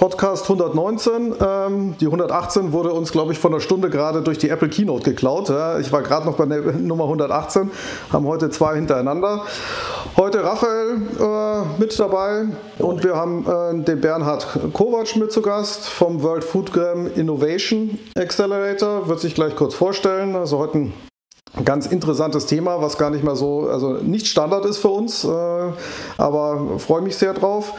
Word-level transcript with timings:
Podcast 0.00 0.44
119. 0.44 1.34
Ähm, 1.46 1.94
die 2.00 2.06
118 2.06 2.72
wurde 2.72 2.90
uns, 2.94 3.12
glaube 3.12 3.34
ich, 3.34 3.38
vor 3.38 3.50
einer 3.50 3.60
Stunde 3.60 3.90
gerade 3.90 4.22
durch 4.22 4.38
die 4.38 4.48
Apple 4.48 4.70
Keynote 4.70 5.04
geklaut. 5.04 5.50
Ja, 5.50 5.78
ich 5.78 5.92
war 5.92 6.00
gerade 6.00 6.24
noch 6.24 6.38
bei 6.38 6.46
der 6.46 6.72
Nummer 6.78 7.04
118, 7.04 7.70
haben 8.10 8.26
heute 8.26 8.48
zwei 8.48 8.76
hintereinander. 8.76 9.44
Heute 10.16 10.42
Raphael 10.42 11.02
äh, 11.20 11.78
mit 11.78 11.98
dabei 11.98 12.46
und 12.78 13.04
wir 13.04 13.14
haben 13.14 13.46
äh, 13.46 13.84
den 13.84 14.00
Bernhard 14.00 14.46
Kovac 14.72 15.16
mit 15.16 15.32
zu 15.32 15.42
Gast 15.42 15.90
vom 15.90 16.22
World 16.22 16.44
Foodgram 16.44 17.06
Innovation 17.14 17.98
Accelerator. 18.16 19.06
Wird 19.06 19.20
sich 19.20 19.34
gleich 19.34 19.54
kurz 19.54 19.74
vorstellen. 19.74 20.34
Also 20.34 20.56
heute 20.56 20.78
ein 20.78 20.94
ganz 21.66 21.84
interessantes 21.84 22.46
Thema, 22.46 22.80
was 22.80 22.96
gar 22.96 23.10
nicht 23.10 23.22
mal 23.22 23.36
so, 23.36 23.68
also 23.68 23.92
nicht 23.92 24.28
Standard 24.28 24.64
ist 24.64 24.78
für 24.78 24.88
uns, 24.88 25.24
äh, 25.24 25.28
aber 26.16 26.78
freue 26.78 27.02
mich 27.02 27.18
sehr 27.18 27.34
drauf. 27.34 27.74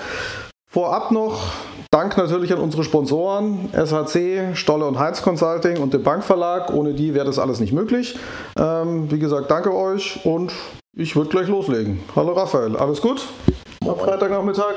Vorab 0.72 1.12
noch 1.12 1.52
Dank 1.92 2.16
natürlich 2.16 2.54
an 2.54 2.60
unsere 2.60 2.86
Sponsoren 2.86 3.70
SHC, 3.74 4.56
Stolle 4.56 4.86
und 4.86 4.98
Heinz 4.98 5.22
Consulting 5.22 5.80
und 5.80 5.94
dem 5.94 6.02
Bankverlag. 6.02 6.74
Ohne 6.74 6.94
die 6.94 7.14
wäre 7.14 7.26
das 7.26 7.40
alles 7.40 7.60
nicht 7.60 7.74
möglich. 7.74 8.18
Ähm, 8.58 9.12
wie 9.12 9.20
gesagt, 9.20 9.52
danke 9.52 9.76
euch 9.76 10.26
und 10.26 10.54
ich 10.96 11.18
würde 11.18 11.30
gleich 11.30 11.50
loslegen. 11.50 12.00
Hallo 12.16 12.32
Raphael, 12.32 12.78
alles 12.78 13.02
gut? 13.02 13.28
Am 13.86 13.98
Freitagnachmittag? 13.98 14.76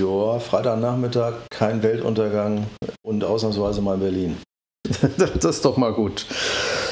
Ja, 0.00 0.38
Freitagnachmittag, 0.38 1.34
kein 1.50 1.82
Weltuntergang 1.82 2.64
und 3.02 3.22
ausnahmsweise 3.22 3.82
mal 3.82 3.96
in 3.96 4.00
Berlin. 4.00 4.38
das 5.18 5.56
ist 5.56 5.64
doch 5.66 5.76
mal 5.76 5.92
gut. 5.92 6.24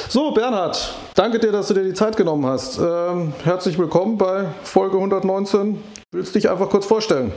So, 0.09 0.29
Bernhard, 0.29 0.93
danke 1.15 1.39
dir, 1.39 1.51
dass 1.51 1.69
du 1.69 1.73
dir 1.73 1.85
die 1.85 1.93
Zeit 1.95 2.15
genommen 2.15 2.45
hast. 2.45 2.77
Ähm, 2.77 3.33
herzlich 3.43 3.79
willkommen 3.79 4.19
bei 4.19 4.45
Folge 4.61 4.97
119. 4.97 5.81
Willst 6.11 6.35
du 6.35 6.39
dich 6.39 6.51
einfach 6.51 6.69
kurz 6.69 6.85
vorstellen? 6.85 7.31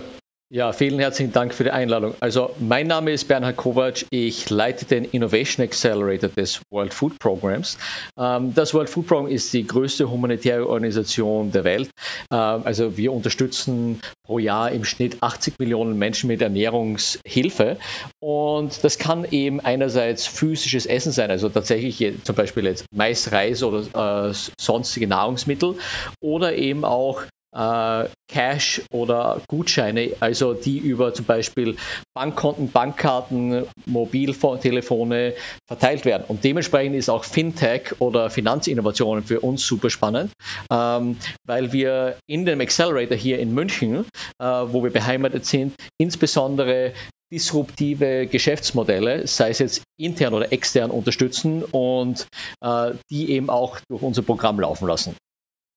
Ja, 0.49 0.73
vielen 0.73 1.01
herzlichen 1.01 1.33
Dank 1.33 1.53
für 1.53 1.65
die 1.65 1.73
Einladung. 1.73 2.15
Also 2.21 2.55
mein 2.61 2.87
Name 2.87 3.11
ist 3.11 3.27
Bernhard 3.27 3.57
Kovac. 3.57 4.07
Ich 4.11 4.49
leite 4.49 4.85
den 4.85 5.05
Innovation 5.05 5.67
Accelerator 5.67 6.29
des 6.29 6.61
World 6.71 6.95
Food 6.95 7.19
Programs. 7.19 7.77
Ähm, 8.17 8.55
das 8.55 8.73
World 8.73 8.89
Food 8.89 9.09
Program 9.09 9.27
ist 9.27 9.53
die 9.53 9.67
größte 9.67 10.09
humanitäre 10.09 10.69
Organisation 10.69 11.51
der 11.51 11.65
Welt. 11.65 11.91
Ähm, 12.31 12.63
also 12.63 12.97
wir 12.97 13.13
unterstützen 13.13 14.01
pro 14.25 14.39
Jahr 14.39 14.71
im 14.71 14.85
Schnitt 14.85 15.21
80 15.21 15.59
Millionen 15.59 15.99
Menschen 15.99 16.29
mit 16.29 16.41
Ernährungshilfe. 16.41 17.79
Und 18.21 18.85
das 18.85 18.99
kann 18.99 19.27
eben 19.29 19.59
einerseits 19.59 20.29
physisches 20.29 20.87
Essen 20.87 21.11
sein, 21.11 21.29
also 21.33 21.49
tatsächlich 21.49 22.23
zum 22.23 22.37
Beispiel 22.37 22.67
jetzt 22.67 22.85
Mais, 22.95 23.33
Reis 23.33 23.65
oder 23.65 24.29
äh, 24.29 24.33
sonstige 24.61 25.09
Nahrungsmittel 25.09 25.75
oder 26.21 26.55
eben 26.55 26.85
auch 26.85 27.25
äh, 27.57 28.09
Cash 28.29 28.83
oder 28.91 29.41
Gutscheine, 29.49 30.13
also 30.21 30.53
die 30.53 30.79
über 30.79 31.15
zum 31.15 31.25
Beispiel 31.25 31.77
Bankkonten, 32.15 32.71
Bankkarten, 32.71 33.65
Mobiltelefone 33.87 35.35
verteilt 35.67 36.05
werden. 36.05 36.25
Und 36.29 36.45
dementsprechend 36.45 36.97
ist 36.97 37.09
auch 37.09 37.25
Fintech 37.25 38.01
oder 38.01 38.31
Finanzinnovationen 38.31 39.25
für 39.25 39.41
uns 39.41 39.67
super 39.67 39.91
spannend, 39.91 40.33
ähm, 40.71 41.17
weil 41.47 41.73
wir 41.73 42.19
in 42.27 42.45
dem 42.45 42.61
Accelerator 42.61 43.17
hier 43.17 43.39
in 43.39 43.55
München, 43.55 44.05
äh, 44.39 44.45
wo 44.45 44.83
wir 44.85 44.91
beheimatet 44.91 45.47
sind, 45.47 45.75
insbesondere 45.99 46.93
disruptive 47.33 48.27
Geschäftsmodelle, 48.27 49.27
sei 49.27 49.51
es 49.51 49.59
jetzt 49.59 49.83
intern 49.99 50.35
oder 50.35 50.53
extern, 50.53 50.91
unterstützen 50.91 51.65
und 51.65 52.29
äh, 52.61 52.93
die 53.11 53.31
eben 53.31 53.51
auch 53.51 53.81
durch 53.89 54.03
unser 54.03 54.23
Programm 54.23 54.61
laufen 54.61 54.87
lassen. 54.87 55.17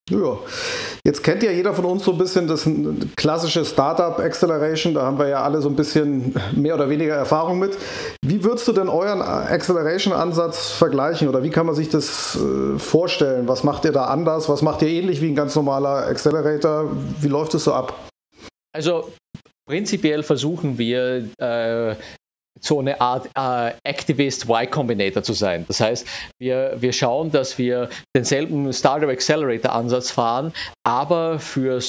Ja, 0.09 0.37
jetzt 1.05 1.23
kennt 1.23 1.43
ja 1.43 1.51
jeder 1.51 1.73
von 1.73 1.85
uns 1.85 2.03
so 2.03 2.11
ein 2.11 2.17
bisschen 2.17 2.47
das 2.47 2.67
klassische 3.15 3.63
Startup 3.63 4.17
Acceleration, 4.19 4.93
da 4.95 5.03
haben 5.03 5.19
wir 5.19 5.27
ja 5.27 5.43
alle 5.43 5.61
so 5.61 5.69
ein 5.69 5.75
bisschen 5.75 6.33
mehr 6.55 6.75
oder 6.75 6.89
weniger 6.89 7.15
Erfahrung 7.15 7.59
mit. 7.59 7.77
Wie 8.25 8.43
würdest 8.43 8.67
du 8.67 8.73
denn 8.73 8.89
euren 8.89 9.21
Acceleration-Ansatz 9.21 10.71
vergleichen 10.71 11.27
oder 11.29 11.43
wie 11.43 11.51
kann 11.51 11.65
man 11.65 11.75
sich 11.75 11.89
das 11.89 12.37
äh, 12.37 12.79
vorstellen? 12.79 13.47
Was 13.47 13.63
macht 13.63 13.85
ihr 13.85 13.91
da 13.91 14.05
anders? 14.05 14.49
Was 14.49 14.61
macht 14.61 14.81
ihr 14.81 14.89
ähnlich 14.89 15.21
wie 15.21 15.27
ein 15.27 15.35
ganz 15.35 15.55
normaler 15.55 16.07
Accelerator? 16.07 16.89
Wie 17.21 17.27
läuft 17.27 17.53
es 17.53 17.63
so 17.63 17.73
ab? 17.73 17.93
Also 18.73 19.11
prinzipiell 19.67 20.23
versuchen 20.23 20.77
wir, 20.77 21.29
äh, 21.37 21.95
so 22.59 22.79
eine 22.79 23.01
Art 23.01 23.29
äh, 23.35 23.73
Activist 23.83 24.45
Y 24.49 24.69
Combinator 24.69 25.23
zu 25.23 25.33
sein. 25.33 25.65
Das 25.67 25.79
heißt, 25.79 26.07
wir, 26.39 26.77
wir 26.79 26.93
schauen, 26.93 27.31
dass 27.31 27.57
wir 27.57 27.89
denselben 28.15 28.71
Startup 28.73 29.09
Accelerator 29.09 29.73
Ansatz 29.73 30.11
fahren, 30.11 30.53
aber 30.83 31.39
für 31.39 31.81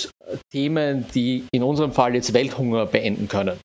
Themen, 0.52 1.06
die 1.14 1.44
in 1.52 1.62
unserem 1.62 1.92
Fall 1.92 2.14
jetzt 2.14 2.32
Welthunger 2.34 2.86
beenden 2.86 3.28
können. 3.28 3.58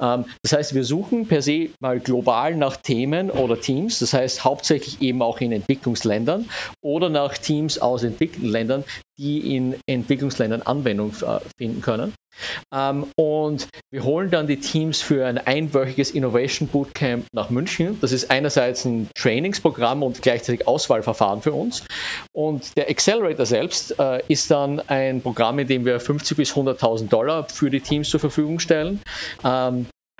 Ähm, 0.00 0.26
das 0.42 0.52
heißt, 0.52 0.74
wir 0.74 0.84
suchen 0.84 1.26
per 1.26 1.42
se 1.42 1.70
mal 1.80 2.00
global 2.00 2.54
nach 2.54 2.76
Themen 2.76 3.30
oder 3.30 3.60
Teams, 3.60 3.98
das 3.98 4.12
heißt 4.12 4.44
hauptsächlich 4.44 5.00
eben 5.02 5.22
auch 5.22 5.40
in 5.40 5.52
Entwicklungsländern 5.52 6.48
oder 6.80 7.08
nach 7.08 7.36
Teams 7.38 7.78
aus 7.78 8.02
Entwicklungsländern, 8.02 8.84
die 9.18 9.56
in 9.56 9.76
Entwicklungsländern 9.86 10.62
Anwendung 10.62 11.12
äh, 11.22 11.38
finden 11.58 11.80
können. 11.82 12.14
Ähm, 12.72 13.06
und 13.16 13.68
wir 13.90 14.04
holen 14.04 14.30
dann 14.30 14.46
die 14.46 14.58
Teams 14.58 15.00
für 15.00 15.26
ein 15.26 15.38
einwöchiges 15.38 16.10
Innovation 16.10 16.68
Bootcamp 16.68 17.26
nach 17.32 17.50
München. 17.50 17.98
Das 18.00 18.12
ist 18.12 18.30
einerseits 18.30 18.84
ein 18.84 19.08
Trainingsprogramm 19.14 20.02
und 20.02 20.22
gleichzeitig 20.22 20.66
Auswahlverfahren 20.66 21.42
für 21.42 21.52
uns. 21.52 21.84
Und 22.32 22.76
der 22.76 22.88
Accelerator 22.88 23.46
selbst 23.46 23.98
äh, 23.98 24.22
ist 24.28 24.50
dann 24.50 24.80
ein 24.80 25.20
Programm, 25.22 25.58
in 25.58 25.66
dem 25.66 25.84
wir 25.84 26.00
50 26.00 26.36
bis 26.36 26.52
100.000 26.54 27.08
Dollar 27.08 27.48
für 27.48 27.70
die 27.70 27.80
Teams 27.80 28.10
zur 28.10 28.20
Verfügung 28.20 28.58
stellen. 28.58 29.00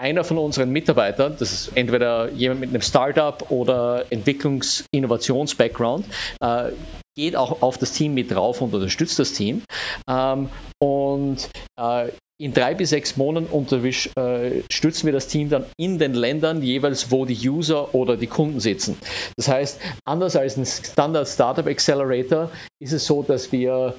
Einer 0.03 0.25
von 0.25 0.37
unseren 0.37 0.71
Mitarbeitern, 0.71 1.37
das 1.39 1.53
ist 1.53 1.77
entweder 1.77 2.29
jemand 2.33 2.59
mit 2.59 2.71
einem 2.71 2.83
Startup 2.83 3.49
oder 3.53 4.05
Entwicklungs-Innovations-Background, 4.11 6.07
äh, 6.41 6.73
geht 7.15 7.37
auch 7.37 7.63
auf 7.63 7.79
das 7.79 7.93
Team 7.93 8.13
mit 8.15 8.33
drauf 8.33 8.61
und 8.61 8.75
unterstützt 8.75 9.21
das 9.21 9.33
Team. 9.33 9.63
Ähm, 10.11 10.49
und 10.81 11.49
äh, 11.79 12.09
in 12.41 12.53
drei 12.53 12.75
bis 12.75 12.91
sechs 12.91 13.17
Monaten 13.17 13.47
unterstützen 13.47 14.11
äh, 14.19 15.07
wir 15.07 15.13
das 15.13 15.29
Team 15.29 15.51
dann 15.51 15.67
in 15.79 16.01
den 16.01 16.15
Ländern 16.15 16.63
jeweils, 16.63 17.13
wo 17.13 17.25
die 17.25 17.49
User 17.49 17.95
oder 17.95 18.17
die 18.17 18.27
Kunden 18.27 18.59
sitzen. 18.59 18.99
Das 19.37 19.47
heißt, 19.47 19.79
anders 20.05 20.35
als 20.35 20.57
ein 20.57 20.67
Standard 20.67 21.29
Startup 21.29 21.69
Accelerator 21.69 22.51
ist 22.81 22.93
es 22.93 23.07
so, 23.07 23.23
dass 23.23 23.53
wir 23.53 23.95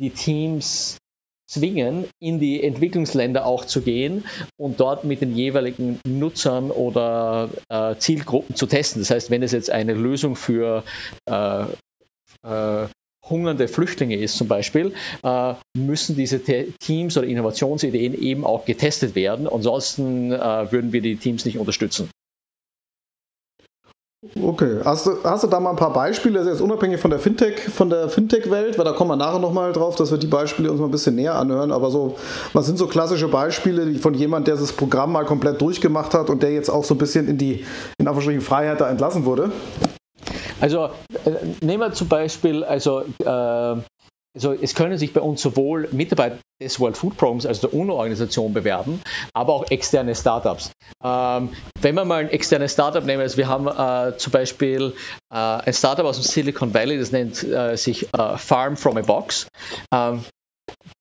die 0.00 0.08
Teams 0.08 0.96
zwingen, 1.52 2.06
in 2.18 2.40
die 2.40 2.62
Entwicklungsländer 2.62 3.44
auch 3.44 3.64
zu 3.64 3.82
gehen 3.82 4.24
und 4.56 4.80
dort 4.80 5.04
mit 5.04 5.20
den 5.20 5.36
jeweiligen 5.36 6.00
Nutzern 6.06 6.70
oder 6.70 7.50
äh, 7.68 7.96
Zielgruppen 7.96 8.56
zu 8.56 8.66
testen. 8.66 9.02
Das 9.02 9.10
heißt, 9.10 9.30
wenn 9.30 9.42
es 9.42 9.52
jetzt 9.52 9.70
eine 9.70 9.94
Lösung 9.94 10.36
für 10.36 10.82
äh, 11.26 11.64
äh, 12.44 12.86
hungernde 13.28 13.68
Flüchtlinge 13.68 14.16
ist 14.16 14.36
zum 14.36 14.48
Beispiel, 14.48 14.94
äh, 15.22 15.54
müssen 15.76 16.16
diese 16.16 16.40
Teams 16.42 17.16
oder 17.16 17.26
Innovationsideen 17.26 18.20
eben 18.20 18.44
auch 18.44 18.64
getestet 18.64 19.14
werden. 19.14 19.46
Ansonsten 19.46 20.32
äh, 20.32 20.72
würden 20.72 20.92
wir 20.92 21.02
die 21.02 21.16
Teams 21.16 21.44
nicht 21.44 21.58
unterstützen. 21.58 22.10
Okay, 24.40 24.78
hast 24.84 25.06
du, 25.06 25.16
hast 25.24 25.42
du 25.42 25.48
da 25.48 25.58
mal 25.58 25.70
ein 25.70 25.76
paar 25.76 25.92
Beispiele, 25.92 26.38
also 26.38 26.50
jetzt 26.50 26.60
unabhängig 26.60 27.00
von 27.00 27.10
der 27.10 27.18
Fintech, 27.18 27.58
von 27.58 27.90
der 27.90 28.08
Fintech-Welt, 28.08 28.78
weil 28.78 28.84
da 28.84 28.92
kommen 28.92 29.10
wir 29.10 29.16
nachher 29.16 29.40
nochmal 29.40 29.72
drauf, 29.72 29.96
dass 29.96 30.12
wir 30.12 30.18
die 30.18 30.28
Beispiele 30.28 30.70
uns 30.70 30.78
mal 30.78 30.86
ein 30.86 30.92
bisschen 30.92 31.16
näher 31.16 31.34
anhören, 31.34 31.72
aber 31.72 31.90
so, 31.90 32.16
was 32.52 32.66
sind 32.66 32.78
so 32.78 32.86
klassische 32.86 33.26
Beispiele 33.26 33.96
von 33.96 34.14
jemand, 34.14 34.46
der 34.46 34.54
das 34.54 34.72
Programm 34.72 35.10
mal 35.10 35.24
komplett 35.24 35.60
durchgemacht 35.60 36.14
hat 36.14 36.30
und 36.30 36.40
der 36.40 36.52
jetzt 36.52 36.70
auch 36.70 36.84
so 36.84 36.94
ein 36.94 36.98
bisschen 36.98 37.26
in 37.26 37.36
die, 37.36 37.66
in 37.98 38.06
Anführungsstrichen, 38.06 38.42
Freiheit 38.42 38.80
da 38.80 38.88
entlassen 38.88 39.24
wurde? 39.24 39.50
Also 40.60 40.90
äh, 41.24 41.30
nehmen 41.60 41.80
wir 41.80 41.92
zum 41.92 42.06
Beispiel, 42.06 42.62
also 42.62 43.00
äh, 43.24 43.76
also 44.34 44.52
es 44.52 44.74
können 44.74 44.96
sich 44.96 45.12
bei 45.12 45.20
uns 45.20 45.42
sowohl 45.42 45.88
Mitarbeiter 45.92 46.38
des 46.60 46.80
World 46.80 46.96
Food 46.96 47.16
Programs, 47.16 47.44
also 47.44 47.68
der 47.68 47.78
UNO-Organisation, 47.78 48.52
bewerben, 48.52 49.00
aber 49.34 49.52
auch 49.52 49.70
externe 49.70 50.14
Startups. 50.14 50.70
Ähm, 51.04 51.50
wenn 51.80 51.94
wir 51.94 52.04
mal 52.04 52.20
ein 52.20 52.30
externes 52.30 52.72
Startup 52.72 53.04
nehmen, 53.04 53.22
also 53.22 53.36
wir 53.36 53.48
haben 53.48 53.66
äh, 53.66 54.16
zum 54.16 54.32
Beispiel 54.32 54.94
äh, 55.30 55.36
ein 55.36 55.72
Startup 55.72 56.06
aus 56.06 56.16
dem 56.16 56.24
Silicon 56.24 56.72
Valley, 56.72 56.98
das 56.98 57.12
nennt 57.12 57.42
äh, 57.42 57.76
sich 57.76 58.08
äh, 58.14 58.38
Farm 58.38 58.76
from 58.76 58.96
a 58.96 59.02
Box. 59.02 59.48
Ähm, 59.92 60.24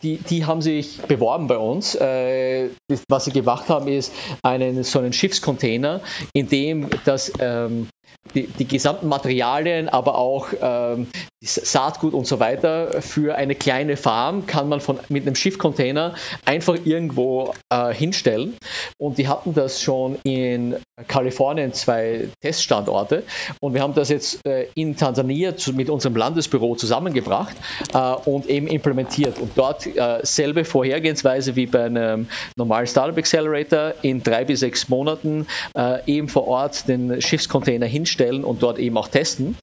die, 0.01 0.17
die 0.17 0.45
haben 0.45 0.61
sich 0.61 1.01
beworben 1.01 1.47
bei 1.47 1.57
uns. 1.57 1.95
Äh, 1.95 2.69
was 3.07 3.25
sie 3.25 3.31
gemacht 3.31 3.69
haben, 3.69 3.87
ist 3.87 4.11
einen, 4.43 4.83
so 4.83 4.99
einen 4.99 5.13
Schiffscontainer, 5.13 6.01
in 6.33 6.49
dem 6.49 6.89
das 7.05 7.31
ähm, 7.39 7.87
die, 8.33 8.47
die, 8.47 8.67
gesamten 8.67 9.07
Materialien, 9.07 9.89
aber 9.89 10.17
auch 10.17 10.47
ähm, 10.61 11.07
Saatgut 11.43 12.13
und 12.13 12.27
so 12.27 12.39
weiter 12.39 13.01
für 13.01 13.35
eine 13.35 13.55
kleine 13.55 13.97
Farm 13.97 14.45
kann 14.45 14.69
man 14.69 14.79
von, 14.79 14.99
mit 15.09 15.25
einem 15.25 15.35
Schiffcontainer 15.35 16.15
einfach 16.45 16.77
irgendwo 16.85 17.53
äh, 17.69 17.93
hinstellen. 17.93 18.55
Und 18.97 19.17
die 19.17 19.27
hatten 19.27 19.53
das 19.53 19.81
schon 19.81 20.17
in 20.23 20.75
Kalifornien, 21.07 21.73
zwei 21.73 22.29
Teststandorte. 22.41 23.23
Und 23.59 23.73
wir 23.73 23.81
haben 23.81 23.95
das 23.95 24.09
jetzt 24.09 24.45
äh, 24.45 24.67
in 24.75 24.95
Tansania 24.95 25.57
zu, 25.57 25.73
mit 25.73 25.89
unserem 25.89 26.15
Landesbüro 26.15 26.75
zusammengebracht 26.75 27.55
äh, 27.93 27.97
und 27.97 28.45
eben 28.47 28.67
implementiert. 28.67 29.39
Und 29.39 29.51
dort 29.55 29.87
äh, 29.87 30.19
selbe 30.21 30.63
Vorhergehensweise 30.63 31.55
wie 31.55 31.65
bei 31.65 31.85
einem 31.85 32.27
normalen 32.55 32.85
Startup 32.87 33.17
Accelerator 33.17 33.93
in 34.03 34.21
drei 34.21 34.45
bis 34.45 34.59
sechs 34.59 34.89
Monaten 34.89 35.47
äh, 35.75 35.99
eben 36.05 36.27
vor 36.27 36.47
Ort 36.47 36.87
den 36.87 37.19
Schiffscontainer 37.19 37.87
hinstellen 38.01 38.43
und 38.43 38.63
dort 38.63 38.79
eben 38.79 38.97
auch 38.97 39.07
testen. 39.07 39.55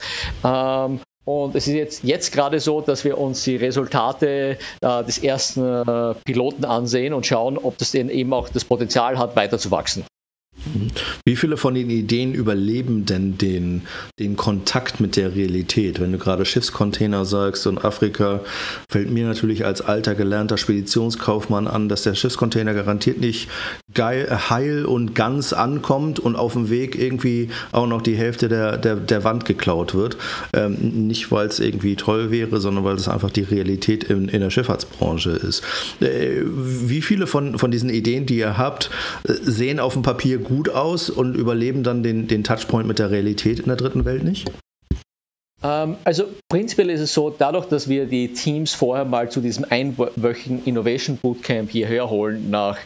Ähm, 0.45 1.01
und 1.25 1.55
es 1.55 1.67
ist 1.67 1.75
jetzt, 1.75 2.05
jetzt 2.05 2.33
gerade 2.33 2.59
so, 2.59 2.81
dass 2.81 3.05
wir 3.05 3.19
uns 3.19 3.45
die 3.45 3.57
Resultate 3.57 4.57
äh, 4.81 5.05
des 5.05 5.19
ersten 5.19 5.63
äh, 5.63 6.15
Piloten 6.25 6.65
ansehen 6.65 7.13
und 7.13 7.27
schauen, 7.27 7.59
ob 7.59 7.77
das 7.77 7.91
denn 7.91 8.09
eben 8.09 8.33
auch 8.33 8.49
das 8.49 8.65
Potenzial 8.65 9.19
hat, 9.19 9.37
weiter 9.37 9.59
zu 9.59 9.71
wachsen. 9.71 10.05
Wie 11.25 11.37
viele 11.37 11.57
von 11.57 11.75
den 11.75 11.91
Ideen 11.91 12.35
überleben 12.35 13.05
denn 13.05 13.39
den, 13.39 13.83
den 14.19 14.37
Kontakt 14.37 15.01
mit 15.01 15.17
der 15.17 15.35
Realität? 15.35 16.01
Wenn 16.01 16.13
du 16.13 16.19
gerade 16.19 16.45
Schiffscontainer 16.45 17.25
sagst 17.25 17.67
und 17.67 17.85
Afrika, 17.85 18.41
fällt 18.91 19.11
mir 19.11 19.27
natürlich 19.27 19.65
als 19.65 19.81
alter 19.81 20.15
gelernter 20.15 20.57
Speditionskaufmann 20.57 21.69
an, 21.69 21.89
dass 21.89 22.03
der 22.03 22.15
Schiffscontainer 22.15 22.75
garantiert 22.75 23.19
nicht 23.21 23.49
geil, 23.95 24.29
heil 24.51 24.85
und 24.85 25.15
ganz 25.15 25.53
ankommt 25.53 26.21
und 26.21 26.37
auf 26.37 26.53
dem 26.53 26.71
Weg 26.71 26.99
irgendwie 26.99 27.51
auch 27.73 27.87
noch 27.87 28.03
die 28.03 28.17
Hälfte 28.17 28.49
der, 28.49 28.77
der, 28.77 28.97
der 28.97 29.25
Wand 29.25 29.45
geklaut 29.45 29.95
wird. 29.95 30.17
Ähm, 30.53 31.07
nicht, 31.07 31.33
weil 31.33 31.47
es 31.47 31.59
irgendwie 31.59 31.97
toll 31.97 32.31
wäre, 32.31 32.61
sondern 32.61 32.85
weil 32.85 32.97
es 32.97 33.09
einfach 33.09 33.31
die 33.31 33.43
Realität 33.43 34.05
in, 34.05 34.29
in 34.29 34.41
der 34.41 34.51
Schifffahrtsbranche 34.51 35.31
ist. 35.31 35.63
Äh, 36.01 36.43
wie 36.45 37.03
viele 37.03 37.27
von, 37.27 37.59
von 37.59 37.71
diesen 37.71 37.91
Ideen, 37.91 38.27
die 38.27 38.39
ihr 38.39 38.59
habt, 38.59 38.91
äh, 39.25 39.33
sehen 39.33 39.81
auf 39.81 39.95
dem 39.95 40.03
Papier 40.03 40.39
gut 40.39 40.69
aus 40.69 41.09
und 41.09 41.35
überleben 41.35 41.83
dann 41.83 42.03
den, 42.03 42.29
den 42.29 42.45
Touchpoint 42.45 42.87
mit 42.87 42.99
der 42.99 43.11
Realität 43.11 43.61
in 43.61 43.67
der 43.67 43.77
dritten 43.77 44.05
Welt 44.05 44.23
nicht? 44.23 44.51
Ähm, 45.63 45.97
also 46.05 46.25
prinzipiell 46.49 46.91
ist 46.91 47.01
es 47.01 47.15
so, 47.15 47.35
dadurch, 47.37 47.67
dass 47.67 47.89
wir 47.89 48.07
die 48.07 48.33
Teams 48.33 48.75
vorher 48.75 49.05
mal 49.05 49.31
zu 49.31 49.41
diesem 49.41 49.65
einwöchigen 49.69 50.63
Innovation 50.65 51.17
Bootcamp 51.17 51.71
hierher 51.71 52.11
holen 52.11 52.51
nach 52.51 52.79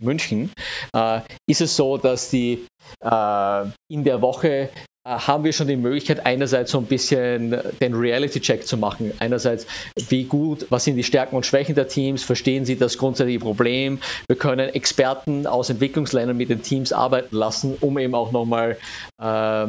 München, 0.00 0.50
äh, 0.94 1.20
ist 1.46 1.60
es 1.60 1.76
so, 1.76 1.96
dass 1.96 2.30
die 2.30 2.66
äh, 3.02 3.64
in 3.88 4.04
der 4.04 4.20
Woche 4.22 4.70
äh, 5.04 5.10
haben 5.10 5.44
wir 5.44 5.52
schon 5.52 5.68
die 5.68 5.76
Möglichkeit, 5.76 6.26
einerseits 6.26 6.72
so 6.72 6.78
ein 6.78 6.86
bisschen 6.86 7.56
den 7.80 7.94
Reality-Check 7.94 8.66
zu 8.66 8.76
machen. 8.76 9.12
Einerseits, 9.18 9.66
wie 10.08 10.24
gut, 10.24 10.66
was 10.70 10.84
sind 10.84 10.96
die 10.96 11.04
Stärken 11.04 11.36
und 11.36 11.46
Schwächen 11.46 11.74
der 11.74 11.88
Teams, 11.88 12.22
verstehen 12.22 12.64
sie 12.64 12.76
das 12.76 12.98
grundsätzliche 12.98 13.40
Problem. 13.40 13.98
Wir 14.28 14.36
können 14.36 14.68
Experten 14.68 15.46
aus 15.46 15.70
Entwicklungsländern 15.70 16.36
mit 16.36 16.50
den 16.50 16.62
Teams 16.62 16.92
arbeiten 16.92 17.34
lassen, 17.34 17.76
um 17.80 17.98
eben 17.98 18.14
auch 18.14 18.32
nochmal 18.32 18.76
äh, 19.20 19.66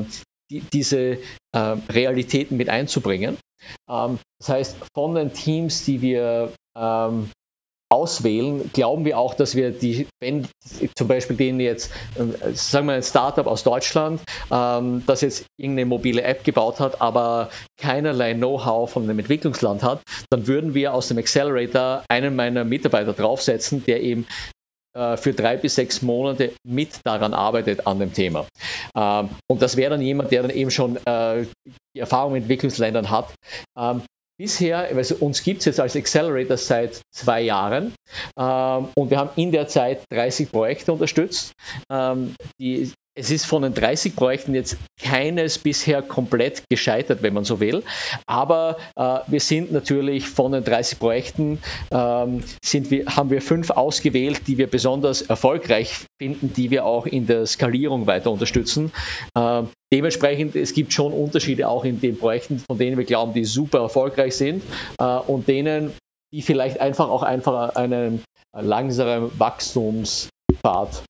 die, 0.52 0.62
diese 0.74 1.18
äh, 1.54 1.60
Realitäten 1.90 2.58
mit 2.58 2.70
einzubringen. 2.70 3.38
Ähm, 3.90 4.20
das 4.40 4.50
heißt, 4.50 4.78
von 4.94 5.16
den 5.16 5.34
Teams, 5.34 5.86
die 5.86 6.02
wir 6.02 6.52
ähm, 6.78 7.30
auswählen, 7.92 8.72
glauben 8.74 9.06
wir 9.06 9.18
auch, 9.18 9.34
dass 9.34 9.56
wir 9.56 9.72
die, 9.72 10.08
wenn 10.22 10.48
zum 10.96 11.08
Beispiel 11.08 11.36
denen 11.36 11.60
jetzt, 11.60 11.92
äh, 12.16 12.54
sagen 12.54 12.88
wir 12.88 12.94
ein 12.94 13.04
Startup 13.04 13.46
aus 13.48 13.64
Deutschland, 13.64 14.22
ähm, 14.50 15.04
das 15.06 15.22
jetzt 15.22 15.46
irgendeine 15.58 15.88
mobile 15.88 16.22
App 16.24 16.44
gebaut 16.44 16.80
hat, 16.80 17.02
aber 17.02 17.50
keinerlei 17.78 18.34
Know-how 18.34 18.90
von 18.90 19.04
einem 19.04 19.20
Entwicklungsland 19.20 19.84
hat, 19.84 20.02
dann 20.30 20.48
würden 20.48 20.74
wir 20.74 20.94
aus 20.94 21.10
dem 21.10 21.18
Accelerator 21.18 22.04
einen 22.10 22.36
meiner 22.36 22.64
Mitarbeiter 22.64 23.14
draufsetzen, 23.14 23.84
der 23.86 24.02
eben 24.02 24.26
äh, 24.94 25.18
für 25.18 25.34
drei 25.34 25.58
bis 25.58 25.76
sechs 25.76 26.02
Monate 26.02 26.54
mit 26.66 27.00
daran 27.06 27.34
arbeitet 27.34 27.88
an 27.88 28.00
dem 28.00 28.14
Thema. 28.14 28.46
Ähm, 28.96 29.30
und 29.50 29.62
das 29.62 29.76
wäre 29.76 29.92
dann 29.92 30.02
jemand, 30.02 30.32
der 30.32 30.44
dann 30.44 30.52
eben 30.52 30.72
schon 30.72 30.98
äh, 31.06 31.46
die 31.96 32.00
Erfahrung 32.00 32.36
in 32.36 32.44
Entwicklungsländern 32.44 33.10
hat. 33.10 33.34
Bisher, 34.42 34.80
also 34.96 35.18
uns 35.18 35.44
gibt 35.44 35.60
es 35.60 35.66
jetzt 35.66 35.80
als 35.80 35.96
Accelerator 35.96 36.58
seit 36.58 37.00
zwei 37.14 37.42
Jahren 37.42 37.94
ähm, 38.36 38.88
und 38.96 39.12
wir 39.12 39.20
haben 39.20 39.30
in 39.36 39.52
der 39.52 39.68
Zeit 39.68 40.02
30 40.10 40.52
Projekte 40.52 40.92
unterstützt. 40.92 41.52
Ähm, 41.92 42.34
die, 42.60 42.92
es 43.14 43.30
ist 43.30 43.46
von 43.46 43.62
den 43.62 43.76
30 43.76 44.16
Projekten 44.16 44.56
jetzt 44.56 44.78
keines 45.00 45.60
bisher 45.60 46.02
komplett 46.02 46.64
gescheitert, 46.72 47.22
wenn 47.22 47.36
man 47.36 47.44
so 47.44 47.60
will. 47.60 47.84
Aber 48.26 48.78
äh, 48.96 49.20
wir 49.28 49.40
sind 49.40 49.72
natürlich 49.72 50.28
von 50.28 50.54
den 50.54 50.64
30 50.64 50.98
Projekten, 50.98 51.60
ähm, 51.92 52.44
sind 52.64 52.90
wir, 52.90 53.06
haben 53.06 53.30
wir 53.30 53.44
fünf 53.44 53.70
ausgewählt, 53.70 54.48
die 54.48 54.58
wir 54.58 54.66
besonders 54.66 55.22
erfolgreich 55.22 56.08
finden, 56.20 56.52
die 56.52 56.72
wir 56.72 56.84
auch 56.86 57.06
in 57.06 57.28
der 57.28 57.46
Skalierung 57.46 58.08
weiter 58.08 58.32
unterstützen. 58.32 58.92
Ähm, 59.38 59.70
dementsprechend, 59.92 60.56
es 60.56 60.74
gibt 60.74 60.94
schon 60.94 61.14
Unterschiede 61.14 61.68
auch 61.68 61.84
in 61.84 62.00
den 62.00 62.18
Projekten, 62.18 62.60
von 62.60 62.78
denen 62.78 62.98
wir 62.98 63.06
glauben, 63.06 63.34
die 63.34 63.46
super 63.46 63.80
erfolgreich 63.80 64.36
sind 64.36 64.64
äh, 65.00 65.04
und 65.04 65.48
denen, 65.48 65.94
die 66.34 66.42
vielleicht 66.42 66.80
einfach 66.80 67.10
auch 67.10 67.24
einfach 67.24 67.76
einen 67.76 68.24
langsamen 68.54 69.32
Wachstumspfad. 69.40 71.04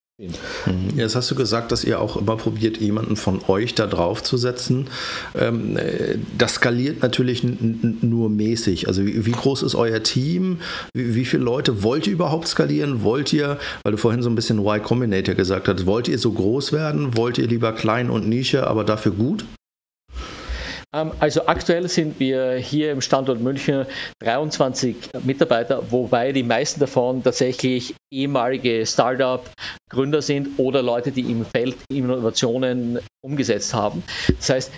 Jetzt 0.96 1.16
hast 1.16 1.32
du 1.32 1.36
gesagt, 1.36 1.72
dass 1.72 1.84
ihr 1.84 2.00
auch 2.00 2.16
immer 2.16 2.38
probiert, 2.38 2.78
jemanden 2.78 3.16
von 3.16 3.42
euch 3.48 3.76
da 3.76 3.88
drauf 3.88 4.22
zu 4.22 4.38
setzen. 4.38 4.88
Ähm, 5.40 5.78
äh, 5.78 6.18
das 6.38 6.56
skaliert 6.56 7.02
natürlich 7.02 7.44
nur 7.44 8.30
mäßig. 8.30 8.88
Also 8.88 9.06
wie 9.06 9.32
groß 9.32 9.64
ist 9.64 9.76
euer 9.76 10.04
Team? 10.04 10.60
Wie 10.94 11.26
viele 11.26 11.44
Leute 11.44 11.84
wollt 11.84 12.08
ihr 12.08 12.14
überhaupt 12.14 12.48
skalieren? 12.48 13.04
Wollt 13.04 13.34
ihr, 13.34 13.58
weil 13.84 13.92
du 13.92 13.98
vorhin 13.98 14.22
so 14.22 14.30
ein 14.30 14.36
bisschen 14.36 14.60
Y 14.60 14.82
Combinator 14.84 15.36
gesagt 15.36 15.68
hast, 15.68 15.86
wollt 15.86 16.08
ihr 16.08 16.20
so 16.20 16.32
groß 16.32 16.72
werden? 16.72 17.18
Wollt 17.18 17.38
ihr 17.38 17.48
lieber 17.48 17.74
klein 17.74 18.10
und 18.10 18.28
Nische, 18.28 18.68
aber 18.68 18.84
dafür 18.84 19.14
gut? 19.14 19.46
Ähm, 20.94 21.12
also 21.20 21.48
aktuell 21.48 21.88
sind 21.88 22.20
wir 22.20 22.54
hier 22.54 22.92
im 22.92 23.02
Standort 23.02 23.40
München 23.40 23.86
23 24.20 24.96
Mitarbeiter, 25.24 25.92
wobei 25.92 26.32
die 26.32 26.44
meisten 26.44 26.80
davon 26.80 27.24
tatsächlich 27.24 27.96
ehemalige 28.12 28.86
Startup-Gründer 28.86 30.22
sind 30.22 30.60
oder 30.60 30.82
Leute, 30.82 31.12
die 31.12 31.32
im 31.32 31.46
Feld 31.46 31.78
Innovationen 31.90 33.00
umgesetzt 33.22 33.74
haben. 33.74 34.04
Das 34.38 34.50
heißt, 34.50 34.72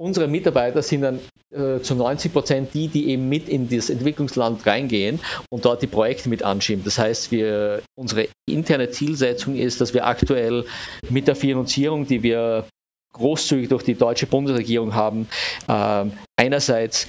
unsere 0.00 0.28
Mitarbeiter 0.28 0.82
sind 0.82 1.02
dann 1.02 1.20
äh, 1.52 1.80
zu 1.80 1.96
90 1.96 2.32
Prozent 2.32 2.74
die, 2.74 2.86
die 2.86 3.08
eben 3.08 3.28
mit 3.28 3.48
in 3.48 3.68
das 3.68 3.90
Entwicklungsland 3.90 4.64
reingehen 4.64 5.18
und 5.50 5.64
dort 5.64 5.82
die 5.82 5.88
Projekte 5.88 6.28
mit 6.28 6.44
anschieben. 6.44 6.84
Das 6.84 6.98
heißt, 6.98 7.32
wir, 7.32 7.82
unsere 7.96 8.28
interne 8.48 8.90
Zielsetzung 8.90 9.56
ist, 9.56 9.80
dass 9.80 9.92
wir 9.92 10.06
aktuell 10.06 10.66
mit 11.10 11.26
der 11.26 11.34
Finanzierung, 11.34 12.06
die 12.06 12.22
wir 12.22 12.66
großzügig 13.12 13.68
durch 13.68 13.82
die 13.82 13.94
deutsche 13.94 14.26
Bundesregierung 14.26 14.94
haben, 14.94 15.28
äh, 15.66 16.04
einerseits 16.36 17.06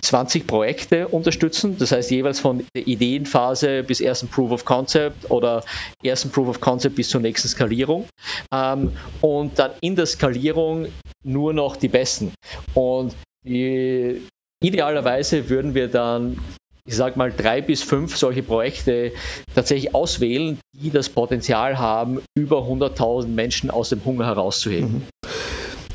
20 0.00 0.46
Projekte 0.46 1.08
unterstützen, 1.08 1.76
das 1.78 1.92
heißt 1.92 2.10
jeweils 2.10 2.40
von 2.40 2.64
der 2.74 2.86
Ideenphase 2.86 3.82
bis 3.82 4.00
ersten 4.00 4.28
Proof 4.28 4.50
of 4.50 4.64
Concept 4.64 5.30
oder 5.30 5.64
ersten 6.02 6.30
Proof 6.30 6.48
of 6.48 6.60
Concept 6.60 6.96
bis 6.96 7.10
zur 7.10 7.20
nächsten 7.20 7.48
Skalierung 7.48 8.06
ähm, 8.52 8.92
und 9.20 9.58
dann 9.58 9.72
in 9.80 9.96
der 9.96 10.06
Skalierung 10.06 10.88
nur 11.22 11.52
noch 11.52 11.76
die 11.76 11.88
besten. 11.88 12.32
Und 12.74 13.14
die, 13.44 14.22
idealerweise 14.62 15.48
würden 15.50 15.74
wir 15.74 15.88
dann 15.88 16.38
ich 16.84 16.96
sage 16.96 17.16
mal, 17.16 17.32
drei 17.32 17.60
bis 17.60 17.84
fünf 17.84 18.16
solche 18.16 18.42
Projekte 18.42 19.12
tatsächlich 19.54 19.94
auswählen, 19.94 20.58
die 20.72 20.90
das 20.90 21.08
Potenzial 21.08 21.78
haben, 21.78 22.20
über 22.34 22.62
100.000 22.62 23.28
Menschen 23.28 23.70
aus 23.70 23.90
dem 23.90 24.04
Hunger 24.04 24.26
herauszuheben. 24.26 24.92
Mhm. 24.92 25.02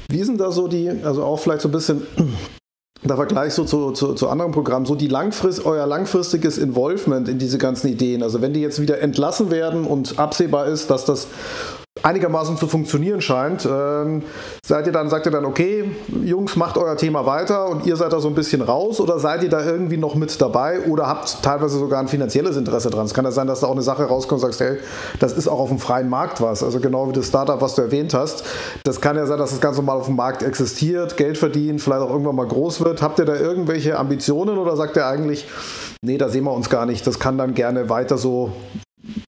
Wie 0.10 0.24
sind 0.24 0.40
da 0.40 0.52
so 0.52 0.68
die, 0.68 0.90
also 1.04 1.24
auch 1.24 1.40
vielleicht 1.40 1.62
so 1.62 1.70
ein 1.70 1.72
bisschen 1.72 2.08
der 3.04 3.16
Vergleich 3.16 3.54
so 3.54 3.64
zu, 3.64 3.92
zu, 3.92 4.14
zu, 4.14 4.30
anderen 4.30 4.52
Programmen, 4.52 4.86
so 4.86 4.96
die 4.96 5.08
langfrist, 5.08 5.66
euer 5.66 5.86
langfristiges 5.86 6.58
Involvement 6.58 7.28
in 7.28 7.40
diese 7.40 7.58
ganzen 7.58 7.90
Ideen. 7.90 8.24
Also 8.24 8.42
wenn 8.42 8.54
die 8.54 8.62
jetzt 8.62 8.82
wieder 8.82 9.02
entlassen 9.02 9.52
werden 9.52 9.86
und 9.86 10.18
absehbar 10.18 10.68
ist, 10.68 10.90
dass 10.90 11.06
das 11.06 11.28
einigermaßen 12.04 12.58
zu 12.58 12.68
funktionieren 12.68 13.22
scheint, 13.22 13.66
ähm, 13.66 14.24
seid 14.66 14.88
ihr 14.88 14.94
dann, 14.94 15.10
sagt 15.10 15.26
ihr 15.26 15.32
dann, 15.32 15.46
okay, 15.46 15.92
Jungs, 16.24 16.56
macht 16.56 16.78
euer 16.78 16.98
Thema 16.98 17.26
weiter 17.26 17.70
und 17.70 17.86
ihr 17.86 17.96
seid 17.96 18.14
da 18.14 18.20
so 18.20 18.28
ein 18.28 18.36
bisschen 18.36 18.62
raus 18.62 19.00
oder 19.00 19.20
seid 19.20 19.44
ihr 19.44 19.50
da 19.50 19.66
irgendwie 19.66 19.98
noch 19.98 20.16
mit 20.16 20.40
dabei 20.42 20.82
oder 20.82 21.08
habt 21.08 21.44
teilweise 21.44 21.80
sogar 21.80 22.00
ein 22.00 22.08
finanzielles 22.08 22.58
Interesse 22.58 22.90
dran? 22.90 23.06
Es 23.06 23.14
kann 23.14 23.26
ja 23.26 23.32
sein, 23.32 23.48
dass 23.48 23.62
da 23.62 23.68
auch 23.68 23.72
eine 23.72 23.82
Sache 23.82 24.04
rauskommt 24.04 24.44
und 24.44 24.52
sagst, 24.52 24.60
hey, 24.60 24.78
das 25.20 25.34
ist 25.34 25.48
auch 25.48 25.60
auf 25.60 25.70
dem 25.70 25.80
freien 25.80 26.10
Markt 26.10 26.42
was. 26.42 26.64
Also 26.64 26.80
genau 26.80 27.08
wie 27.10 27.14
das 27.14 27.28
Startup, 27.28 27.62
was 27.62 27.76
du 27.76 27.82
erwähnt 27.82 28.14
hast. 28.14 28.44
Das 28.84 29.02
kann 29.02 29.16
ja 29.16 29.26
sein, 29.26 29.38
dass 29.38 29.52
das 29.52 29.62
ganz 29.62 29.78
normal 29.78 29.98
auf 29.98 30.06
dem 30.06 30.16
Markt 30.16 30.44
existiert, 30.44 31.18
Geld 31.18 31.38
verdient, 31.38 31.82
vielleicht 31.82 32.02
auch 32.02 32.10
irgendwann 32.10 32.36
mal 32.36 32.48
groß 32.48 32.84
wird. 32.84 33.02
Habt 33.02 33.20
ihr 33.20 33.26
da 33.26 33.36
irgendwelche 33.36 33.98
Ambitionen 33.98 34.58
oder 34.58 34.76
sagt 34.76 34.96
ihr 34.98 35.06
eigentlich, 35.06 35.48
nee, 36.02 36.18
da 36.18 36.30
sehen 36.30 36.44
wir 36.44 36.54
uns 36.54 36.70
gar 36.70 36.86
nicht. 36.86 37.06
Das 37.08 37.20
kann 37.20 37.38
dann 37.38 37.54
gerne 37.54 37.90
weiter 37.90 38.18
so 38.18 38.52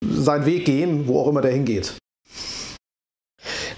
seinen 0.01 0.45
Weg 0.45 0.65
gehen, 0.65 1.07
wo 1.07 1.21
auch 1.21 1.27
immer 1.27 1.41
der 1.41 1.51
hingeht. 1.51 1.95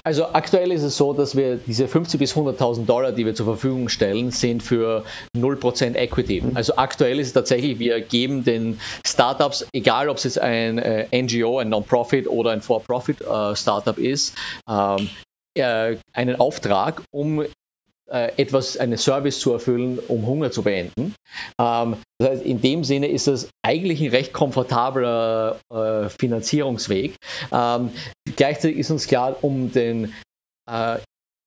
Also 0.04 0.28
aktuell 0.34 0.72
ist 0.72 0.84
es 0.84 0.98
so, 0.98 1.14
dass 1.14 1.36
wir 1.36 1.58
diese 1.58 1.88
50 1.88 2.20
bis 2.20 2.36
100.000 2.36 2.86
Dollar, 2.86 3.12
die 3.12 3.26
wir 3.26 3.36
zur 3.36 3.46
Verfügung 3.46 3.90
stellen, 3.90 4.32
sind 4.32 4.64
für 4.64 5.04
0% 5.36 5.96
Equity. 5.96 6.42
Mhm. 6.42 6.58
Also 6.58 6.76
aktuell 6.78 7.20
ist 7.20 7.28
es 7.28 7.34
tatsächlich, 7.34 7.80
wir 7.80 8.02
geben 8.02 8.44
den 8.44 8.80
Startups, 9.06 9.68
egal 9.74 10.10
ob 10.10 10.18
es 10.18 10.24
jetzt 10.24 10.40
ein 10.40 10.78
äh, 10.78 11.08
NGO, 11.12 11.60
ein 11.60 11.70
Non-Profit 11.70 12.28
oder 12.28 12.52
ein 12.52 12.62
For-Profit-Startup 12.62 13.98
äh, 13.98 14.02
ist, 14.02 14.36
ähm, 14.70 15.10
äh, 15.58 15.98
einen 16.14 16.38
Auftrag, 16.38 17.02
um 17.12 17.46
etwas, 18.12 18.78
einen 18.78 18.98
Service 18.98 19.40
zu 19.40 19.54
erfüllen, 19.54 20.00
um 20.08 20.26
Hunger 20.26 20.52
zu 20.52 20.64
beenden. 20.64 21.16
Ähm, 21.60 21.96
das 22.20 22.30
heißt, 22.30 22.44
in 22.44 22.62
dem 22.62 22.84
Sinne 22.84 23.08
ist 23.08 23.28
das 23.28 23.50
eigentlich 23.64 24.02
ein 24.02 24.10
recht 24.10 24.34
komfortabler 24.34 25.60
äh, 25.74 26.10
Finanzierungsweg. 26.10 27.16
Ähm, 27.52 27.92
gleichzeitig 28.36 28.78
ist 28.78 28.92
uns 28.92 29.08
klar, 29.08 29.38
um 29.42 29.72
den 29.72 30.14
äh, 30.70 30.98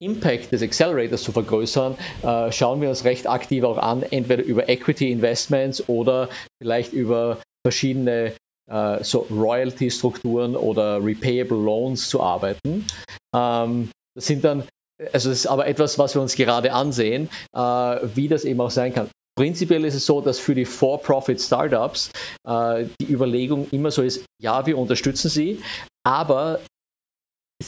Impact 0.01 0.53
des 0.53 0.63
Accelerators 0.63 1.23
zu 1.23 1.33
vergrößern, 1.33 1.97
äh, 2.23 2.53
schauen 2.53 2.81
wir 2.81 2.89
uns 2.89 3.05
recht 3.05 3.29
aktiv 3.29 3.65
auch 3.65 3.79
an, 3.79 4.03
entweder 4.03 4.43
über 4.43 4.69
Equity 4.69 5.11
Investments 5.11 5.89
oder 5.89 6.29
vielleicht 6.61 6.93
über 6.93 7.39
verschiedene 7.65 8.33
äh, 8.71 9.05
so 9.05 9.27
Royalty-Strukturen 9.31 10.57
oder 10.57 11.05
Repayable 11.05 11.57
Loans 11.57 12.09
zu 12.09 12.23
arbeiten. 12.23 12.87
Ähm, 13.35 13.91
das 14.15 14.27
sind 14.27 14.45
dann 14.45 14.65
also 15.13 15.31
es 15.31 15.41
ist 15.41 15.47
aber 15.47 15.67
etwas, 15.67 15.99
was 15.99 16.15
wir 16.15 16.23
uns 16.23 16.37
gerade 16.37 16.73
ansehen, 16.73 17.29
äh, 17.53 17.59
wie 17.59 18.29
das 18.29 18.45
eben 18.45 18.61
auch 18.61 18.71
sein 18.71 18.95
kann. 18.95 19.11
Prinzipiell 19.37 19.85
ist 19.85 19.95
es 19.95 20.07
so, 20.07 20.21
dass 20.21 20.39
für 20.39 20.55
die 20.55 20.65
For-Profit-Startups 20.65 22.11
äh, 22.47 22.85
die 23.01 23.13
Überlegung 23.13 23.67
immer 23.73 23.91
so 23.91 24.03
ist, 24.03 24.25
ja, 24.41 24.65
wir 24.67 24.79
unterstützen 24.79 25.29
sie, 25.29 25.61
aber 26.05 26.61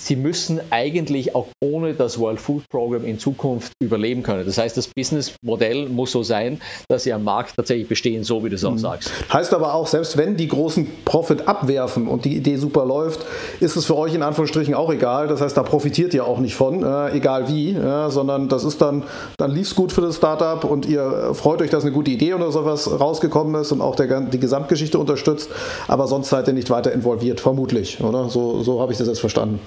sie 0.05 0.17
müssen 0.17 0.61
eigentlich 0.71 1.35
auch 1.35 1.49
ohne 1.61 1.95
das 1.95 2.19
World 2.19 2.41
Food 2.41 2.69
Program 2.69 3.05
in 3.05 3.19
Zukunft 3.19 3.73
überleben 3.81 4.23
können. 4.23 4.45
Das 4.45 4.59
heißt, 4.59 4.77
das 4.77 4.89
Businessmodell 4.89 5.89
muss 5.89 6.13
so 6.13 6.23
sein, 6.23 6.61
dass 6.89 7.05
sie 7.05 7.13
am 7.13 7.25
Markt 7.25 7.57
tatsächlich 7.57 7.89
bestehen, 7.89 8.25
so 8.25 8.45
wie 8.45 8.49
du 8.49 8.57
es 8.57 8.65
auch 8.65 8.73
mhm. 8.73 8.79
sagst. 8.79 9.11
Heißt 9.33 9.55
aber 9.55 9.75
auch, 9.75 9.87
selbst 9.87 10.17
wenn 10.17 10.37
die 10.37 10.49
großen 10.49 10.87
Profit 11.05 11.49
abwerfen 11.49 12.07
und 12.07 12.25
die 12.25 12.37
Idee 12.37 12.57
super 12.57 12.85
läuft, 12.85 13.25
ist 13.61 13.77
es 13.77 13.87
für 13.87 13.97
euch 13.97 14.15
in 14.15 14.23
Anführungsstrichen 14.23 14.75
auch 14.75 14.93
egal. 14.93 15.29
Das 15.29 15.41
heißt, 15.41 15.57
da 15.57 15.63
profitiert 15.63 16.15
ihr 16.15 16.25
auch 16.25 16.39
nicht 16.39 16.55
von, 16.55 16.83
äh, 16.83 17.17
egal 17.17 17.49
wie, 17.49 17.73
ja, 17.73 18.11
sondern 18.11 18.49
das 18.49 18.65
ist 18.65 18.81
dann, 18.81 19.05
dann 19.39 19.51
lief 19.51 19.69
es 19.69 19.75
gut 19.75 19.93
für 19.93 20.01
das 20.01 20.17
Startup 20.17 20.63
und 20.65 20.87
ihr 20.87 21.35
freut 21.35 21.63
euch, 21.63 21.71
dass 21.71 21.85
eine 21.85 21.93
gute 21.93 22.11
Idee 22.11 22.35
oder 22.35 22.53
sowas 22.53 22.89
rausgekommen 23.01 23.61
ist 23.61 23.73
und 23.73 23.81
auch 23.81 23.97
der, 23.97 24.21
die 24.21 24.41
Gesamtgeschichte 24.41 24.99
unterstützt, 24.99 25.51
aber 25.89 26.07
sonst 26.07 26.29
seid 26.29 26.47
ihr 26.49 26.55
nicht 26.55 26.71
weiter 26.71 26.93
involviert, 26.93 27.41
vermutlich, 27.41 28.01
oder? 28.03 28.29
So, 28.29 28.63
so 28.63 28.81
habe 28.81 28.93
ich 28.93 28.99
das 28.99 29.09
jetzt 29.09 29.21
verstanden. 29.21 29.61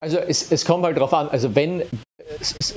Also 0.00 0.18
es, 0.18 0.52
es 0.52 0.64
kommt 0.64 0.84
halt 0.84 0.96
darauf 0.96 1.14
an, 1.14 1.28
also 1.28 1.54
wenn, 1.54 1.82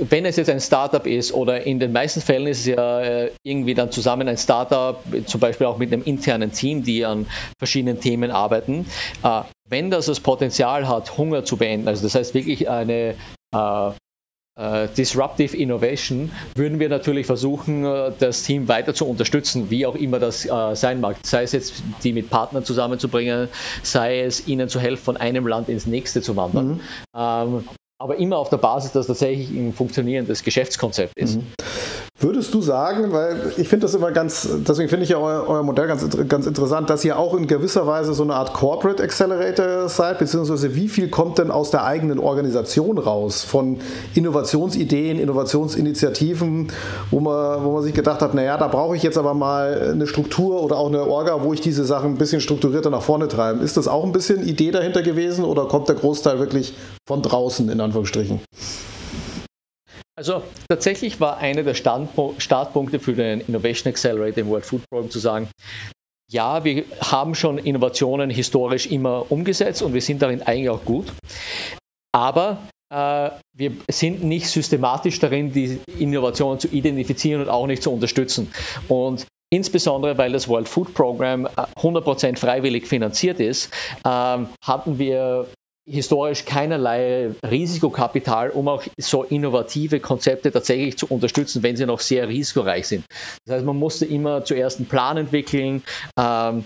wenn 0.10 0.26
es 0.26 0.38
jetzt 0.38 0.50
ein 0.50 0.62
Startup 0.62 1.06
ist 1.06 1.34
oder 1.34 1.64
in 1.64 1.80
den 1.80 1.92
meisten 1.92 2.22
Fällen 2.22 2.48
ist 2.48 2.60
es 2.60 2.66
ja 2.68 3.02
äh, 3.02 3.32
irgendwie 3.44 3.74
dann 3.74 3.92
zusammen 3.92 4.28
ein 4.30 4.38
Startup, 4.38 5.04
zum 5.26 5.40
Beispiel 5.42 5.68
auch 5.68 5.78
mit 5.78 5.92
einem 5.92 6.04
internen 6.04 6.54
Team, 6.54 6.84
die 6.84 7.06
an 7.06 7.28
verschiedenen 7.58 8.00
Themen 8.00 8.32
arbeiten, 8.32 8.86
äh, 9.24 9.42
wenn 9.68 9.92
das 9.92 10.06
das 10.06 10.22
Potenzial 10.22 10.88
hat, 10.88 11.18
Hunger 11.18 11.44
zu 11.44 11.58
beenden, 11.58 11.88
also 11.88 12.04
das 12.04 12.16
heißt 12.16 12.34
wirklich 12.34 12.70
eine 12.70 13.16
äh, 13.54 13.92
Disruptive 14.98 15.56
Innovation 15.56 16.32
würden 16.56 16.80
wir 16.80 16.90
natürlich 16.90 17.26
versuchen, 17.26 17.86
äh, 17.86 18.12
das 18.20 18.44
Team 18.44 18.68
weiter 18.68 18.94
zu 18.94 19.08
unterstützen, 19.08 19.70
wie 19.70 19.86
auch 19.86 19.96
immer 19.96 20.20
das 20.20 20.46
äh, 20.46 20.76
sein 20.76 21.00
mag. 21.00 21.18
Sei 21.24 21.44
es 21.44 21.54
jetzt, 21.54 21.82
die 22.04 22.12
mit 22.14 22.30
Partnern 22.30 22.66
zusammenzubringen, 22.66 23.48
sei 23.84 24.22
es 24.22 24.48
ihnen 24.48 24.68
zu 24.68 24.80
helfen, 24.80 25.04
von 25.04 25.18
einem 25.18 25.48
Land 25.48 25.70
ins 25.70 25.86
nächste 25.86 26.22
zu 26.22 26.36
wandern. 26.36 26.68
Mhm. 26.68 26.80
Ähm, 27.16 27.64
aber 28.02 28.18
immer 28.18 28.38
auf 28.38 28.50
der 28.50 28.58
Basis, 28.58 28.94
dass 28.94 29.08
tatsächlich 29.08 29.50
ein 29.50 29.74
funktionierendes 29.74 30.44
Geschäftskonzept 30.44 31.14
ist. 31.18 31.38
Mhm. 31.38 31.48
Würdest 32.22 32.54
du 32.54 32.62
sagen, 32.62 33.14
weil 33.14 33.54
ich 33.56 33.70
finde 33.70 33.86
das 33.86 33.96
immer 33.96 34.12
ganz, 34.12 34.50
deswegen 34.68 34.90
finde 34.90 35.04
ich 35.06 35.10
ja 35.10 35.20
euer, 35.20 35.46
euer, 35.48 35.64
Modell 35.64 35.88
ganz, 35.88 36.06
ganz 36.28 36.48
interessant, 36.48 36.90
dass 36.90 37.06
ihr 37.06 37.18
auch 37.18 37.34
in 37.34 37.48
gewisser 37.48 37.88
Weise 37.88 38.14
so 38.14 38.24
eine 38.24 38.36
Art 38.36 38.54
Corporate 38.54 39.02
Accelerator 39.02 39.88
seid, 39.88 40.20
beziehungsweise 40.20 40.76
wie 40.76 40.90
viel 40.90 41.08
kommt 41.08 41.38
denn 41.38 41.50
aus 41.50 41.72
der 41.72 41.86
eigenen 41.86 42.20
Organisation 42.20 42.98
raus 42.98 43.44
von 43.46 43.78
Innovationsideen, 44.16 45.18
Innovationsinitiativen, 45.18 46.74
wo 47.10 47.22
man, 47.22 47.64
wo 47.64 47.72
man 47.72 47.84
sich 47.84 47.94
gedacht 47.94 48.22
hat, 48.22 48.34
naja, 48.34 48.58
da 48.58 48.68
brauche 48.68 48.98
ich 48.98 49.04
jetzt 49.04 49.18
aber 49.18 49.34
mal 49.34 49.92
eine 49.94 50.06
Struktur 50.06 50.62
oder 50.62 50.76
auch 50.76 50.90
eine 50.90 51.08
Orga, 51.08 51.42
wo 51.42 51.54
ich 51.54 51.62
diese 51.62 51.86
Sachen 51.86 52.16
ein 52.16 52.18
bisschen 52.18 52.42
strukturierter 52.42 52.90
nach 52.90 53.02
vorne 53.02 53.30
treibe. 53.30 53.64
Ist 53.64 53.78
das 53.78 53.88
auch 53.88 54.04
ein 54.04 54.12
bisschen 54.12 54.46
Idee 54.46 54.72
dahinter 54.72 55.04
gewesen 55.04 55.46
oder 55.46 55.70
kommt 55.70 55.88
der 55.88 55.96
Großteil 55.96 56.38
wirklich 56.38 56.74
von 57.08 57.22
draußen, 57.22 57.70
in 57.70 57.80
Anführungsstrichen? 57.80 58.42
Also 60.20 60.44
tatsächlich 60.68 61.22
war 61.22 61.38
einer 61.38 61.64
der 61.64 61.76
Startpunkte 61.76 63.00
für 63.00 63.14
den 63.14 63.40
Innovation 63.40 63.90
Accelerator 63.90 64.40
im 64.40 64.50
World 64.50 64.66
Food 64.66 64.82
Program 64.90 65.10
zu 65.10 65.18
sagen, 65.18 65.48
ja, 66.30 66.66
wir 66.66 66.84
haben 67.00 67.36
schon 67.36 67.58
Innovationen 67.58 68.30
historisch 68.30 68.88
immer 68.88 69.32
umgesetzt 69.32 69.82
und 69.82 69.94
wir 69.94 70.02
sind 70.02 70.22
darin 70.22 70.42
eigentlich 70.42 70.70
auch 70.72 70.84
gut. 70.84 71.06
Aber 72.12 72.58
äh, 72.94 73.30
wir 73.56 73.72
sind 73.90 74.22
nicht 74.22 74.50
systematisch 74.50 75.20
darin, 75.20 75.54
die 75.54 75.80
Innovationen 75.98 76.60
zu 76.60 76.68
identifizieren 76.68 77.44
und 77.44 77.48
auch 77.48 77.66
nicht 77.66 77.82
zu 77.82 77.90
unterstützen. 77.90 78.52
Und 78.90 79.26
Insbesondere 79.52 80.16
weil 80.20 80.32
das 80.32 80.48
World 80.48 80.70
Food 80.70 80.94
Program 80.94 81.48
100% 81.48 82.28
äh, 82.28 82.36
freiwillig 82.36 82.86
finanziert 82.86 83.40
ist, 83.40 83.74
ähm, 84.06 84.48
hatten 84.64 85.00
wir 85.00 85.48
historisch 85.90 86.46
keinerlei 86.46 87.32
Risikokapital, 87.44 88.52
um 88.52 88.68
auch 88.68 88.84
so 88.98 89.24
innovative 89.24 90.00
Konzepte 90.00 90.52
tatsächlich 90.52 90.98
zu 90.98 91.08
unterstützen, 91.08 91.64
wenn 91.64 91.76
sie 91.76 91.86
noch 91.86 92.00
sehr 92.00 92.28
risikoreich 92.28 92.88
sind. 92.88 93.06
Das 93.46 93.56
heißt, 93.56 93.66
man 93.66 93.78
musste 93.78 94.06
immer 94.06 94.46
zuerst 94.46 94.78
einen 94.78 94.88
Plan 94.88 95.18
entwickeln, 95.18 95.84
ähm, 96.18 96.66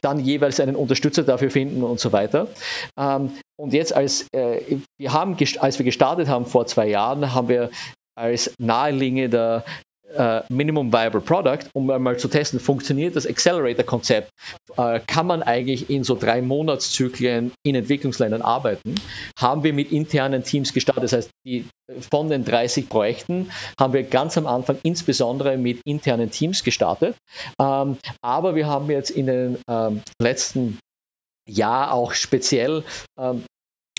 dann 0.00 0.18
jeweils 0.18 0.60
einen 0.60 0.76
Unterstützer 0.76 1.22
dafür 1.22 1.50
finden 1.50 1.82
und 1.82 2.00
so 2.00 2.12
weiter. 2.12 2.48
Ähm, 2.98 3.32
und 3.56 3.72
jetzt, 3.72 3.94
als, 3.94 4.26
äh, 4.32 4.78
wir 4.98 5.12
haben, 5.12 5.36
als 5.58 5.78
wir 5.78 5.84
gestartet 5.84 6.28
haben 6.28 6.46
vor 6.46 6.66
zwei 6.66 6.88
Jahren, 6.88 7.34
haben 7.34 7.48
wir 7.48 7.70
als 8.16 8.54
naheliegender 8.58 9.64
äh, 10.16 10.42
Minimum 10.48 10.92
Viable 10.92 11.20
Product, 11.20 11.68
um 11.74 11.90
einmal 11.90 12.18
zu 12.18 12.28
testen, 12.28 12.60
funktioniert 12.60 13.16
das 13.16 13.26
Accelerator-Konzept, 13.26 14.30
äh, 14.76 15.00
kann 15.06 15.26
man 15.26 15.42
eigentlich 15.42 15.90
in 15.90 16.04
so 16.04 16.14
drei 16.14 16.42
Monatszyklen 16.42 17.52
in 17.62 17.74
Entwicklungsländern 17.74 18.42
arbeiten, 18.42 18.94
haben 19.38 19.62
wir 19.62 19.72
mit 19.72 19.92
internen 19.92 20.44
Teams 20.44 20.72
gestartet. 20.72 21.04
Das 21.04 21.12
heißt, 21.12 21.30
die, 21.44 21.66
von 22.10 22.28
den 22.28 22.44
30 22.44 22.88
Projekten 22.88 23.50
haben 23.78 23.92
wir 23.92 24.04
ganz 24.04 24.38
am 24.38 24.46
Anfang 24.46 24.78
insbesondere 24.82 25.56
mit 25.56 25.80
internen 25.84 26.30
Teams 26.30 26.64
gestartet. 26.64 27.16
Ähm, 27.60 27.98
aber 28.22 28.54
wir 28.54 28.66
haben 28.66 28.90
jetzt 28.90 29.10
in 29.10 29.26
den 29.26 29.58
ähm, 29.68 30.02
letzten 30.20 30.78
Jahr 31.48 31.92
auch 31.92 32.12
speziell 32.12 32.84
ähm, 33.18 33.44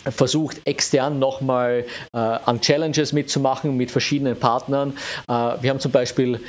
versucht, 0.09 0.61
extern 0.65 1.19
nochmal 1.19 1.85
äh, 2.13 2.17
an 2.17 2.61
Challenges 2.61 3.13
mitzumachen 3.13 3.75
mit 3.77 3.91
verschiedenen 3.91 4.37
Partnern. 4.37 4.97
Äh, 5.27 5.31
wir 5.61 5.69
haben 5.69 5.79
zum 5.79 5.91
Beispiel 5.91 6.41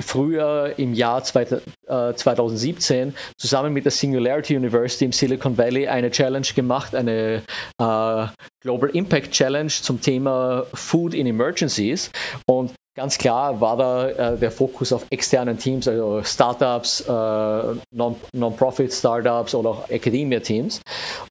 früher 0.00 0.74
im 0.78 0.94
Jahr 0.94 1.22
2017 1.24 3.08
äh, 3.08 3.12
zusammen 3.36 3.72
mit 3.72 3.84
der 3.84 3.92
Singularity 3.92 4.56
University 4.56 5.04
im 5.04 5.12
Silicon 5.12 5.58
Valley 5.58 5.88
eine 5.88 6.10
Challenge 6.10 6.46
gemacht, 6.54 6.94
eine 6.94 7.42
äh, 7.80 8.26
Global 8.62 8.90
Impact 8.90 9.32
Challenge 9.32 9.68
zum 9.68 10.00
Thema 10.00 10.66
Food 10.72 11.14
in 11.14 11.26
Emergencies. 11.26 12.10
Und 12.46 12.72
ganz 12.96 13.18
klar 13.18 13.60
war 13.60 13.76
da 13.76 14.08
äh, 14.08 14.38
der 14.38 14.52
Fokus 14.52 14.92
auf 14.92 15.06
externen 15.10 15.58
Teams, 15.58 15.88
also 15.88 16.22
Startups, 16.22 17.00
äh, 17.00 17.74
Non-Profit-Startups 17.92 19.54
oder 19.54 19.70
auch 19.70 19.88
Academia-Teams. 19.88 20.80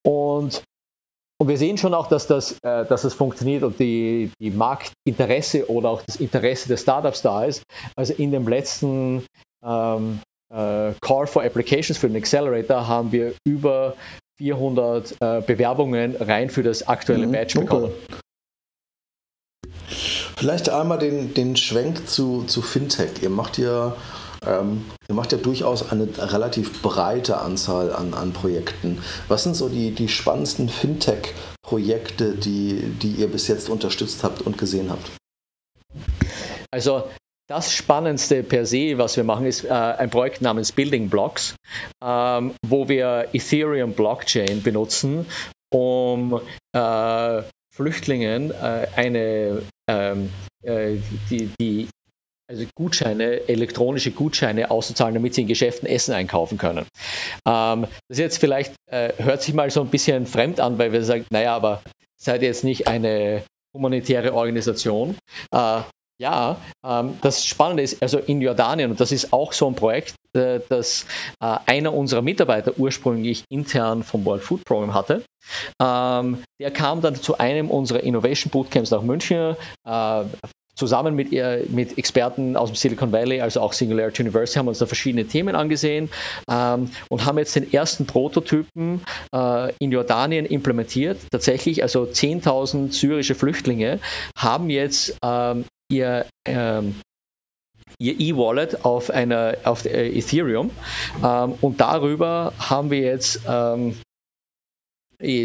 Und 0.03 0.62
und 1.39 1.48
wir 1.48 1.58
sehen 1.58 1.77
schon 1.77 1.94
auch, 1.94 2.08
dass 2.08 2.25
das, 2.27 2.53
äh, 2.63 2.86
dass 2.86 3.03
das 3.03 3.13
funktioniert 3.13 3.63
und 3.63 3.79
die, 3.79 4.32
die 4.39 4.51
Marktinteresse 4.51 5.70
oder 5.70 5.89
auch 5.89 6.01
das 6.01 6.15
Interesse 6.15 6.67
der 6.67 6.77
Startups 6.77 7.22
da 7.22 7.46
ist. 7.46 7.63
Also 7.96 8.13
in 8.13 8.32
dem 8.32 8.48
letzten 8.48 9.24
ähm, 9.63 10.20
äh, 10.50 10.94
Call 11.01 11.27
for 11.27 11.44
Applications 11.44 11.98
für 11.98 12.08
den 12.08 12.17
Accelerator 12.17 12.88
haben 12.88 13.12
wir 13.12 13.34
über 13.46 13.96
400 14.39 15.15
äh, 15.20 15.41
Bewerbungen 15.41 16.15
rein 16.15 16.50
für 16.50 16.63
das 16.63 16.88
aktuelle 16.88 17.27
mhm, 17.27 17.32
Batch 17.32 17.56
bekommen. 17.56 17.91
Vielleicht 20.38 20.70
einmal 20.70 21.00
den, 21.00 21.34
den 21.34 21.56
Schwenk 21.56 22.08
zu, 22.08 22.44
zu 22.44 22.62
Fintech. 22.62 23.22
Ihr 23.22 23.29
macht 23.29 23.58
ja 23.58 23.96
ähm, 24.47 24.85
ihr 25.07 25.15
macht 25.15 25.31
ja 25.31 25.37
durchaus 25.37 25.91
eine 25.91 26.07
relativ 26.17 26.81
breite 26.81 27.37
Anzahl 27.37 27.93
an, 27.93 28.13
an 28.13 28.33
Projekten. 28.33 29.03
Was 29.27 29.43
sind 29.43 29.55
so 29.55 29.69
die, 29.69 29.91
die 29.91 30.07
spannendsten 30.07 30.69
Fintech-Projekte, 30.69 32.35
die, 32.35 32.81
die 33.01 33.11
ihr 33.11 33.27
bis 33.27 33.47
jetzt 33.47 33.69
unterstützt 33.69 34.23
habt 34.23 34.41
und 34.41 34.57
gesehen 34.57 34.89
habt? 34.89 35.11
Also 36.71 37.03
das 37.49 37.71
Spannendste 37.71 38.43
per 38.43 38.65
se, 38.65 38.97
was 38.97 39.15
wir 39.15 39.23
machen, 39.23 39.45
ist 39.45 39.63
äh, 39.63 39.69
ein 39.69 40.09
Projekt 40.09 40.41
namens 40.41 40.71
Building 40.71 41.09
Blocks, 41.09 41.55
ähm, 42.03 42.53
wo 42.65 42.89
wir 42.89 43.29
Ethereum 43.31 43.93
Blockchain 43.93 44.61
benutzen, 44.63 45.25
um 45.71 46.41
äh, 46.73 47.41
Flüchtlingen 47.73 48.51
äh, 48.51 48.87
eine 48.95 49.61
ähm, 49.89 50.29
äh, 50.63 50.97
die, 51.29 51.49
die 51.59 51.87
also 52.47 52.65
Gutscheine, 52.75 53.47
elektronische 53.47 54.11
Gutscheine 54.11 54.71
auszuzahlen, 54.71 55.13
damit 55.13 55.33
sie 55.33 55.41
in 55.41 55.47
Geschäften 55.47 55.87
Essen 55.87 56.13
einkaufen 56.13 56.57
können. 56.57 56.85
Ähm, 57.45 57.87
das 58.07 58.17
jetzt 58.17 58.37
vielleicht 58.37 58.73
äh, 58.89 59.13
hört 59.17 59.41
sich 59.41 59.53
mal 59.53 59.69
so 59.69 59.81
ein 59.81 59.89
bisschen 59.89 60.25
fremd 60.25 60.59
an, 60.59 60.77
weil 60.77 60.91
wir 60.91 61.03
sagen, 61.03 61.25
naja, 61.29 61.55
aber 61.55 61.81
seid 62.15 62.41
ihr 62.41 62.47
jetzt 62.47 62.63
nicht 62.63 62.87
eine 62.87 63.43
humanitäre 63.73 64.33
Organisation? 64.33 65.17
Äh, 65.51 65.81
ja, 66.19 66.57
ähm, 66.83 67.19
das 67.21 67.45
Spannende 67.45 67.83
ist, 67.83 68.01
also 68.01 68.17
in 68.17 68.41
Jordanien, 68.41 68.89
und 68.89 68.99
das 68.99 69.11
ist 69.11 69.33
auch 69.33 69.53
so 69.53 69.67
ein 69.67 69.75
Projekt, 69.75 70.15
äh, 70.33 70.61
das 70.67 71.05
äh, 71.39 71.57
einer 71.67 71.93
unserer 71.93 72.23
Mitarbeiter 72.23 72.73
ursprünglich 72.77 73.43
intern 73.49 74.03
vom 74.03 74.25
World 74.25 74.41
Food 74.41 74.65
Program 74.65 74.95
hatte. 74.95 75.23
Ähm, 75.79 76.43
der 76.59 76.71
kam 76.71 77.01
dann 77.01 77.15
zu 77.15 77.37
einem 77.37 77.69
unserer 77.69 78.01
Innovation 78.01 78.49
Bootcamps 78.49 78.89
nach 78.89 79.03
München, 79.03 79.55
äh, 79.85 80.23
zusammen 80.77 81.15
mit, 81.15 81.31
mit 81.31 81.98
Experten 81.98 82.55
aus 82.55 82.69
dem 82.69 82.75
Silicon 82.75 83.12
Valley, 83.12 83.41
also 83.41 83.62
auch 83.62 83.74
Singularity 83.74 84.22
University, 84.22 84.60
haben 84.60 84.67
uns 84.67 84.79
da 84.79 84.86
verschiedene 84.86 85.25
Themen 85.25 85.55
angesehen 85.55 86.10
ähm, 86.50 86.91
und 87.10 87.25
haben 87.25 87.38
jetzt 87.38 87.55
den 87.55 87.74
ersten 87.74 88.05
Prototypen 88.05 89.01
äh, 89.34 89.74
in 89.79 89.91
Jordanien 89.91 90.46
implementiert. 90.46 91.19
Tatsächlich, 91.31 91.84
also 91.84 92.03
10.000 92.03 92.91
syrische 92.93 93.36
Flüchtlinge 93.36 94.00
haben 94.38 94.69
jetzt 94.69 95.17
ähm, 95.24 95.65
ihr 95.89 96.25
ähm, 96.48 96.96
ihr 98.00 98.19
E-Wallet 98.19 98.86
auf 98.86 99.10
einer 99.10 99.55
auf 99.63 99.86
Ethereum 99.86 100.69
ähm, 101.24 101.55
und 101.62 101.81
darüber 101.81 102.53
haben 102.60 102.91
wir 102.91 103.00
jetzt 103.00 103.41
ähm, 103.48 103.98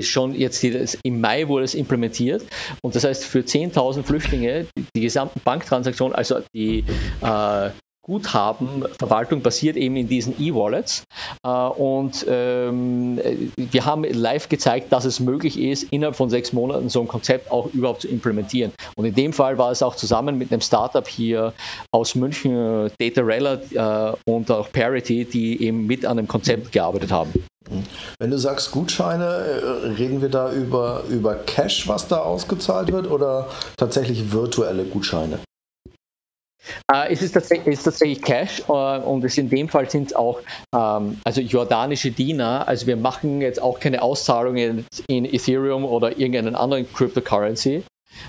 schon 0.03 0.35
jetzt 0.35 0.63
im 1.03 1.21
Mai 1.21 1.49
wurde 1.49 1.65
es 1.65 1.75
implementiert. 1.75 2.45
Und 2.83 2.95
das 2.95 3.05
heißt 3.05 3.25
für 3.25 3.41
10.000 3.41 4.03
Flüchtlinge 4.03 4.67
die, 4.77 4.85
die 4.95 5.01
gesamten 5.01 5.41
Banktransaktionen, 5.45 6.15
also 6.15 6.41
die 6.55 6.85
äh, 7.23 7.71
Guthabenverwaltung 8.13 9.41
basiert 9.41 9.77
eben 9.77 9.97
in 9.97 10.07
diesen 10.07 10.39
E-Wallets. 10.39 11.05
Äh, 11.45 11.49
und 11.49 12.27
ähm, 12.29 13.19
wir 13.57 13.85
haben 13.87 14.05
live 14.05 14.51
gezeigt, 14.51 14.93
dass 14.93 15.07
es 15.07 15.19
möglich 15.19 15.59
ist, 15.59 15.85
innerhalb 15.85 16.17
von 16.17 16.29
sechs 16.29 16.53
Monaten 16.53 16.91
so 16.91 17.01
ein 17.01 17.09
Konzept 17.09 17.51
auch 17.51 17.73
überhaupt 17.73 18.03
zu 18.03 18.09
implementieren. 18.09 18.73
Und 18.97 19.07
in 19.07 19.15
dem 19.15 19.33
Fall 19.33 19.57
war 19.57 19.71
es 19.71 19.83
auch 19.83 19.97
zusammen 19.97 20.37
mit 20.37 20.53
einem 20.53 20.61
Startup 20.61 21.09
hier 21.09 21.55
aus 21.91 22.15
München, 22.15 22.91
Datarella 23.01 23.55
äh, 23.55 24.31
und 24.31 24.51
auch 24.51 24.71
Parity, 24.71 25.25
die 25.25 25.63
eben 25.65 25.87
mit 25.87 26.05
an 26.05 26.19
dem 26.19 26.29
Konzept 26.29 26.71
gearbeitet 26.71 27.11
haben. 27.11 27.33
Wenn 28.19 28.31
du 28.31 28.39
sagst 28.39 28.73
Gutscheine, 28.73 29.25
äh, 29.25 29.89
reden 29.97 30.21
wir 30.21 30.29
da 30.29 30.53
über, 30.53 31.05
über 31.09 31.35
Cash, 31.35 31.89
was 31.89 32.09
da 32.09 32.19
ausgezahlt 32.19 32.93
wird, 32.93 33.11
oder 33.11 33.49
tatsächlich 33.79 34.33
virtuelle 34.33 34.85
Gutscheine? 34.85 35.39
Äh, 36.93 37.13
es 37.13 37.23
ist 37.23 37.33
tatsächlich, 37.33 37.75
ist 37.75 37.85
tatsächlich 37.85 38.23
Cash 38.23 38.63
äh, 38.69 38.99
und 38.99 39.25
es 39.25 39.39
in 39.39 39.49
dem 39.49 39.69
Fall 39.69 39.89
sind 39.91 40.09
es 40.09 40.15
auch 40.15 40.41
ähm, 40.75 41.21
also 41.25 41.41
jordanische 41.41 42.11
Diener. 42.11 42.67
Also 42.67 42.87
wir 42.87 42.97
machen 42.97 43.41
jetzt 43.41 43.61
auch 43.61 43.81
keine 43.81 44.03
Auszahlungen 44.03 44.87
in 45.09 45.25
Ethereum 45.25 45.85
oder 45.85 46.19
irgendeinen 46.19 46.55
anderen 46.55 46.91
Cryptocurrency, 46.93 47.83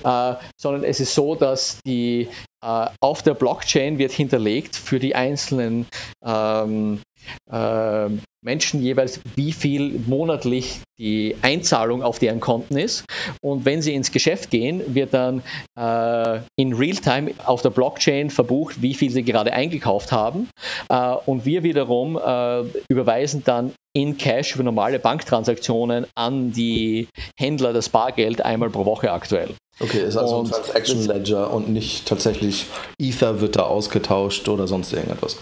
äh, 0.04 0.34
sondern 0.58 0.84
es 0.84 1.00
ist 1.00 1.14
so, 1.14 1.36
dass 1.36 1.80
die 1.86 2.30
äh, 2.64 2.88
auf 3.00 3.22
der 3.22 3.34
Blockchain 3.34 3.98
wird 3.98 4.12
hinterlegt 4.12 4.76
für 4.76 5.00
die 5.00 5.16
einzelnen 5.16 5.86
ähm, 6.26 7.02
äh, 7.52 8.10
Menschen 8.44 8.82
jeweils, 8.82 9.22
wie 9.36 9.54
viel 9.54 10.00
monatlich 10.06 10.82
die 11.00 11.36
Einzahlung 11.42 12.04
auf 12.04 12.20
deren 12.20 12.40
Konten 12.40 12.78
ist. 12.78 13.06
Und 13.42 13.66
wenn 13.66 13.82
sie 13.82 13.94
ins 13.94 14.12
Geschäft 14.12 14.50
gehen, 14.52 14.82
wird 14.94 15.14
dann 15.14 15.42
äh, 15.78 16.42
in 16.58 16.74
Realtime 16.74 17.32
auf 17.46 17.62
der 17.62 17.70
Blockchain 17.70 18.30
verbucht, 18.30 18.82
wie 18.82 18.94
viel 18.94 19.12
sie 19.12 19.24
gerade 19.24 19.54
eingekauft 19.54 20.12
haben. 20.12 20.50
Äh, 20.90 21.16
und 21.26 21.46
wir 21.46 21.64
wiederum 21.64 22.18
äh, 22.18 22.64
überweisen 22.90 23.44
dann 23.46 23.74
in 23.96 24.18
Cash 24.18 24.54
für 24.54 24.64
normale 24.64 25.00
Banktransaktionen 25.00 26.08
an 26.16 26.52
die 26.52 27.08
Händler 27.38 27.74
das 27.74 27.90
Bargeld 27.90 28.42
einmal 28.42 28.70
pro 28.70 28.86
Woche 28.86 29.12
aktuell. 29.12 29.56
Okay, 29.80 30.04
ist 30.04 30.18
also 30.18 30.38
und 30.38 30.48
ein 30.48 30.52
Transaction 30.52 31.06
Ledger 31.06 31.52
und 31.52 31.70
nicht 31.70 32.08
tatsächlich 32.08 32.66
Ether 33.00 33.42
wird 33.42 33.56
da 33.56 33.64
ausgetauscht 33.64 34.48
oder 34.48 34.68
sonst 34.68 34.94
irgendetwas. 34.94 35.40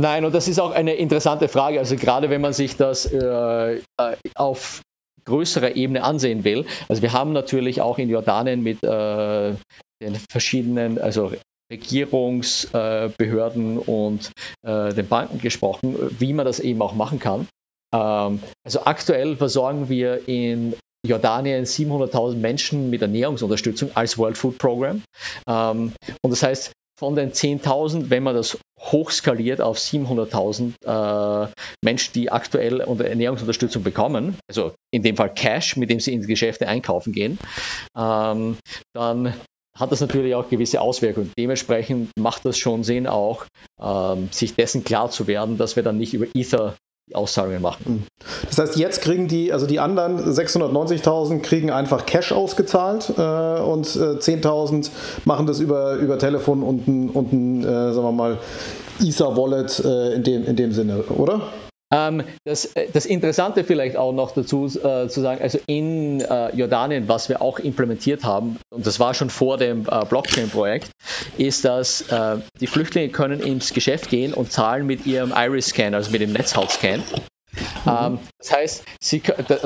Nein, 0.00 0.24
und 0.24 0.32
das 0.32 0.46
ist 0.46 0.60
auch 0.60 0.70
eine 0.70 0.94
interessante 0.94 1.48
Frage. 1.48 1.80
Also 1.80 1.96
gerade 1.96 2.30
wenn 2.30 2.40
man 2.40 2.52
sich 2.52 2.76
das 2.76 3.04
äh, 3.06 3.78
äh, 3.78 3.80
auf 4.36 4.82
größerer 5.24 5.74
Ebene 5.74 6.04
ansehen 6.04 6.44
will. 6.44 6.66
Also 6.88 7.02
wir 7.02 7.12
haben 7.12 7.32
natürlich 7.32 7.80
auch 7.80 7.98
in 7.98 8.08
Jordanien 8.08 8.62
mit 8.62 8.84
äh, 8.84 9.54
den 10.00 10.14
verschiedenen, 10.30 11.00
also 11.00 11.32
Regierungsbehörden 11.70 13.76
äh, 13.76 13.80
und 13.80 14.30
den 14.64 15.08
Banken 15.08 15.40
gesprochen, 15.40 15.96
wie 16.18 16.32
man 16.32 16.46
das 16.46 16.60
eben 16.60 16.80
auch 16.80 16.94
machen 16.94 17.18
kann. 17.18 17.48
Ähm, 17.92 18.40
also 18.64 18.84
aktuell 18.84 19.36
versorgen 19.36 19.88
wir 19.88 20.28
in 20.28 20.74
Jordanien 21.06 21.64
700.000 21.64 22.36
Menschen 22.36 22.90
mit 22.90 23.02
Ernährungsunterstützung 23.02 23.90
als 23.94 24.18
World 24.18 24.38
Food 24.38 24.58
Program. 24.58 25.02
Ähm, 25.48 25.92
und 26.22 26.30
das 26.30 26.42
heißt, 26.42 26.72
von 26.98 27.14
den 27.14 27.30
10.000, 27.30 28.10
wenn 28.10 28.24
man 28.24 28.34
das 28.34 28.58
hochskaliert 28.80 29.60
auf 29.60 29.78
700.000 29.78 31.44
äh, 31.46 31.48
Menschen, 31.82 32.12
die 32.14 32.32
aktuell 32.32 32.80
Ernährungsunterstützung 32.80 33.84
bekommen, 33.84 34.36
also 34.48 34.72
in 34.90 35.04
dem 35.04 35.16
Fall 35.16 35.32
Cash, 35.32 35.76
mit 35.76 35.90
dem 35.90 36.00
sie 36.00 36.12
in 36.12 36.22
die 36.22 36.26
Geschäfte 36.26 36.66
einkaufen 36.66 37.12
gehen, 37.12 37.38
ähm, 37.96 38.56
dann 38.94 39.34
hat 39.76 39.92
das 39.92 40.00
natürlich 40.00 40.34
auch 40.34 40.48
gewisse 40.48 40.80
Auswirkungen. 40.80 41.30
Dementsprechend 41.38 42.10
macht 42.18 42.44
das 42.44 42.58
schon 42.58 42.82
Sinn, 42.82 43.06
auch 43.06 43.46
ähm, 43.80 44.28
sich 44.32 44.56
dessen 44.56 44.82
klar 44.82 45.08
zu 45.08 45.28
werden, 45.28 45.56
dass 45.56 45.76
wir 45.76 45.84
dann 45.84 45.98
nicht 45.98 46.14
über 46.14 46.26
Ether 46.34 46.74
Auszahlungen 47.14 47.62
machen. 47.62 47.84
Hm. 47.84 48.02
Das 48.48 48.58
heißt, 48.58 48.76
jetzt 48.76 49.02
kriegen 49.02 49.28
die, 49.28 49.52
also 49.52 49.66
die 49.66 49.80
anderen 49.80 50.18
690.000 50.18 51.40
kriegen 51.40 51.70
einfach 51.70 52.06
Cash 52.06 52.32
ausgezahlt 52.32 53.12
äh, 53.16 53.22
und 53.22 53.86
äh, 53.96 54.18
10.000 54.18 54.90
machen 55.24 55.46
das 55.46 55.60
über, 55.60 55.94
über 55.94 56.18
Telefon 56.18 56.62
und 56.62 56.86
ein, 56.88 57.10
und 57.10 57.32
ein 57.32 57.62
äh, 57.62 57.92
sagen 57.92 58.02
wir 58.02 58.12
mal, 58.12 58.38
Ether-Wallet 59.00 59.84
äh, 59.84 60.14
in, 60.14 60.24
dem, 60.24 60.44
in 60.44 60.56
dem 60.56 60.72
Sinne, 60.72 61.04
oder? 61.16 61.40
Ähm, 61.90 62.24
das, 62.44 62.66
äh, 62.76 62.88
das, 62.92 63.06
Interessante 63.06 63.64
vielleicht 63.64 63.96
auch 63.96 64.12
noch 64.12 64.32
dazu 64.32 64.66
äh, 64.66 65.08
zu 65.08 65.20
sagen, 65.20 65.40
also 65.40 65.58
in 65.66 66.20
äh, 66.20 66.54
Jordanien, 66.54 67.08
was 67.08 67.30
wir 67.30 67.40
auch 67.40 67.58
implementiert 67.58 68.24
haben, 68.24 68.58
und 68.70 68.86
das 68.86 69.00
war 69.00 69.14
schon 69.14 69.30
vor 69.30 69.56
dem 69.56 69.86
äh, 69.90 70.04
Blockchain-Projekt, 70.04 70.90
ist, 71.38 71.64
dass 71.64 72.02
äh, 72.02 72.36
die 72.60 72.66
Flüchtlinge 72.66 73.08
können 73.08 73.40
ins 73.40 73.72
Geschäft 73.72 74.10
gehen 74.10 74.34
und 74.34 74.52
zahlen 74.52 74.86
mit 74.86 75.06
ihrem 75.06 75.32
Iris-Scan, 75.34 75.94
also 75.94 76.10
mit 76.10 76.20
dem 76.20 76.32
Netzhautscan. 76.32 77.02
Mhm. 77.84 77.90
Ähm, 77.90 78.18
das 78.38 78.52
heißt, 78.52 78.84
sie, 79.00 79.22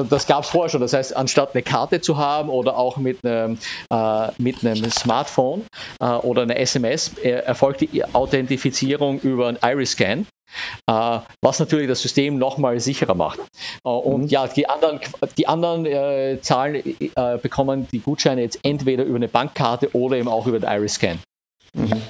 das 0.09 0.27
gab 0.29 0.45
es 0.45 0.51
vorher 0.51 0.71
schon. 0.71 0.81
Das 0.81 0.93
heißt, 0.93 1.17
anstatt 1.17 1.55
eine 1.55 1.63
Karte 1.63 2.01
zu 2.01 2.19
haben 2.19 2.49
oder 2.49 2.79
auch 2.79 2.99
mit 2.99 3.25
einem, 3.25 3.59
äh, 3.91 4.29
mit 4.39 4.65
einem 4.65 4.91
Smartphone 4.91 5.65
äh, 6.01 6.05
oder 6.05 6.43
einer 6.43 6.57
SMS, 6.57 7.15
erfolgt 7.19 7.81
die 7.81 8.05
Authentifizierung 8.05 9.19
über 9.21 9.49
einen 9.49 9.59
Iris-Scan. 9.61 10.25
Äh, 10.87 11.19
was 11.41 11.59
natürlich 11.59 11.88
das 11.88 12.03
System 12.03 12.38
nochmal 12.38 12.81
sicherer 12.81 13.15
macht. 13.15 13.41
Äh, 13.85 13.88
und 13.88 14.23
mhm. 14.23 14.29
ja, 14.29 14.47
die 14.47 14.69
anderen, 14.69 15.01
die 15.37 15.47
anderen 15.47 15.87
äh, 15.87 16.38
Zahlen 16.41 16.83
äh, 16.85 17.38
bekommen 17.38 17.88
die 17.93 18.01
Gutscheine 18.01 18.43
jetzt 18.43 18.61
entweder 18.62 19.05
über 19.05 19.17
eine 19.17 19.29
Bankkarte 19.29 19.95
oder 19.95 20.17
eben 20.17 20.29
auch 20.29 20.47
über 20.47 20.59
den 20.59 20.69
Iris-Scan. 20.69 21.19
Mhm. 21.75 22.03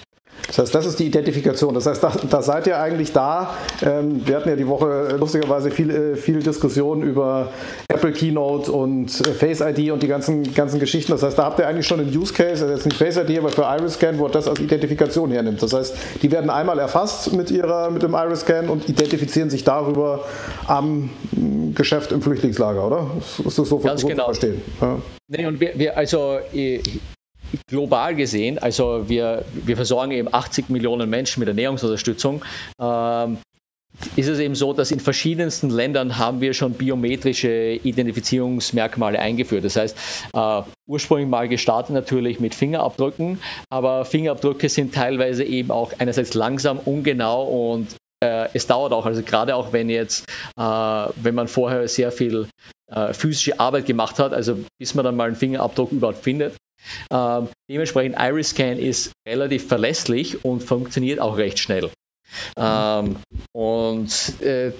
Das 0.52 0.58
heißt, 0.58 0.74
das 0.74 0.86
ist 0.86 0.98
die 0.98 1.06
Identifikation. 1.06 1.72
Das 1.72 1.86
heißt, 1.86 2.04
da, 2.04 2.12
da 2.28 2.42
seid 2.42 2.66
ihr 2.66 2.78
eigentlich 2.78 3.12
da. 3.12 3.54
Ähm, 3.82 4.20
wir 4.26 4.36
hatten 4.36 4.50
ja 4.50 4.56
die 4.56 4.66
Woche 4.68 5.16
lustigerweise 5.18 5.70
viel, 5.70 5.90
äh, 5.90 6.16
viel 6.16 6.40
Diskussion 6.40 7.02
über 7.02 7.50
Apple 7.88 8.12
Keynote 8.12 8.70
und 8.70 9.08
äh, 9.26 9.32
Face 9.32 9.62
ID 9.62 9.92
und 9.92 10.02
die 10.02 10.08
ganzen, 10.08 10.52
ganzen 10.52 10.78
Geschichten. 10.78 11.10
Das 11.12 11.22
heißt, 11.22 11.38
da 11.38 11.44
habt 11.44 11.58
ihr 11.58 11.66
eigentlich 11.66 11.86
schon 11.86 12.00
einen 12.00 12.14
Use 12.14 12.34
Case, 12.34 12.62
also 12.62 12.68
jetzt 12.68 12.84
nicht 12.84 12.98
Face 12.98 13.16
ID, 13.16 13.38
aber 13.38 13.48
für 13.48 13.62
Iris 13.62 13.94
Scan, 13.94 14.18
wo 14.18 14.28
das 14.28 14.46
als 14.46 14.60
Identifikation 14.60 15.30
hernimmt. 15.30 15.62
Das 15.62 15.72
heißt, 15.72 15.96
die 16.20 16.30
werden 16.30 16.50
einmal 16.50 16.78
erfasst 16.78 17.32
mit, 17.32 17.50
ihrer, 17.50 17.90
mit 17.90 18.02
dem 18.02 18.12
Iris 18.12 18.40
Scan 18.40 18.68
und 18.68 18.86
identifizieren 18.90 19.48
sich 19.48 19.64
darüber 19.64 20.24
am 20.66 21.08
mm, 21.32 21.72
Geschäft 21.74 22.12
im 22.12 22.20
Flüchtlingslager, 22.20 22.86
oder? 22.86 23.06
Ist 23.18 23.58
das 23.58 23.68
so, 23.68 23.78
Ganz 23.78 24.02
so 24.02 24.06
genau. 24.06 24.24
zu 24.24 24.40
verstehen? 24.40 24.62
Ja. 24.82 24.98
Nee, 25.28 25.46
und 25.46 25.60
wir, 25.60 25.72
wir 25.78 25.96
also 25.96 26.36
global 27.68 28.14
gesehen, 28.14 28.58
also 28.58 29.08
wir, 29.08 29.44
wir 29.52 29.76
versorgen 29.76 30.12
eben 30.12 30.32
80 30.32 30.68
Millionen 30.70 31.08
Menschen 31.10 31.40
mit 31.40 31.48
Ernährungsunterstützung, 31.48 32.44
ähm, 32.80 33.38
ist 34.16 34.28
es 34.28 34.38
eben 34.38 34.54
so, 34.54 34.72
dass 34.72 34.90
in 34.90 35.00
verschiedensten 35.00 35.70
Ländern 35.70 36.18
haben 36.18 36.40
wir 36.40 36.54
schon 36.54 36.72
biometrische 36.72 37.78
Identifizierungsmerkmale 37.82 39.18
eingeführt. 39.18 39.64
Das 39.64 39.76
heißt, 39.76 39.96
äh, 40.32 40.62
ursprünglich 40.86 41.28
mal 41.28 41.48
gestartet 41.48 41.94
natürlich 41.94 42.40
mit 42.40 42.54
Fingerabdrücken, 42.54 43.38
aber 43.70 44.04
Fingerabdrücke 44.04 44.68
sind 44.68 44.94
teilweise 44.94 45.44
eben 45.44 45.70
auch 45.70 45.92
einerseits 45.98 46.34
langsam, 46.34 46.78
ungenau 46.78 47.44
und 47.44 47.88
äh, 48.22 48.48
es 48.54 48.66
dauert 48.66 48.92
auch. 48.92 49.06
Also 49.06 49.22
gerade 49.22 49.56
auch 49.56 49.72
wenn 49.72 49.90
jetzt, 49.90 50.26
äh, 50.56 50.62
wenn 50.62 51.34
man 51.34 51.48
vorher 51.48 51.86
sehr 51.88 52.12
viel 52.12 52.48
äh, 52.90 53.12
physische 53.12 53.60
Arbeit 53.60 53.86
gemacht 53.86 54.18
hat, 54.18 54.32
also 54.32 54.58
bis 54.78 54.94
man 54.94 55.04
dann 55.04 55.16
mal 55.16 55.26
einen 55.26 55.36
Fingerabdruck 55.36 55.92
überhaupt 55.92 56.22
findet. 56.22 56.54
Ähm, 57.10 57.48
dementsprechend 57.70 58.16
Iris-Scan 58.18 58.78
ist 58.78 59.12
relativ 59.26 59.66
verlässlich 59.66 60.44
und 60.44 60.62
funktioniert 60.62 61.20
auch 61.20 61.36
recht 61.36 61.58
schnell. 61.58 61.90
Ähm, 62.56 63.16
und 63.52 64.40
äh, 64.40 64.72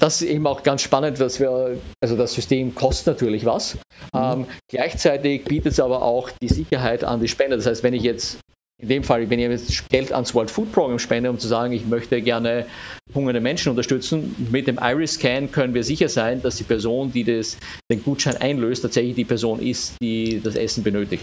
das 0.00 0.22
ist 0.22 0.28
eben 0.28 0.46
auch 0.46 0.62
ganz 0.62 0.82
spannend, 0.82 1.20
dass 1.20 1.38
wir, 1.40 1.78
also 2.00 2.16
das 2.16 2.32
System 2.32 2.74
kostet 2.74 3.14
natürlich 3.14 3.44
was. 3.44 3.74
Mhm. 3.74 3.80
Ähm, 4.14 4.46
gleichzeitig 4.68 5.44
bietet 5.44 5.72
es 5.72 5.80
aber 5.80 6.02
auch 6.02 6.30
die 6.42 6.48
Sicherheit 6.48 7.04
an 7.04 7.20
die 7.20 7.28
Spender. 7.28 7.56
Das 7.56 7.66
heißt, 7.66 7.82
wenn 7.82 7.94
ich 7.94 8.02
jetzt 8.02 8.38
in 8.80 8.88
dem 8.88 9.02
Fall, 9.02 9.28
wenn 9.28 9.40
jetzt 9.40 9.88
Geld 9.88 10.12
ans 10.12 10.34
World 10.34 10.52
Food 10.52 10.70
Program 10.70 11.00
spende, 11.00 11.30
um 11.30 11.38
zu 11.38 11.48
sagen, 11.48 11.72
ich 11.72 11.86
möchte 11.86 12.22
gerne 12.22 12.66
hungernde 13.12 13.40
Menschen 13.40 13.70
unterstützen, 13.70 14.36
mit 14.52 14.66
dem 14.66 14.78
Iris-Scan 14.80 15.50
können 15.50 15.74
wir 15.74 15.82
sicher 15.82 16.08
sein, 16.08 16.42
dass 16.42 16.56
die 16.56 16.64
Person, 16.64 17.12
die 17.12 17.24
das, 17.24 17.56
den 17.90 18.04
Gutschein 18.04 18.36
einlöst, 18.36 18.82
tatsächlich 18.82 19.16
die 19.16 19.24
Person 19.24 19.60
ist, 19.60 19.94
die 20.00 20.40
das 20.42 20.54
Essen 20.54 20.84
benötigt. 20.84 21.22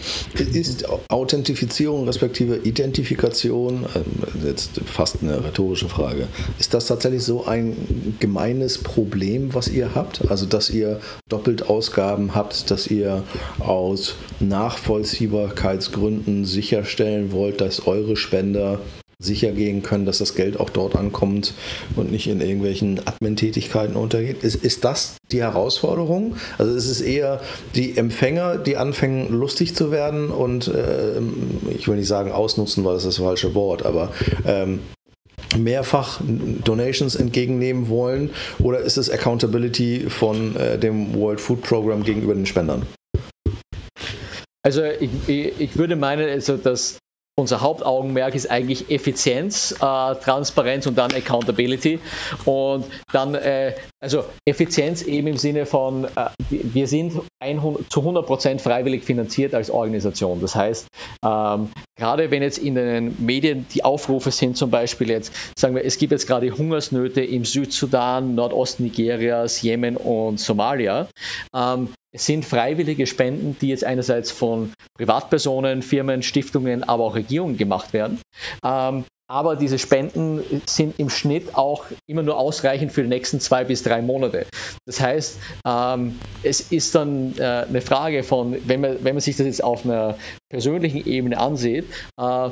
Ist 0.53 0.85
Authentifizierung 1.09 2.05
respektive 2.05 2.57
Identifikation, 2.57 3.85
ähm, 3.95 4.03
jetzt 4.43 4.81
fast 4.85 5.21
eine 5.21 5.43
rhetorische 5.43 5.87
Frage, 5.87 6.27
ist 6.59 6.73
das 6.73 6.87
tatsächlich 6.87 7.23
so 7.23 7.45
ein 7.45 8.17
gemeines 8.19 8.79
Problem, 8.79 9.53
was 9.53 9.69
ihr 9.69 9.95
habt? 9.95 10.29
Also, 10.29 10.45
dass 10.45 10.69
ihr 10.69 10.99
doppelt 11.29 11.69
Ausgaben 11.69 12.35
habt, 12.35 12.69
dass 12.71 12.87
ihr 12.87 13.23
aus 13.59 14.15
Nachvollziehbarkeitsgründen 14.39 16.45
sicherstellen 16.45 17.31
wollt, 17.31 17.44
wollt, 17.45 17.61
dass 17.61 17.85
eure 17.85 18.15
Spender 18.15 18.79
sicher 19.17 19.51
gehen 19.51 19.81
können, 19.81 20.05
dass 20.05 20.17
das 20.17 20.35
Geld 20.35 20.59
auch 20.59 20.69
dort 20.69 20.95
ankommt 20.95 21.53
und 21.95 22.11
nicht 22.11 22.27
in 22.27 22.41
irgendwelchen 22.41 22.99
Admin-Tätigkeiten 23.05 23.95
untergeht. 23.95 24.43
Ist, 24.43 24.55
ist 24.55 24.83
das 24.83 25.15
die 25.31 25.41
Herausforderung? 25.41 26.35
Also 26.57 26.75
ist 26.75 26.89
es 26.89 26.99
eher 26.99 27.39
die 27.75 27.97
Empfänger, 27.97 28.57
die 28.57 28.75
anfangen 28.75 29.31
lustig 29.31 29.73
zu 29.73 29.91
werden 29.91 30.31
und 30.31 30.67
äh, 30.67 31.21
ich 31.69 31.87
will 31.87 31.95
nicht 31.95 32.07
sagen 32.07 32.31
ausnutzen, 32.31 32.83
weil 32.83 32.95
das 32.95 33.05
ist 33.05 33.17
das 33.17 33.25
falsche 33.25 33.55
Wort, 33.55 33.85
aber 33.85 34.11
ähm, 34.45 34.81
mehrfach 35.57 36.19
Donations 36.21 37.15
entgegennehmen 37.15 37.87
wollen 37.87 38.31
oder 38.59 38.79
ist 38.79 38.97
es 38.97 39.09
Accountability 39.09 40.09
von 40.09 40.57
äh, 40.57 40.77
dem 40.77 41.15
World 41.15 41.39
Food 41.39 41.61
Program 41.61 42.03
gegenüber 42.03 42.33
den 42.33 42.45
Spendern? 42.45 42.85
Also 44.61 44.83
ich, 44.83 45.29
ich, 45.29 45.77
würde 45.77 45.95
meinen, 45.95 46.27
also 46.27 46.57
dass 46.57 46.97
unser 47.37 47.59
Hauptaugenmerk 47.59 48.33
ist 48.33 48.49
eigentlich 48.49 48.89
Effizienz, 48.89 49.73
äh, 49.73 49.75
Transparenz 50.15 50.87
und 50.87 50.97
dann 50.97 51.11
Accountability. 51.11 51.99
Und 52.45 52.85
dann, 53.11 53.35
äh, 53.35 53.73
also 53.99 54.23
Effizienz 54.45 55.01
eben 55.01 55.27
im 55.27 55.37
Sinne 55.37 55.65
von, 55.65 56.05
äh, 56.05 56.29
wir 56.49 56.87
sind 56.87 57.21
100, 57.41 57.91
zu 57.91 58.03
100% 58.03 58.61
freiwillig 58.61 59.03
finanziert 59.03 59.53
als 59.53 59.69
Organisation. 59.69 60.39
Das 60.39 60.55
heißt, 60.55 60.87
ähm, 61.25 61.71
gerade 61.97 62.31
wenn 62.31 62.41
jetzt 62.41 62.57
in 62.57 62.75
den 62.75 63.17
Medien 63.19 63.65
die 63.73 63.83
Aufrufe 63.83 64.31
sind, 64.31 64.55
zum 64.55 64.71
Beispiel 64.71 65.09
jetzt, 65.09 65.33
sagen 65.57 65.75
wir, 65.75 65.83
es 65.83 65.97
gibt 65.97 66.13
jetzt 66.13 66.27
gerade 66.27 66.49
Hungersnöte 66.51 67.21
im 67.21 67.43
Südsudan, 67.43 68.35
Nordost-Nigerias, 68.35 69.61
Jemen 69.61 69.97
und 69.97 70.39
Somalia, 70.39 71.09
ähm, 71.53 71.89
es 72.15 72.25
sind 72.25 72.45
freiwillige 72.45 73.07
Spenden, 73.07 73.57
die 73.59 73.67
jetzt 73.67 73.83
einerseits 73.83 74.31
von 74.31 74.71
Privatpersonen, 74.97 75.81
Firmen, 75.81 76.23
Stiftungen, 76.23 76.83
aber 76.85 77.03
auch 77.03 77.15
Regierungen 77.15 77.57
gemacht 77.57 77.91
werden. 77.91 78.21
Ähm, 78.63 79.03
aber 79.27 79.57
diese 79.57 79.77
Spenden 79.77 80.41
sind 80.65 80.97
im 80.97 81.09
Schnitt 81.09 81.55
auch 81.55 81.85
immer 82.07 82.23
nur 82.23 82.37
ausreichend 82.37 82.93
für 82.93 83.01
die 83.01 83.09
nächsten 83.09 83.41
zwei 83.41 83.65
bis 83.65 83.83
drei 83.83 84.01
Monate. 84.01 84.45
Das 84.85 85.01
heißt, 85.01 85.39
ähm, 85.67 86.19
es 86.43 86.71
ist 86.71 86.95
dann 86.95 87.37
äh, 87.37 87.65
eine 87.67 87.81
Frage 87.81 88.23
von, 88.23 88.55
wenn 88.65 88.79
man, 88.79 89.03
wenn 89.03 89.15
man 89.15 89.21
sich 89.21 89.35
das 89.35 89.47
jetzt 89.47 89.63
auf 89.63 89.83
einer 89.83 90.17
persönlichen 90.49 91.05
Ebene 91.05 91.37
ansieht, 91.37 91.85
äh, 92.17 92.49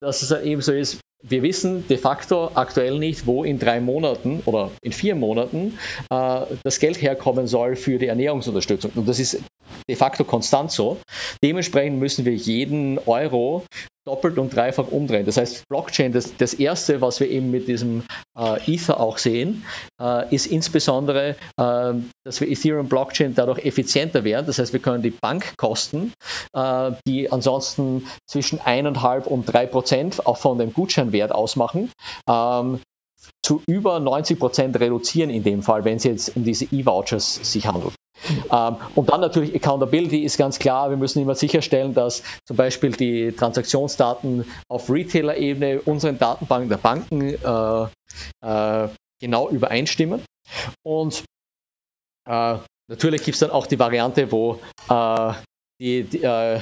dass 0.00 0.20
es 0.20 0.28
dann 0.28 0.44
eben 0.44 0.60
so 0.60 0.72
ist, 0.72 1.00
wir 1.26 1.42
wissen 1.42 1.86
de 1.88 1.96
facto 1.96 2.50
aktuell 2.54 2.98
nicht, 2.98 3.26
wo 3.26 3.44
in 3.44 3.58
drei 3.58 3.80
Monaten 3.80 4.42
oder 4.44 4.70
in 4.82 4.92
vier 4.92 5.14
Monaten 5.14 5.78
äh, 6.10 6.40
das 6.62 6.78
Geld 6.80 7.00
herkommen 7.00 7.46
soll 7.46 7.76
für 7.76 7.98
die 7.98 8.06
Ernährungsunterstützung. 8.06 8.92
Und 8.94 9.08
das 9.08 9.18
ist 9.18 9.40
de 9.88 9.96
facto 9.96 10.24
konstant 10.24 10.70
so. 10.70 10.98
Dementsprechend 11.42 11.98
müssen 11.98 12.24
wir 12.24 12.34
jeden 12.34 12.98
Euro 13.06 13.64
doppelt 14.06 14.38
und 14.38 14.54
dreifach 14.54 14.88
umdrehen. 14.88 15.26
Das 15.26 15.36
heißt, 15.36 15.68
Blockchain, 15.68 16.12
das, 16.12 16.36
das 16.36 16.54
erste, 16.54 17.00
was 17.00 17.20
wir 17.20 17.28
eben 17.28 17.50
mit 17.50 17.68
diesem 17.68 18.02
äh, 18.36 18.72
Ether 18.72 19.00
auch 19.00 19.18
sehen, 19.18 19.64
äh, 20.00 20.34
ist 20.34 20.46
insbesondere, 20.46 21.36
äh, 21.56 21.94
dass 22.24 22.40
wir 22.40 22.48
Ethereum 22.48 22.88
Blockchain 22.88 23.34
dadurch 23.34 23.64
effizienter 23.64 24.24
werden. 24.24 24.46
Das 24.46 24.58
heißt, 24.58 24.72
wir 24.72 24.80
können 24.80 25.02
die 25.02 25.10
Bankkosten, 25.10 26.12
äh, 26.52 26.92
die 27.06 27.32
ansonsten 27.32 28.06
zwischen 28.26 28.60
eineinhalb 28.60 29.26
und 29.26 29.46
drei 29.46 29.66
Prozent 29.66 30.26
auch 30.26 30.36
von 30.36 30.58
dem 30.58 30.72
Gutscheinwert 30.72 31.32
ausmachen, 31.32 31.90
ähm, 32.28 32.80
zu 33.42 33.62
über 33.66 34.00
90 34.00 34.38
Prozent 34.38 34.78
reduzieren 34.78 35.30
in 35.30 35.42
dem 35.42 35.62
Fall, 35.62 35.84
wenn 35.84 35.96
es 35.96 36.04
jetzt 36.04 36.36
um 36.36 36.44
diese 36.44 36.66
E-Vouchers 36.66 37.36
sich 37.52 37.66
handelt. 37.66 37.94
Ähm, 38.50 38.76
und 38.94 39.10
dann 39.10 39.20
natürlich 39.20 39.54
Accountability 39.54 40.24
ist 40.24 40.38
ganz 40.38 40.58
klar. 40.58 40.90
Wir 40.90 40.96
müssen 40.96 41.20
immer 41.22 41.34
sicherstellen, 41.34 41.94
dass 41.94 42.22
zum 42.46 42.56
Beispiel 42.56 42.92
die 42.92 43.32
Transaktionsdaten 43.32 44.44
auf 44.68 44.90
Retailer-Ebene 44.90 45.82
unseren 45.82 46.18
Datenbanken 46.18 46.68
der 46.68 46.76
Banken 46.76 47.20
äh, 47.22 48.84
äh, 48.84 48.88
genau 49.20 49.48
übereinstimmen. 49.48 50.22
Und 50.82 51.24
äh, 52.28 52.58
natürlich 52.88 53.24
gibt 53.24 53.34
es 53.34 53.40
dann 53.40 53.50
auch 53.50 53.66
die 53.66 53.78
Variante, 53.78 54.30
wo 54.30 54.60
äh, 54.88 55.32
die, 55.80 56.04
die 56.04 56.22
äh, 56.22 56.60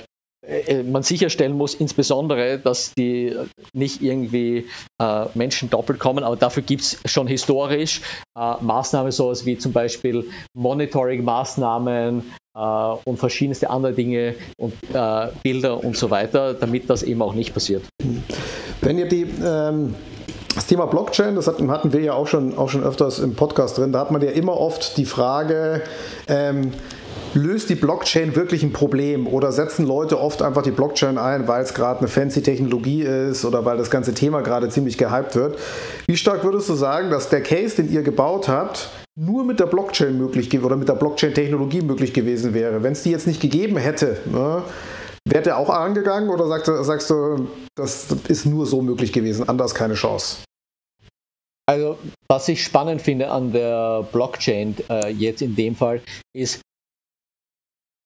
man 0.85 1.03
sicherstellen 1.03 1.57
muss, 1.57 1.75
insbesondere, 1.75 2.59
dass 2.59 2.95
die 2.95 3.37
nicht 3.73 4.03
irgendwie 4.03 4.67
äh, 5.01 5.27
Menschen 5.35 5.71
doppelt 5.71 6.01
kommen, 6.01 6.25
aber 6.25 6.37
dafür 6.37 6.63
gibt 6.63 6.83
es 6.83 6.99
schon 7.05 7.29
historisch 7.29 8.01
äh, 8.37 8.55
Maßnahmen, 8.61 9.13
sowas 9.13 9.47
wie 9.47 9.57
zum 9.59 9.73
Beispiel 9.73 10.29
Monitoring-Maßnahmen 10.55 12.33
äh, 12.57 12.61
und 13.05 13.19
verschiedenste 13.19 13.71
andere 13.71 13.93
Dinge 13.93 14.35
und 14.59 14.75
äh, 14.93 15.29
Bilder 15.43 15.83
und 15.83 15.97
so 15.97 16.11
weiter, 16.11 16.55
damit 16.55 16.91
das 16.91 17.05
eben 17.05 17.23
auch 17.23 17.35
nicht 17.35 17.55
passiert. 17.55 17.85
Wenn 18.81 18.99
ihr 18.99 19.09
die 19.09 19.27
ähm 19.45 19.95
das 20.55 20.67
Thema 20.67 20.87
Blockchain, 20.87 21.35
das 21.35 21.47
hatten 21.47 21.93
wir 21.95 22.01
ja 22.01 22.13
auch 22.13 22.27
schon, 22.27 22.59
auch 22.59 22.69
schon 22.69 22.83
öfters 22.83 23.21
im 23.21 23.35
Podcast 23.35 23.79
drin, 23.79 23.91
da 23.93 24.01
hat 24.01 24.11
man 24.11 24.21
ja 24.21 24.31
immer 24.31 24.59
oft 24.59 24.99
die 24.99 25.07
Frage, 25.07 25.83
ähm, 26.29 26.73
löst 27.35 27.71
die 27.71 27.75
Blockchain 27.75 28.37
wirklich 28.37 28.63
ein 28.63 28.73
Problem 28.73 29.27
oder 29.27 29.53
setzen 29.53 29.87
Leute 29.87 30.21
oft 30.21 30.43
einfach 30.43 30.63
die 30.63 30.71
Blockchain 30.71 31.19
ein, 31.19 31.49
weil 31.49 31.63
es 31.63 31.75
gerade 31.75 32.01
eine 32.01 32.09
fancy 32.09 32.43
Technologie 32.43 33.03
ist 33.03 33.45
oder 33.45 33.65
weil 33.65 33.77
das 33.77 33.91
ganze 33.91 34.15
Thema 34.15 34.43
gerade 34.43 34.69
ziemlich 34.69 34.99
gehypt 34.99 35.35
wird. 35.35 35.59
Wie 36.07 36.17
stark 36.17 36.45
würdest 36.45 36.69
du 36.69 36.75
sagen, 36.75 37.11
dass 37.11 37.29
der 37.29 37.43
Case, 37.43 37.77
den 37.77 37.91
ihr 37.91 38.03
gebaut 38.03 38.49
habt, 38.49 38.91
nur 39.19 39.45
mit 39.45 39.61
der 39.61 39.67
Blockchain 39.67 40.17
möglich 40.17 40.53
oder 40.63 40.77
mit 40.77 40.89
der 40.89 40.95
Blockchain-Technologie 40.95 41.83
möglich 41.83 42.13
gewesen 42.13 42.55
wäre? 42.55 42.83
Wenn 42.83 42.93
es 42.93 43.03
die 43.03 43.11
jetzt 43.11 43.27
nicht 43.27 43.41
gegeben 43.41 43.77
hätte, 43.77 44.19
ne, 44.27 44.63
wäre 45.29 45.43
der 45.43 45.59
auch 45.59 45.71
angegangen 45.71 46.31
oder 46.31 46.47
sagst 46.47 46.69
du, 46.69 46.83
sagst 46.83 47.11
du, 47.11 47.49
das 47.75 48.09
ist 48.29 48.47
nur 48.47 48.67
so 48.67 48.83
möglich 48.83 49.13
gewesen, 49.13 49.49
anders 49.49 49.75
keine 49.75 49.95
Chance? 49.95 50.39
Also, 51.67 51.97
was 52.29 52.49
ich 52.49 52.65
spannend 52.65 53.03
finde 53.03 53.31
an 53.31 53.53
der 53.53 54.07
Blockchain 54.11 54.75
äh, 54.91 55.11
jetzt 55.11 55.43
in 55.43 55.55
dem 55.55 55.77
Fall, 55.77 56.03
ist, 56.35 56.61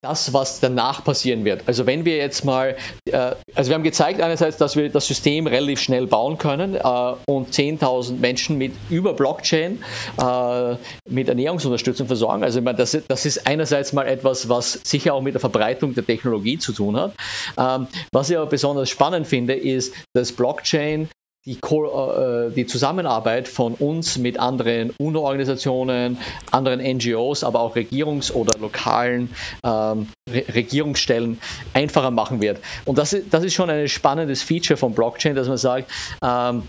das, 0.06 0.32
was 0.32 0.60
danach 0.60 1.04
passieren 1.04 1.44
wird. 1.44 1.62
Also 1.66 1.86
wenn 1.86 2.04
wir 2.04 2.16
jetzt 2.16 2.44
mal, 2.44 2.76
äh, 3.06 3.32
also 3.54 3.70
wir 3.70 3.74
haben 3.74 3.82
gezeigt 3.82 4.20
einerseits, 4.20 4.56
dass 4.56 4.76
wir 4.76 4.88
das 4.88 5.06
System 5.06 5.46
relativ 5.46 5.80
schnell 5.80 6.06
bauen 6.06 6.38
können 6.38 6.74
äh, 6.74 6.80
und 7.26 7.52
10.000 7.52 8.18
Menschen 8.18 8.56
mit 8.58 8.72
über 8.88 9.14
Blockchain 9.14 9.82
äh, 10.20 10.76
mit 11.08 11.28
Ernährungsunterstützung 11.28 12.06
versorgen. 12.06 12.44
Also 12.44 12.60
ich 12.60 12.64
meine, 12.64 12.78
das, 12.78 12.96
das 13.08 13.26
ist 13.26 13.46
einerseits 13.46 13.92
mal 13.92 14.06
etwas, 14.06 14.48
was 14.48 14.80
sicher 14.84 15.14
auch 15.14 15.22
mit 15.22 15.34
der 15.34 15.40
Verbreitung 15.40 15.94
der 15.94 16.06
Technologie 16.06 16.58
zu 16.58 16.72
tun 16.72 16.96
hat. 16.96 17.12
Ähm, 17.58 17.88
was 18.12 18.30
ich 18.30 18.36
aber 18.36 18.46
besonders 18.46 18.88
spannend 18.88 19.26
finde, 19.26 19.54
ist, 19.54 19.94
dass 20.14 20.32
Blockchain 20.32 21.08
die, 21.46 21.52
äh, 21.52 22.50
die, 22.50 22.66
Zusammenarbeit 22.66 23.46
von 23.46 23.74
uns 23.74 24.18
mit 24.18 24.38
anderen 24.38 24.92
UNO-Organisationen, 24.98 26.18
anderen 26.50 26.80
NGOs, 26.80 27.44
aber 27.44 27.60
auch 27.60 27.76
Regierungs- 27.76 28.32
oder 28.32 28.58
lokalen 28.58 29.30
ähm, 29.64 30.08
Re 30.28 30.44
Regierungsstellen 30.54 31.38
einfacher 31.72 32.10
machen 32.10 32.40
wird. 32.40 32.58
Und 32.84 32.98
das 32.98 33.12
ist, 33.12 33.32
das 33.32 33.44
ist 33.44 33.54
schon 33.54 33.70
ein 33.70 33.88
spannendes 33.88 34.42
Feature 34.42 34.76
von 34.76 34.94
Blockchain, 34.94 35.36
dass 35.36 35.46
man 35.46 35.56
sagt, 35.56 35.90
ähm, 36.22 36.64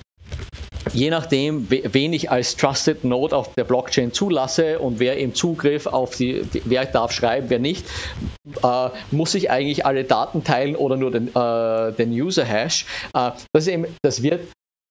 je 0.93 1.09
nachdem, 1.09 1.67
wen 1.69 2.13
ich 2.13 2.29
als 2.29 2.55
Trusted 2.55 3.03
Node 3.03 3.35
auf 3.35 3.53
der 3.55 3.63
Blockchain 3.63 4.13
zulasse 4.13 4.79
und 4.79 4.99
wer 4.99 5.17
im 5.17 5.33
Zugriff 5.33 5.87
auf 5.87 6.15
die, 6.15 6.45
wer 6.65 6.85
darf 6.85 7.11
schreiben, 7.11 7.49
wer 7.49 7.59
nicht, 7.59 7.85
äh, 8.63 8.89
muss 9.09 9.33
ich 9.33 9.49
eigentlich 9.49 9.85
alle 9.87 10.03
Daten 10.03 10.43
teilen 10.43 10.75
oder 10.75 10.97
nur 10.97 11.11
den, 11.11 11.29
äh, 11.29 11.93
den 11.93 12.11
User-Hash. 12.11 12.85
Äh, 13.13 13.31
das, 13.53 13.69
das 14.03 14.21
wird 14.21 14.41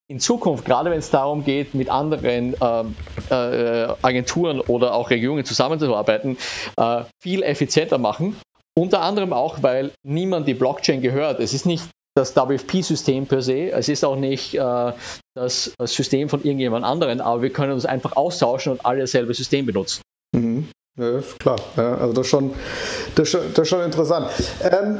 in 0.09 0.21
Zukunft, 0.21 0.65
gerade 0.65 0.91
wenn 0.91 0.99
es 0.99 1.11
darum 1.11 1.45
geht, 1.45 1.75
mit 1.75 1.91
anderen 1.91 2.55
ähm, 2.61 2.95
äh, 3.31 3.89
Agenturen 4.03 4.61
oder 4.61 4.95
auch 4.95 5.11
Regierungen 5.11 5.45
zusammenzuarbeiten, 5.45 6.39
äh, 6.77 7.03
viel 7.21 7.43
effizienter 7.43 7.99
machen. 7.99 8.37
Unter 8.79 9.01
anderem 9.03 9.33
auch, 9.33 9.63
weil 9.63 9.91
niemand 10.05 10.47
die 10.47 10.55
Blockchain 10.55 11.01
gehört. 11.01 11.41
Es 11.41 11.55
ist 11.55 11.67
nicht 11.67 11.85
das 12.15 12.35
WFP-System 12.35 13.27
per 13.27 13.43
se, 13.43 13.71
es 13.73 13.89
ist 13.89 14.05
auch 14.05 14.17
nicht 14.17 14.55
äh, 14.55 14.93
das 15.35 15.75
System 15.85 16.29
von 16.29 16.43
irgendjemand 16.43 16.85
anderen, 16.85 17.21
aber 17.21 17.43
wir 17.43 17.51
können 17.51 17.73
uns 17.73 17.85
einfach 17.85 18.17
austauschen 18.17 18.73
und 18.73 18.87
alle 18.87 19.01
dasselbe 19.01 19.35
System 19.35 19.67
benutzen. 19.67 20.01
Mhm. 20.35 20.69
Ja, 20.99 21.21
klar. 21.39 21.57
Ja, 21.77 21.95
also 21.97 22.15
das 22.15 22.27
ist 22.27 22.31
schon, 22.31 22.55
das 23.17 23.35
ist, 23.35 23.43
das 23.53 23.59
ist 23.59 23.69
schon 23.69 23.83
interessant. 23.83 24.31
Ähm, 24.63 24.99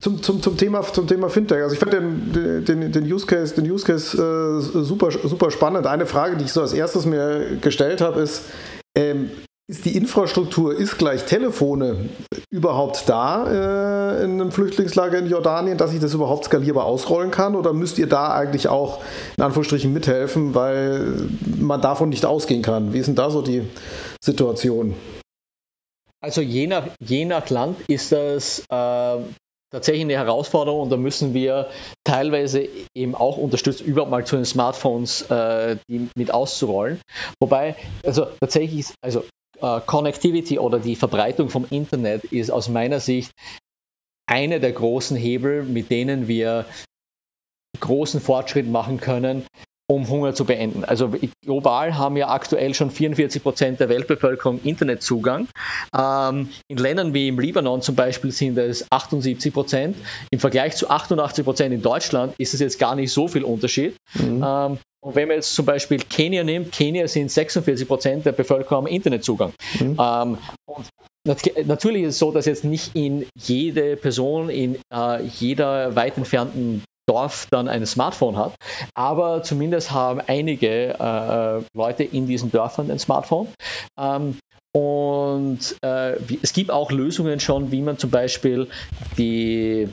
zum, 0.00 0.22
zum, 0.22 0.42
zum, 0.42 0.56
Thema, 0.56 0.82
zum 0.82 1.06
Thema 1.06 1.28
Fintech. 1.28 1.62
Also 1.62 1.74
ich 1.74 1.80
fand 1.80 1.92
den, 1.92 2.64
den, 2.64 2.92
den 2.92 3.12
Use 3.12 3.26
Case, 3.26 3.54
den 3.54 3.70
Use 3.70 3.84
Case 3.84 4.16
äh, 4.16 4.60
super, 4.60 5.10
super 5.10 5.50
spannend. 5.50 5.86
Eine 5.86 6.06
Frage, 6.06 6.36
die 6.36 6.44
ich 6.44 6.52
so 6.52 6.60
als 6.60 6.72
erstes 6.72 7.04
mir 7.04 7.58
gestellt 7.60 8.00
habe, 8.00 8.20
ist, 8.20 8.44
ähm, 8.96 9.30
ist 9.70 9.84
die 9.84 9.96
Infrastruktur, 9.96 10.74
ist 10.74 10.96
gleich 10.98 11.24
Telefone 11.24 12.08
überhaupt 12.48 13.08
da 13.08 13.44
äh, 14.20 14.24
in 14.24 14.40
einem 14.40 14.52
Flüchtlingslager 14.52 15.18
in 15.18 15.26
Jordanien, 15.26 15.76
dass 15.76 15.92
ich 15.92 16.00
das 16.00 16.14
überhaupt 16.14 16.44
skalierbar 16.44 16.84
ausrollen 16.84 17.30
kann? 17.30 17.56
Oder 17.56 17.72
müsst 17.72 17.98
ihr 17.98 18.06
da 18.06 18.32
eigentlich 18.32 18.68
auch 18.68 19.02
in 19.36 19.42
Anführungsstrichen 19.42 19.92
mithelfen, 19.92 20.54
weil 20.54 21.28
man 21.58 21.82
davon 21.82 22.08
nicht 22.08 22.24
ausgehen 22.24 22.62
kann? 22.62 22.92
Wie 22.92 22.98
ist 22.98 23.06
denn 23.06 23.16
da 23.16 23.30
so 23.30 23.42
die 23.42 23.62
Situation? 24.22 24.94
Also 26.20 26.40
je 26.40 26.66
nach, 26.66 26.86
je 27.00 27.24
nach 27.24 27.50
Land 27.50 27.78
ist 27.88 28.12
das 28.12 28.64
äh, 28.70 29.18
tatsächlich 29.70 30.04
eine 30.04 30.14
Herausforderung 30.14 30.82
und 30.82 30.90
da 30.90 30.96
müssen 30.96 31.34
wir 31.34 31.68
teilweise 32.04 32.68
eben 32.94 33.14
auch 33.14 33.36
unterstützen, 33.36 33.84
überhaupt 33.84 34.10
mal 34.10 34.24
zu 34.24 34.36
den 34.36 34.44
Smartphones 34.44 35.22
äh, 35.30 35.76
die 35.88 36.08
mit 36.16 36.32
auszurollen. 36.32 37.00
Wobei, 37.40 37.76
also 38.04 38.26
tatsächlich 38.40 38.80
ist, 38.80 38.94
also 39.02 39.24
äh, 39.60 39.80
Connectivity 39.84 40.58
oder 40.58 40.78
die 40.78 40.96
Verbreitung 40.96 41.50
vom 41.50 41.66
Internet 41.70 42.24
ist 42.24 42.50
aus 42.50 42.68
meiner 42.68 43.00
Sicht 43.00 43.32
eine 44.26 44.60
der 44.60 44.72
großen 44.72 45.16
Hebel, 45.16 45.64
mit 45.64 45.90
denen 45.90 46.28
wir 46.28 46.66
großen 47.80 48.20
Fortschritt 48.20 48.68
machen 48.68 49.00
können, 49.00 49.46
um 49.90 50.08
Hunger 50.08 50.34
zu 50.34 50.44
beenden. 50.44 50.84
Also 50.84 51.12
global 51.42 51.96
haben 51.96 52.16
ja 52.18 52.28
aktuell 52.28 52.74
schon 52.74 52.90
44 52.90 53.42
Prozent 53.42 53.80
der 53.80 53.88
Weltbevölkerung 53.88 54.60
Internetzugang. 54.62 55.48
Ähm, 55.96 56.50
in 56.68 56.76
Ländern 56.76 57.14
wie 57.14 57.28
im 57.28 57.40
Libanon 57.40 57.80
zum 57.80 57.94
Beispiel 57.94 58.30
sind 58.30 58.58
es 58.58 58.86
78 58.90 59.52
Prozent. 59.52 59.96
Im 60.30 60.40
Vergleich 60.40 60.76
zu 60.76 60.90
88 60.90 61.42
Prozent 61.44 61.74
in 61.74 61.80
Deutschland 61.80 62.34
ist 62.36 62.52
es 62.52 62.60
jetzt 62.60 62.78
gar 62.78 62.94
nicht 62.94 63.12
so 63.12 63.28
viel 63.28 63.44
Unterschied. 63.44 63.96
Mhm. 64.14 64.44
Ähm, 64.46 64.78
und 65.00 65.14
wenn 65.14 65.28
man 65.28 65.36
jetzt 65.36 65.54
zum 65.54 65.64
Beispiel 65.64 65.98
Kenia 65.98 66.44
nimmt, 66.44 66.72
Kenia 66.72 67.08
sind 67.08 67.30
46 67.30 67.88
Prozent 67.88 68.26
der 68.26 68.32
Bevölkerung 68.32 68.84
am 68.84 68.86
Internetzugang. 68.86 69.52
Mhm. 69.80 69.96
Ähm, 69.98 70.38
und 70.66 70.86
natürlich 71.66 72.02
ist 72.02 72.14
es 72.14 72.18
so, 72.18 72.30
dass 72.30 72.44
jetzt 72.44 72.64
nicht 72.64 72.94
in 72.94 73.26
jede 73.34 73.96
Person 73.96 74.50
in 74.50 74.76
äh, 74.92 75.22
jeder 75.22 75.96
weit 75.96 76.18
entfernten 76.18 76.82
Dorf 77.08 77.46
dann 77.50 77.68
ein 77.68 77.86
Smartphone 77.86 78.36
hat, 78.36 78.54
aber 78.94 79.42
zumindest 79.42 79.90
haben 79.90 80.20
einige 80.26 80.94
äh, 80.98 81.62
Leute 81.76 82.04
in 82.04 82.26
diesen 82.26 82.50
Dörfern 82.50 82.90
ein 82.90 82.98
Smartphone. 82.98 83.48
Ähm, 83.98 84.38
und 84.74 85.76
äh, 85.82 86.16
es 86.42 86.52
gibt 86.52 86.70
auch 86.70 86.92
Lösungen 86.92 87.40
schon, 87.40 87.72
wie 87.72 87.80
man 87.80 87.98
zum 87.98 88.10
Beispiel 88.10 88.68
die 89.16 89.88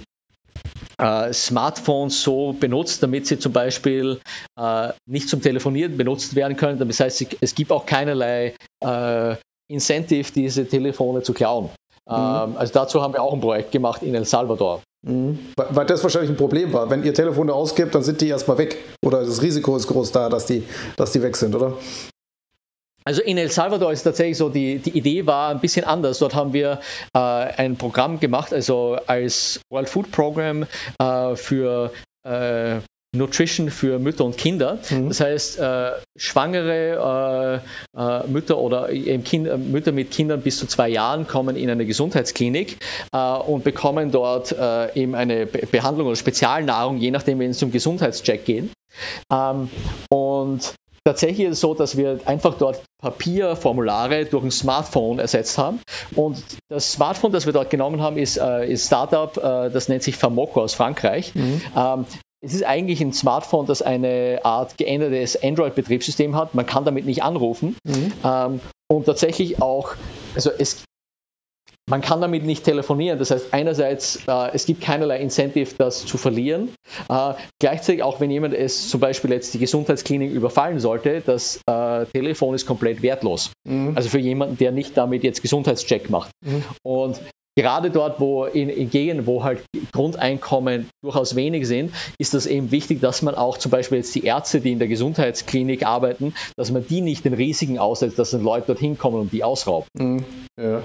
äh, 0.97 1.33
Smartphones 1.33 2.21
so 2.21 2.53
benutzt, 2.53 3.01
damit 3.01 3.27
sie 3.27 3.39
zum 3.39 3.53
Beispiel 3.53 4.19
äh, 4.59 4.89
nicht 5.05 5.29
zum 5.29 5.41
Telefonieren 5.41 5.97
benutzt 5.97 6.35
werden 6.35 6.57
können. 6.57 6.77
Das 6.77 6.99
heißt, 6.99 7.35
es 7.39 7.55
gibt 7.55 7.71
auch 7.71 7.85
keinerlei 7.85 8.53
äh, 8.83 9.35
Incentive, 9.67 10.31
diese 10.33 10.67
Telefone 10.67 11.23
zu 11.23 11.33
klauen. 11.33 11.69
Mhm. 12.07 12.13
Ähm, 12.13 12.57
also 12.57 12.73
dazu 12.73 13.01
haben 13.01 13.13
wir 13.13 13.23
auch 13.23 13.33
ein 13.33 13.41
Projekt 13.41 13.71
gemacht 13.71 14.03
in 14.03 14.13
El 14.13 14.25
Salvador. 14.25 14.81
Mhm. 15.05 15.37
Weil 15.55 15.85
das 15.85 16.01
wahrscheinlich 16.03 16.31
ein 16.31 16.37
Problem 16.37 16.73
war. 16.73 16.89
Wenn 16.89 17.03
ihr 17.03 17.13
Telefone 17.13 17.53
ausgibt, 17.53 17.93
dann 17.93 18.03
sind 18.03 18.21
die 18.21 18.27
erstmal 18.27 18.57
weg. 18.57 18.77
Oder 19.03 19.23
das 19.23 19.41
Risiko 19.41 19.77
ist 19.77 19.87
groß 19.87 20.11
da, 20.11 20.29
dass 20.29 20.47
die, 20.47 20.63
dass 20.97 21.11
die 21.11 21.21
weg 21.21 21.37
sind, 21.37 21.55
oder? 21.55 21.73
Also 23.07 23.21
in 23.21 23.37
El 23.37 23.51
Salvador 23.51 23.91
ist 23.91 24.01
tatsächlich 24.01 24.37
so, 24.37 24.49
die, 24.49 24.79
die 24.79 24.97
Idee 24.97 25.27
war 25.27 25.51
ein 25.51 25.59
bisschen 25.59 25.85
anders. 25.85 26.17
Dort 26.17 26.33
haben 26.33 26.53
wir 26.53 26.79
äh, 27.13 27.19
ein 27.19 27.77
Programm 27.77 28.19
gemacht, 28.19 28.51
also 28.51 28.97
als 29.05 29.61
World 29.69 29.89
Food 29.89 30.11
Program 30.11 30.65
äh, 30.99 31.35
für 31.35 31.91
äh, 32.23 32.79
Nutrition 33.15 33.69
für 33.69 33.99
Mütter 33.99 34.25
und 34.25 34.37
Kinder. 34.37 34.79
Mhm. 34.89 35.09
Das 35.09 35.19
heißt, 35.19 35.59
äh, 35.59 35.91
schwangere 36.15 37.61
äh, 37.95 37.99
äh, 37.99 38.27
Mütter 38.27 38.57
oder 38.57 38.89
kind, 39.23 39.71
Mütter 39.71 39.91
mit 39.91 40.11
Kindern 40.11 40.41
bis 40.41 40.57
zu 40.57 40.67
zwei 40.67 40.89
Jahren 40.89 41.27
kommen 41.27 41.55
in 41.55 41.69
eine 41.69 41.85
Gesundheitsklinik 41.85 42.77
äh, 43.11 43.17
und 43.17 43.63
bekommen 43.63 44.11
dort 44.11 44.51
äh, 44.51 44.93
eben 44.93 45.15
eine 45.15 45.45
Be 45.45 45.65
Behandlung 45.65 46.07
oder 46.07 46.15
Spezialnahrung, 46.15 46.97
je 46.97 47.11
nachdem, 47.11 47.39
wenn 47.39 47.51
es 47.51 47.57
zum 47.57 47.71
Gesundheitscheck 47.71 48.45
geht. 48.45 48.69
Ähm, 49.31 49.69
und 50.09 50.75
Tatsächlich 51.07 51.45
ist 51.45 51.51
es 51.53 51.59
so, 51.59 51.75
dass 51.75 51.97
wir 51.97 52.21
einfach 52.25 52.57
dort 52.57 52.81
Papierformulare 52.99 54.25
durch 54.25 54.43
ein 54.43 54.49
Smartphone 54.49 55.19
ersetzt 55.19 55.59
haben. 55.59 55.79
Und 56.15 56.43
das 56.67 56.93
Smartphone, 56.93 57.31
das 57.31 57.45
wir 57.45 57.53
dort 57.53 57.69
genommen 57.69 58.01
haben, 58.01 58.17
ist 58.17 58.37
äh, 58.37 58.41
ein 58.41 58.77
Startup, 58.77 59.37
äh, 59.37 59.69
das 59.69 59.87
nennt 59.87 60.01
sich 60.01 60.15
Famoco 60.17 60.63
aus 60.63 60.73
Frankreich. 60.73 61.35
Mhm. 61.35 61.61
Ähm, 61.77 62.05
es 62.45 62.53
ist 62.53 62.63
eigentlich 62.63 63.01
ein 63.01 63.11
Smartphone, 63.11 63.65
das 63.65 63.81
eine 63.81 64.39
Art 64.43 64.77
geändertes 64.77 65.41
Android-Betriebssystem 65.41 66.35
hat. 66.35 66.53
Man 66.53 66.65
kann 66.65 66.85
damit 66.85 67.05
nicht 67.05 67.23
anrufen. 67.23 67.75
Mhm. 67.83 68.13
Ähm, 68.23 68.59
und 68.87 69.05
tatsächlich 69.05 69.61
auch, 69.61 69.95
also 70.35 70.51
es 70.51 70.83
man 71.87 72.01
kann 72.01 72.19
damit 72.19 72.43
nicht 72.43 72.63
telefonieren. 72.63 73.19
Das 73.19 73.29
heißt, 73.29 73.53
einerseits, 73.53 74.23
äh, 74.27 74.49
es 74.53 74.65
gibt 74.65 74.81
keinerlei 74.81 75.19
Incentive, 75.19 75.69
das 75.77 76.05
zu 76.05 76.17
verlieren. 76.17 76.69
Äh, 77.09 77.33
gleichzeitig 77.59 78.01
auch, 78.01 78.19
wenn 78.19 78.31
jemand 78.31 78.55
es 78.55 78.89
zum 78.89 78.99
Beispiel 78.99 79.31
jetzt 79.31 79.53
die 79.53 79.59
Gesundheitsklinik 79.59 80.31
überfallen 80.31 80.79
sollte, 80.79 81.21
das 81.23 81.61
äh, 81.67 82.05
Telefon 82.07 82.55
ist 82.55 82.65
komplett 82.65 83.03
wertlos. 83.03 83.51
Mhm. 83.67 83.93
Also 83.95 84.09
für 84.09 84.17
jemanden, 84.17 84.57
der 84.57 84.71
nicht 84.71 84.97
damit 84.97 85.23
jetzt 85.23 85.43
Gesundheitscheck 85.43 86.09
macht. 86.09 86.31
Mhm. 86.43 86.63
Und 86.81 87.21
gerade 87.55 87.89
dort, 87.89 88.19
wo 88.19 88.45
in, 88.45 88.69
in 88.69 88.89
Gegenden, 88.89 89.25
wo 89.25 89.43
halt 89.43 89.63
Grundeinkommen 89.91 90.89
durchaus 91.01 91.35
wenig 91.35 91.67
sind, 91.67 91.91
ist 92.17 92.33
das 92.33 92.45
eben 92.45 92.71
wichtig, 92.71 93.01
dass 93.01 93.21
man 93.21 93.35
auch 93.35 93.57
zum 93.57 93.71
Beispiel 93.71 93.99
jetzt 93.99 94.13
die 94.13 94.25
Ärzte, 94.25 94.61
die 94.61 94.71
in 94.71 94.79
der 94.79 94.87
Gesundheitsklinik 94.87 95.85
arbeiten, 95.85 96.33
dass 96.57 96.71
man 96.71 96.85
die 96.85 97.01
nicht 97.01 97.25
den 97.25 97.33
Risiken 97.33 97.79
aussetzt, 97.79 98.19
dass 98.19 98.31
dann 98.31 98.43
Leute 98.43 98.67
dorthin 98.67 98.97
kommen 98.97 99.19
und 99.19 99.31
die 99.31 99.43
ausrauben. 99.43 99.87
Mhm. 99.97 100.23
Ja. 100.57 100.81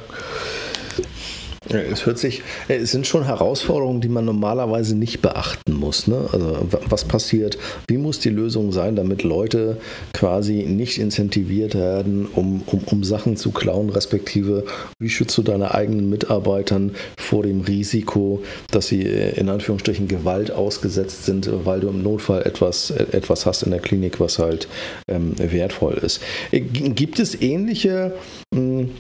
Es 1.69 2.07
hört 2.07 2.19
sich, 2.19 2.43
äh, 2.69 2.77
es 2.77 2.91
sind 2.91 3.07
schon 3.07 3.25
Herausforderungen, 3.25 4.01
die 4.01 4.09
man 4.09 4.25
normalerweise 4.25 4.97
nicht 4.97 5.21
beachten 5.21 5.75
muss. 5.75 6.07
Ne? 6.07 6.27
Also 6.33 6.67
was 6.89 7.05
passiert, 7.05 7.59
wie 7.87 7.99
muss 7.99 8.19
die 8.19 8.31
Lösung 8.31 8.73
sein, 8.73 8.97
damit 8.97 9.25
Leute 9.25 9.77
quasi 10.15 10.65
nicht 10.67 10.99
incentiviert 10.99 11.75
werden, 11.75 12.27
um, 12.35 12.63
um, 12.65 12.81
um 12.87 13.05
Sachen 13.05 13.37
zu 13.37 13.51
klauen, 13.51 13.91
respektive 13.91 14.65
wie 14.99 15.11
schützt 15.11 15.37
du 15.37 15.43
deine 15.43 15.75
eigenen 15.75 16.09
Mitarbeitern 16.09 16.93
vor 17.19 17.43
dem 17.43 17.61
Risiko, 17.61 18.43
dass 18.71 18.89
sie 18.89 19.03
äh, 19.03 19.39
in 19.39 19.51
Anführungsstrichen 19.51 20.09
Gewalt 20.09 20.51
ausgesetzt 20.51 21.27
sind, 21.27 21.51
weil 21.67 21.81
du 21.81 21.89
im 21.89 22.03
Notfall 22.03 22.41
etwas, 22.43 22.91
äh, 22.91 23.05
etwas 23.13 23.45
hast 23.45 23.65
in 23.65 23.73
der 23.73 23.81
Klinik, 23.81 24.19
was 24.19 24.39
halt 24.39 24.67
ähm, 25.09 25.35
wertvoll 25.37 25.95
ist. 25.95 26.23
Gibt 26.51 27.19
es 27.19 27.39
ähnliche 27.43 28.15
mh, 28.55 28.61
hm, 28.61 28.91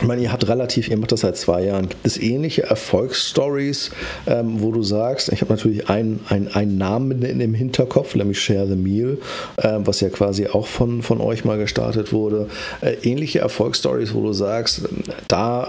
ich 0.00 0.06
meine, 0.06 0.22
ihr 0.22 0.30
habt 0.30 0.46
relativ, 0.46 0.88
ihr 0.88 0.96
macht 0.98 1.10
das 1.12 1.20
seit 1.20 1.36
zwei 1.36 1.64
Jahren. 1.64 1.88
Gibt 1.88 2.06
es 2.06 2.18
ähnliche 2.18 2.64
Erfolgsstories, 2.64 3.90
ähm, 4.26 4.60
wo 4.60 4.70
du 4.70 4.82
sagst, 4.82 5.32
ich 5.32 5.40
habe 5.40 5.52
natürlich 5.52 5.88
einen, 5.88 6.20
einen, 6.28 6.48
einen 6.48 6.76
Namen 6.78 7.22
in, 7.22 7.40
im 7.40 7.54
Hinterkopf, 7.54 8.14
nämlich 8.14 8.40
Share 8.40 8.68
the 8.68 8.76
Meal, 8.76 9.18
äh, 9.56 9.78
was 9.78 10.00
ja 10.00 10.10
quasi 10.10 10.48
auch 10.48 10.66
von, 10.66 11.02
von 11.02 11.20
euch 11.20 11.44
mal 11.44 11.58
gestartet 11.58 12.12
wurde. 12.12 12.48
Äh, 12.82 12.92
ähnliche 13.02 13.38
Erfolgsstories, 13.38 14.14
wo 14.14 14.22
du 14.22 14.32
sagst, 14.32 14.82
da 15.28 15.68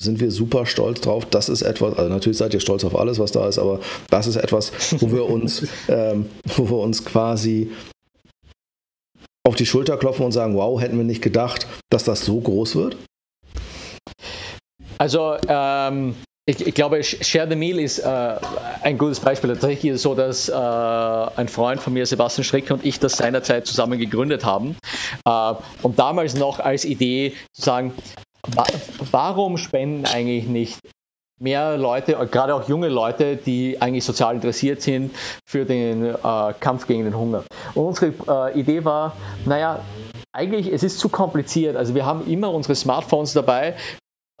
sind 0.00 0.20
wir 0.20 0.30
super 0.30 0.64
stolz 0.64 1.00
drauf. 1.00 1.26
Das 1.26 1.48
ist 1.48 1.62
etwas, 1.62 1.98
also 1.98 2.08
natürlich 2.08 2.38
seid 2.38 2.54
ihr 2.54 2.60
stolz 2.60 2.84
auf 2.84 2.96
alles, 2.96 3.18
was 3.18 3.32
da 3.32 3.48
ist, 3.48 3.58
aber 3.58 3.80
das 4.08 4.28
ist 4.28 4.36
etwas, 4.36 4.72
wo 5.00 5.12
wir 5.12 5.28
uns, 5.28 5.66
ähm, 5.88 6.26
wo 6.56 6.70
wir 6.70 6.78
uns 6.78 7.04
quasi 7.04 7.72
auf 9.44 9.56
die 9.56 9.66
Schulter 9.66 9.96
klopfen 9.96 10.24
und 10.24 10.32
sagen, 10.32 10.54
wow, 10.54 10.80
hätten 10.80 10.96
wir 10.96 11.04
nicht 11.04 11.22
gedacht, 11.22 11.66
dass 11.90 12.04
das 12.04 12.24
so 12.24 12.40
groß 12.40 12.76
wird? 12.76 12.96
Also 14.98 15.36
ähm, 15.48 16.14
ich, 16.46 16.66
ich, 16.66 16.74
glaube, 16.74 17.02
Share 17.04 17.48
the 17.48 17.56
Meal 17.56 17.78
ist 17.78 17.98
äh, 17.98 18.36
ein 18.82 18.98
gutes 18.98 19.20
Beispiel. 19.20 19.50
Tatsächlich 19.50 19.92
ist 19.92 19.96
es 19.96 20.02
so, 20.02 20.14
dass 20.14 20.48
äh, 20.48 20.52
ein 20.54 21.48
Freund 21.48 21.80
von 21.80 21.92
mir, 21.92 22.06
Sebastian 22.06 22.44
Stricker 22.44 22.74
und 22.74 22.84
ich 22.84 22.98
das 22.98 23.16
seinerzeit 23.16 23.66
zusammen 23.66 23.98
gegründet 23.98 24.44
haben. 24.44 24.76
Äh, 25.24 25.54
und 25.82 25.98
damals 25.98 26.34
noch 26.34 26.58
als 26.58 26.84
Idee 26.84 27.34
zu 27.52 27.62
sagen, 27.62 27.92
wa 28.54 28.64
warum 29.10 29.58
spenden 29.58 30.06
eigentlich 30.06 30.46
nicht 30.46 30.78
mehr 31.38 31.76
Leute, 31.76 32.14
gerade 32.30 32.54
auch 32.54 32.68
junge 32.68 32.88
Leute, 32.88 33.36
die 33.36 33.80
eigentlich 33.80 34.04
sozial 34.04 34.34
interessiert 34.34 34.82
sind 34.82 35.14
für 35.46 35.64
den 35.64 36.04
äh, 36.04 36.14
Kampf 36.58 36.86
gegen 36.86 37.04
den 37.04 37.16
Hunger. 37.16 37.44
Und 37.74 37.84
unsere 37.84 38.14
äh, 38.26 38.58
Idee 38.58 38.84
war, 38.84 39.16
naja, 39.44 39.80
eigentlich, 40.32 40.72
es 40.72 40.82
ist 40.82 40.98
zu 40.98 41.08
kompliziert. 41.08 41.76
Also 41.76 41.94
wir 41.94 42.06
haben 42.06 42.26
immer 42.26 42.52
unsere 42.52 42.74
Smartphones 42.74 43.32
dabei. 43.32 43.74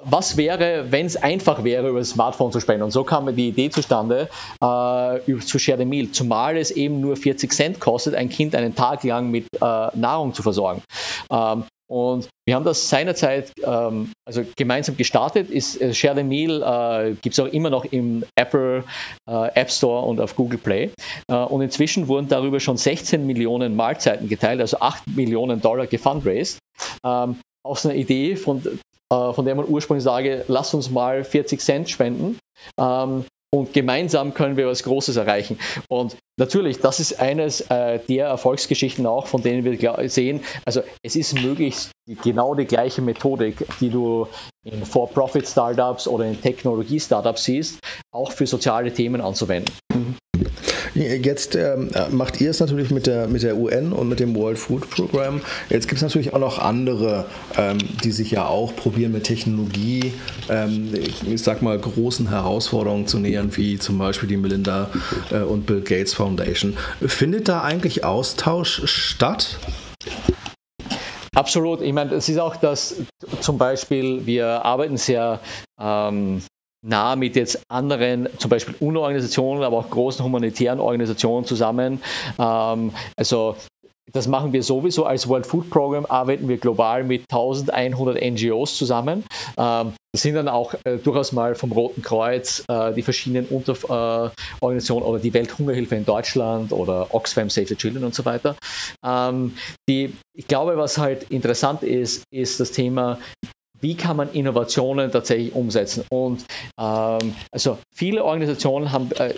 Was 0.00 0.36
wäre, 0.36 0.92
wenn 0.92 1.06
es 1.06 1.16
einfach 1.16 1.64
wäre, 1.64 1.88
über 1.88 1.98
das 1.98 2.10
Smartphone 2.10 2.52
zu 2.52 2.60
spenden? 2.60 2.84
Und 2.84 2.92
so 2.92 3.02
kam 3.02 3.34
die 3.34 3.48
Idee 3.48 3.68
zustande, 3.68 4.28
äh, 4.60 5.38
zu 5.40 5.58
Share 5.58 5.78
the 5.78 5.84
Meal, 5.84 6.10
zumal 6.12 6.56
es 6.56 6.70
eben 6.70 7.00
nur 7.00 7.16
40 7.16 7.52
Cent 7.52 7.80
kostet, 7.80 8.14
ein 8.14 8.28
Kind 8.28 8.54
einen 8.54 8.76
Tag 8.76 9.02
lang 9.02 9.30
mit 9.32 9.46
äh, 9.54 9.58
Nahrung 9.96 10.34
zu 10.34 10.42
versorgen. 10.44 10.82
Ähm, 11.30 11.64
und 11.90 12.28
wir 12.46 12.54
haben 12.54 12.64
das 12.64 12.88
seinerzeit 12.88 13.50
ähm, 13.64 14.12
also 14.24 14.44
gemeinsam 14.56 14.96
gestartet. 14.96 15.50
Ist, 15.50 15.80
äh, 15.80 15.94
Share 15.94 16.14
the 16.14 16.22
Meal 16.22 16.62
äh, 16.62 17.14
gibt 17.14 17.32
es 17.32 17.40
auch 17.40 17.50
immer 17.50 17.70
noch 17.70 17.84
im 17.86 18.24
Apple 18.36 18.84
äh, 19.28 19.48
App 19.54 19.70
Store 19.70 20.04
und 20.04 20.20
auf 20.20 20.36
Google 20.36 20.58
Play. 20.58 20.90
Äh, 21.28 21.34
und 21.34 21.62
inzwischen 21.62 22.06
wurden 22.06 22.28
darüber 22.28 22.60
schon 22.60 22.76
16 22.76 23.26
Millionen 23.26 23.74
Mahlzeiten 23.74 24.28
geteilt, 24.28 24.60
also 24.60 24.78
8 24.78 25.08
Millionen 25.16 25.60
Dollar 25.60 25.86
gefundraised. 25.86 26.58
Ähm, 27.04 27.40
aus 27.64 27.84
einer 27.84 27.96
Idee, 27.96 28.36
von, 28.36 28.62
von 29.10 29.44
der 29.44 29.54
man 29.54 29.66
ursprünglich 29.68 30.04
sage, 30.04 30.44
lass 30.48 30.74
uns 30.74 30.90
mal 30.90 31.24
40 31.24 31.60
Cent 31.60 31.90
spenden. 31.90 32.38
Ähm, 32.78 33.24
und 33.50 33.72
gemeinsam 33.72 34.34
können 34.34 34.58
wir 34.58 34.66
was 34.66 34.82
Großes 34.82 35.16
erreichen. 35.16 35.58
Und 35.88 36.16
natürlich, 36.36 36.80
das 36.80 37.00
ist 37.00 37.18
eines 37.18 37.62
äh, 37.62 37.98
der 37.98 38.26
Erfolgsgeschichten 38.26 39.06
auch, 39.06 39.26
von 39.26 39.42
denen 39.42 39.64
wir 39.64 40.08
sehen, 40.10 40.42
also 40.66 40.82
es 41.02 41.16
ist 41.16 41.34
möglich, 41.40 41.88
genau 42.22 42.54
die 42.54 42.66
gleiche 42.66 43.00
Methodik, 43.00 43.66
die 43.80 43.88
du 43.88 44.28
in 44.64 44.84
For-Profit-Startups 44.84 46.08
oder 46.08 46.26
in 46.26 46.40
Technologie-Startups 46.40 47.44
siehst, 47.44 47.80
auch 48.12 48.32
für 48.32 48.46
soziale 48.46 48.92
Themen 48.92 49.22
anzuwenden. 49.22 49.72
Mhm. 49.94 50.07
Jetzt 50.98 51.54
ähm, 51.54 51.90
macht 52.10 52.40
ihr 52.40 52.50
es 52.50 52.58
natürlich 52.58 52.90
mit 52.90 53.06
der, 53.06 53.28
mit 53.28 53.42
der 53.42 53.56
UN 53.56 53.92
und 53.92 54.08
mit 54.08 54.18
dem 54.18 54.34
World 54.34 54.58
Food 54.58 54.90
Program. 54.90 55.40
Jetzt 55.70 55.86
gibt 55.86 55.98
es 55.98 56.02
natürlich 56.02 56.34
auch 56.34 56.40
noch 56.40 56.58
andere, 56.58 57.26
ähm, 57.56 57.78
die 58.02 58.10
sich 58.10 58.32
ja 58.32 58.46
auch 58.46 58.74
probieren 58.74 59.12
mit 59.12 59.24
Technologie, 59.24 60.12
ähm, 60.48 60.92
ich 60.94 61.42
sag 61.42 61.62
mal, 61.62 61.78
großen 61.78 62.28
Herausforderungen 62.28 63.06
zu 63.06 63.18
nähern, 63.18 63.56
wie 63.56 63.78
zum 63.78 63.98
Beispiel 63.98 64.28
die 64.28 64.36
Melinda 64.36 64.90
äh, 65.30 65.38
und 65.38 65.66
Bill 65.66 65.82
Gates 65.82 66.14
Foundation. 66.14 66.76
Findet 67.00 67.48
da 67.48 67.62
eigentlich 67.62 68.04
Austausch 68.04 68.82
statt? 68.86 69.58
Absolut. 71.34 71.82
Ich 71.82 71.92
meine, 71.92 72.14
es 72.14 72.28
ist 72.28 72.38
auch 72.38 72.56
das, 72.56 72.96
zum 73.40 73.58
Beispiel, 73.58 74.26
wir 74.26 74.64
arbeiten 74.64 74.96
sehr 74.96 75.38
ähm, 75.80 76.42
nah 76.88 77.16
mit 77.16 77.36
jetzt 77.36 77.62
anderen, 77.68 78.28
zum 78.38 78.50
Beispiel 78.50 78.74
UNO-Organisationen, 78.80 79.62
aber 79.62 79.78
auch 79.78 79.90
großen 79.90 80.24
humanitären 80.24 80.80
Organisationen 80.80 81.44
zusammen. 81.44 82.00
Ähm, 82.38 82.92
also 83.16 83.56
das 84.12 84.26
machen 84.26 84.52
wir 84.52 84.62
sowieso. 84.62 85.04
Als 85.04 85.28
World 85.28 85.46
Food 85.46 85.70
Program 85.70 86.06
arbeiten 86.06 86.48
wir 86.48 86.56
global 86.56 87.04
mit 87.04 87.24
1100 87.30 88.22
NGOs 88.22 88.76
zusammen. 88.76 89.24
Ähm, 89.56 89.92
das 90.12 90.22
sind 90.22 90.34
dann 90.34 90.48
auch 90.48 90.74
äh, 90.84 90.96
durchaus 90.96 91.32
mal 91.32 91.54
vom 91.54 91.72
Roten 91.72 92.00
Kreuz 92.00 92.64
äh, 92.68 92.94
die 92.94 93.02
verschiedenen 93.02 93.46
Unterorganisationen 93.46 95.04
äh, 95.04 95.10
oder 95.10 95.20
die 95.20 95.34
Welthungerhilfe 95.34 95.96
in 95.96 96.06
Deutschland 96.06 96.72
oder 96.72 97.14
Oxfam 97.14 97.50
Save 97.50 97.66
the 97.66 97.76
Children 97.76 98.04
und 98.04 98.14
so 98.14 98.24
weiter. 98.24 98.56
Ähm, 99.04 99.54
die, 99.88 100.14
ich 100.32 100.48
glaube, 100.48 100.78
was 100.78 100.96
halt 100.96 101.24
interessant 101.24 101.82
ist, 101.82 102.24
ist 102.30 102.60
das 102.60 102.72
Thema, 102.72 103.18
wie 103.80 103.94
kann 103.96 104.16
man 104.16 104.32
Innovationen 104.32 105.10
tatsächlich 105.10 105.54
umsetzen? 105.54 106.04
Und 106.10 106.44
ähm, 106.78 107.34
also 107.52 107.78
viele 107.94 108.24
Organisationen 108.24 108.92
haben 108.92 109.10
äh, 109.12 109.34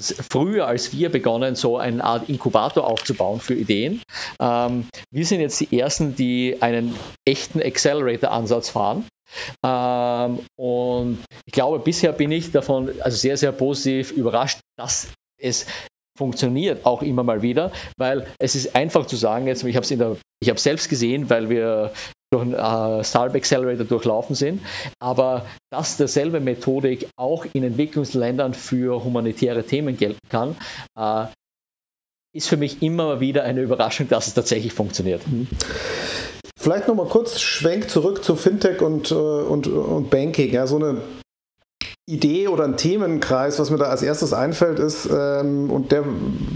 früher 0.00 0.66
als 0.66 0.92
wir 0.92 1.10
begonnen, 1.10 1.54
so 1.54 1.76
eine 1.76 2.02
Art 2.02 2.28
Inkubator 2.28 2.86
aufzubauen 2.86 3.40
für 3.40 3.54
Ideen. 3.54 4.02
Ähm, 4.40 4.86
wir 5.10 5.26
sind 5.26 5.40
jetzt 5.40 5.60
die 5.60 5.78
Ersten, 5.78 6.16
die 6.16 6.58
einen 6.60 6.94
echten 7.26 7.60
Accelerator-Ansatz 7.60 8.70
fahren. 8.70 9.04
Ähm, 9.64 10.40
und 10.56 11.18
ich 11.44 11.52
glaube, 11.52 11.78
bisher 11.78 12.12
bin 12.12 12.32
ich 12.32 12.52
davon 12.52 12.90
also 13.00 13.16
sehr, 13.16 13.36
sehr 13.36 13.52
positiv 13.52 14.12
überrascht, 14.12 14.60
dass 14.76 15.08
es 15.38 15.66
funktioniert 16.16 16.84
auch 16.84 17.02
immer 17.02 17.22
mal 17.22 17.42
wieder, 17.42 17.72
weil 17.96 18.26
es 18.38 18.54
ist 18.54 18.76
einfach 18.76 19.06
zu 19.06 19.16
sagen, 19.16 19.46
jetzt, 19.46 19.64
ich 19.64 19.76
habe 19.76 19.86
es 19.86 20.62
selbst 20.62 20.88
gesehen, 20.88 21.30
weil 21.30 21.48
wir 21.48 21.92
durch 22.32 22.42
einen 22.42 22.54
äh, 22.54 23.04
Startup 23.04 23.36
Accelerator 23.36 23.84
durchlaufen 23.84 24.34
sind, 24.34 24.62
aber 24.98 25.46
dass 25.70 25.96
derselbe 25.96 26.40
Methodik 26.40 27.08
auch 27.16 27.44
in 27.52 27.62
Entwicklungsländern 27.62 28.54
für 28.54 29.04
humanitäre 29.04 29.64
Themen 29.64 29.96
gelten 29.96 30.28
kann, 30.28 30.56
äh, 30.96 31.26
ist 32.34 32.48
für 32.48 32.56
mich 32.56 32.82
immer 32.82 33.20
wieder 33.20 33.44
eine 33.44 33.60
Überraschung, 33.60 34.08
dass 34.08 34.26
es 34.26 34.34
tatsächlich 34.34 34.72
funktioniert. 34.72 35.26
Mhm. 35.28 35.46
Vielleicht 36.58 36.88
nochmal 36.88 37.06
kurz 37.06 37.40
Schwenk 37.40 37.90
zurück 37.90 38.24
zu 38.24 38.36
Fintech 38.36 38.80
und, 38.80 39.10
äh, 39.10 39.14
und, 39.14 39.66
und 39.66 40.10
Banking. 40.10 40.52
Ja, 40.52 40.66
so 40.66 40.76
eine 40.76 41.02
Idee 42.12 42.48
oder 42.48 42.64
ein 42.64 42.76
Themenkreis, 42.76 43.58
was 43.58 43.70
mir 43.70 43.78
da 43.78 43.86
als 43.86 44.02
erstes 44.02 44.32
einfällt, 44.32 44.78
ist, 44.78 45.08
ähm, 45.10 45.70
und 45.70 45.92
der 45.92 46.04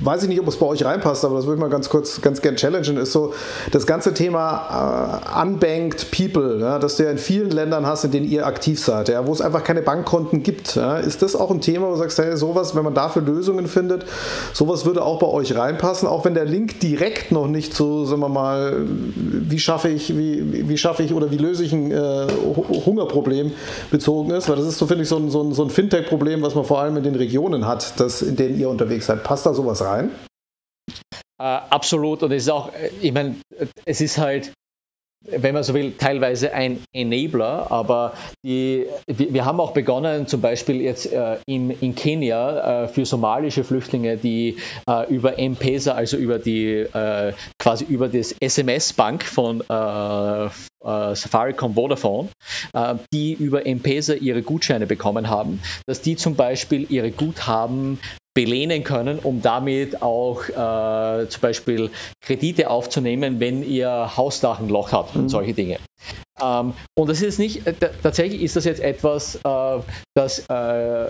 weiß 0.02 0.22
ich 0.24 0.28
nicht, 0.28 0.40
ob 0.40 0.48
es 0.48 0.56
bei 0.56 0.66
euch 0.66 0.84
reinpasst, 0.84 1.24
aber 1.24 1.36
das 1.36 1.46
würde 1.46 1.56
ich 1.56 1.60
mal 1.60 1.70
ganz 1.70 1.88
kurz, 1.88 2.20
ganz 2.20 2.42
gern 2.42 2.56
challengen, 2.56 2.96
ist 2.96 3.12
so 3.12 3.32
das 3.72 3.86
ganze 3.86 4.14
Thema 4.14 5.22
äh, 5.34 5.42
Unbanked 5.42 6.10
People, 6.10 6.58
ja, 6.60 6.78
dass 6.78 6.96
du 6.96 7.04
ja 7.04 7.10
in 7.10 7.18
vielen 7.18 7.50
Ländern 7.50 7.86
hast, 7.86 8.04
in 8.04 8.10
denen 8.10 8.28
ihr 8.28 8.46
aktiv 8.46 8.78
seid, 8.78 9.08
ja, 9.08 9.26
wo 9.26 9.32
es 9.32 9.40
einfach 9.40 9.64
keine 9.64 9.82
Bankkonten 9.82 10.42
gibt. 10.42 10.76
Ja. 10.76 10.98
Ist 10.98 11.22
das 11.22 11.34
auch 11.34 11.50
ein 11.50 11.60
Thema, 11.60 11.86
wo 11.86 11.92
du 11.92 11.96
sagst, 11.96 12.18
hey, 12.18 12.36
sowas, 12.36 12.74
wenn 12.76 12.84
man 12.84 12.94
dafür 12.94 13.22
Lösungen 13.22 13.66
findet, 13.66 14.04
sowas 14.52 14.84
würde 14.84 15.02
auch 15.02 15.18
bei 15.18 15.26
euch 15.26 15.56
reinpassen, 15.56 16.08
auch 16.08 16.24
wenn 16.24 16.34
der 16.34 16.44
Link 16.44 16.80
direkt 16.80 17.32
noch 17.32 17.48
nicht 17.48 17.74
so, 17.74 18.04
sagen 18.04 18.20
wir 18.20 18.28
mal, 18.28 18.76
wie 19.14 19.58
schaffe 19.58 19.88
ich, 19.88 20.16
wie, 20.16 20.68
wie 20.68 20.76
schaffe 20.76 21.02
ich 21.02 21.14
oder 21.14 21.30
wie 21.30 21.38
löse 21.38 21.64
ich 21.64 21.72
ein 21.72 21.90
äh, 21.90 22.26
Hungerproblem 22.84 23.52
bezogen 23.90 24.30
ist, 24.32 24.48
weil 24.48 24.56
das 24.56 24.66
ist 24.66 24.78
so, 24.78 24.86
finde 24.86 25.04
ich, 25.04 25.08
so 25.08 25.16
ein, 25.16 25.30
so 25.30 25.42
ein, 25.42 25.45
so 25.54 25.64
ein 25.64 25.70
Fintech-Problem, 25.70 26.42
was 26.42 26.54
man 26.54 26.64
vor 26.64 26.80
allem 26.80 26.96
in 26.96 27.02
den 27.02 27.14
Regionen 27.14 27.66
hat, 27.66 27.98
das, 28.00 28.22
in 28.22 28.37
denen 28.37 28.59
ihr 28.59 28.68
unterwegs 28.68 29.06
seid. 29.06 29.24
Passt 29.24 29.46
da 29.46 29.54
sowas 29.54 29.82
rein? 29.82 30.11
Äh, 31.38 31.44
absolut. 31.44 32.22
Und 32.22 32.32
es 32.32 32.44
ist 32.44 32.50
auch, 32.50 32.72
äh, 32.72 32.90
ich 33.00 33.12
meine, 33.12 33.37
es 33.85 34.00
ist 34.00 34.18
halt, 34.18 34.52
wenn 35.30 35.54
man 35.54 35.62
so 35.62 35.74
will, 35.74 35.92
teilweise 35.92 36.52
ein 36.52 36.82
Enabler, 36.92 37.70
aber 37.70 38.14
die, 38.44 38.86
wir 39.06 39.44
haben 39.44 39.60
auch 39.60 39.72
begonnen, 39.72 40.26
zum 40.26 40.40
Beispiel 40.40 40.80
jetzt 40.80 41.12
äh, 41.12 41.36
in, 41.46 41.70
in 41.70 41.94
Kenia 41.94 42.84
äh, 42.84 42.88
für 42.88 43.04
somalische 43.04 43.64
Flüchtlinge, 43.64 44.16
die 44.16 44.56
äh, 44.88 45.12
über 45.12 45.38
M-Pesa, 45.38 45.92
also 45.92 46.16
über 46.16 46.38
die 46.38 46.70
äh, 46.70 47.32
quasi 47.58 47.84
über 47.84 48.08
das 48.08 48.32
SMS-Bank 48.32 49.24
von 49.24 49.62
äh, 49.68 50.46
äh, 50.46 50.48
Safaricom 50.80 51.74
Vodafone, 51.74 52.28
die 53.12 53.32
über 53.32 53.66
M-Pesa 53.66 54.14
ihre 54.14 54.42
Gutscheine 54.42 54.86
bekommen 54.86 55.28
haben, 55.28 55.60
dass 55.86 56.02
die 56.02 56.16
zum 56.16 56.36
Beispiel 56.36 56.86
ihre 56.90 57.10
Guthaben 57.10 57.98
belehnen 58.37 58.85
können, 58.85 59.18
um 59.18 59.40
damit 59.40 60.03
auch 60.03 60.42
äh, 60.51 61.27
zum 61.27 61.40
Beispiel 61.40 61.90
Kredite 62.20 62.68
aufzunehmen, 62.68 63.40
wenn 63.40 63.62
ihr 63.62 64.14
Hausdach 64.14 64.61
ein 64.61 64.68
Loch 64.68 64.92
hat 64.92 65.16
und 65.16 65.22
mhm. 65.22 65.29
solche 65.31 65.55
Dinge. 65.55 65.79
Ähm, 66.40 66.75
und 66.94 67.09
das 67.09 67.22
ist 67.22 67.38
nicht, 67.38 67.66
äh, 67.66 67.72
tatsächlich 68.03 68.42
ist 68.42 68.55
das 68.55 68.66
jetzt 68.66 68.83
etwas, 68.83 69.37
äh, 69.37 69.79
das 70.14 70.40
äh, 70.51 71.09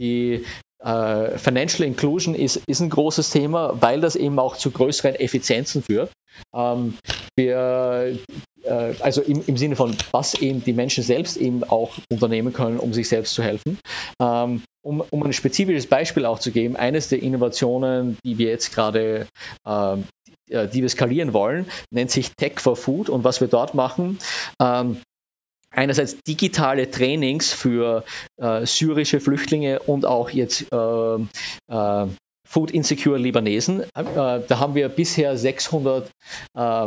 die 0.00 0.46
äh, 0.82 1.38
Financial 1.38 1.86
Inclusion 1.86 2.34
ist, 2.34 2.62
ist 2.66 2.80
ein 2.80 2.88
großes 2.88 3.28
Thema, 3.28 3.74
weil 3.80 4.00
das 4.00 4.16
eben 4.16 4.38
auch 4.38 4.56
zu 4.56 4.70
größeren 4.70 5.14
Effizienzen 5.16 5.82
führt. 5.82 6.10
Ähm, 6.54 6.94
wir, 7.36 8.18
äh, 8.62 8.94
also 9.00 9.22
im, 9.22 9.42
im, 9.46 9.56
Sinne 9.56 9.76
von, 9.76 9.96
was 10.12 10.34
eben 10.34 10.62
die 10.64 10.72
Menschen 10.72 11.04
selbst 11.04 11.36
eben 11.36 11.64
auch 11.64 11.92
unternehmen 12.10 12.52
können, 12.52 12.78
um 12.78 12.92
sich 12.92 13.08
selbst 13.08 13.34
zu 13.34 13.42
helfen. 13.42 13.78
Ähm, 14.20 14.62
um, 14.82 15.02
um 15.10 15.22
ein 15.22 15.32
spezifisches 15.32 15.86
Beispiel 15.86 16.24
auch 16.24 16.38
zu 16.38 16.52
geben, 16.52 16.76
eines 16.76 17.08
der 17.08 17.22
Innovationen, 17.22 18.16
die 18.24 18.38
wir 18.38 18.48
jetzt 18.48 18.74
gerade 18.74 19.26
ähm, 19.66 20.04
äh, 20.50 20.68
die 20.68 20.82
wir 20.82 20.88
skalieren 20.88 21.32
wollen, 21.32 21.66
nennt 21.90 22.10
sich 22.10 22.32
Tech 22.36 22.60
for 22.60 22.76
Food 22.76 23.08
und 23.08 23.24
was 23.24 23.40
wir 23.40 23.48
dort 23.48 23.74
machen, 23.74 24.18
ähm, 24.60 25.00
einerseits 25.70 26.16
digitale 26.26 26.90
Trainings 26.90 27.52
für 27.52 28.04
äh, 28.36 28.66
syrische 28.66 29.20
Flüchtlinge 29.20 29.78
und 29.80 30.04
auch 30.04 30.30
jetzt 30.30 30.66
äh, 30.72 31.14
äh, 31.68 32.06
Food 32.50 32.72
Insecure 32.72 33.16
Libanesen. 33.16 33.82
Äh, 33.82 33.86
da 33.94 34.58
haben 34.58 34.74
wir 34.74 34.88
bisher 34.88 35.36
600 35.36 36.10
äh, 36.56 36.86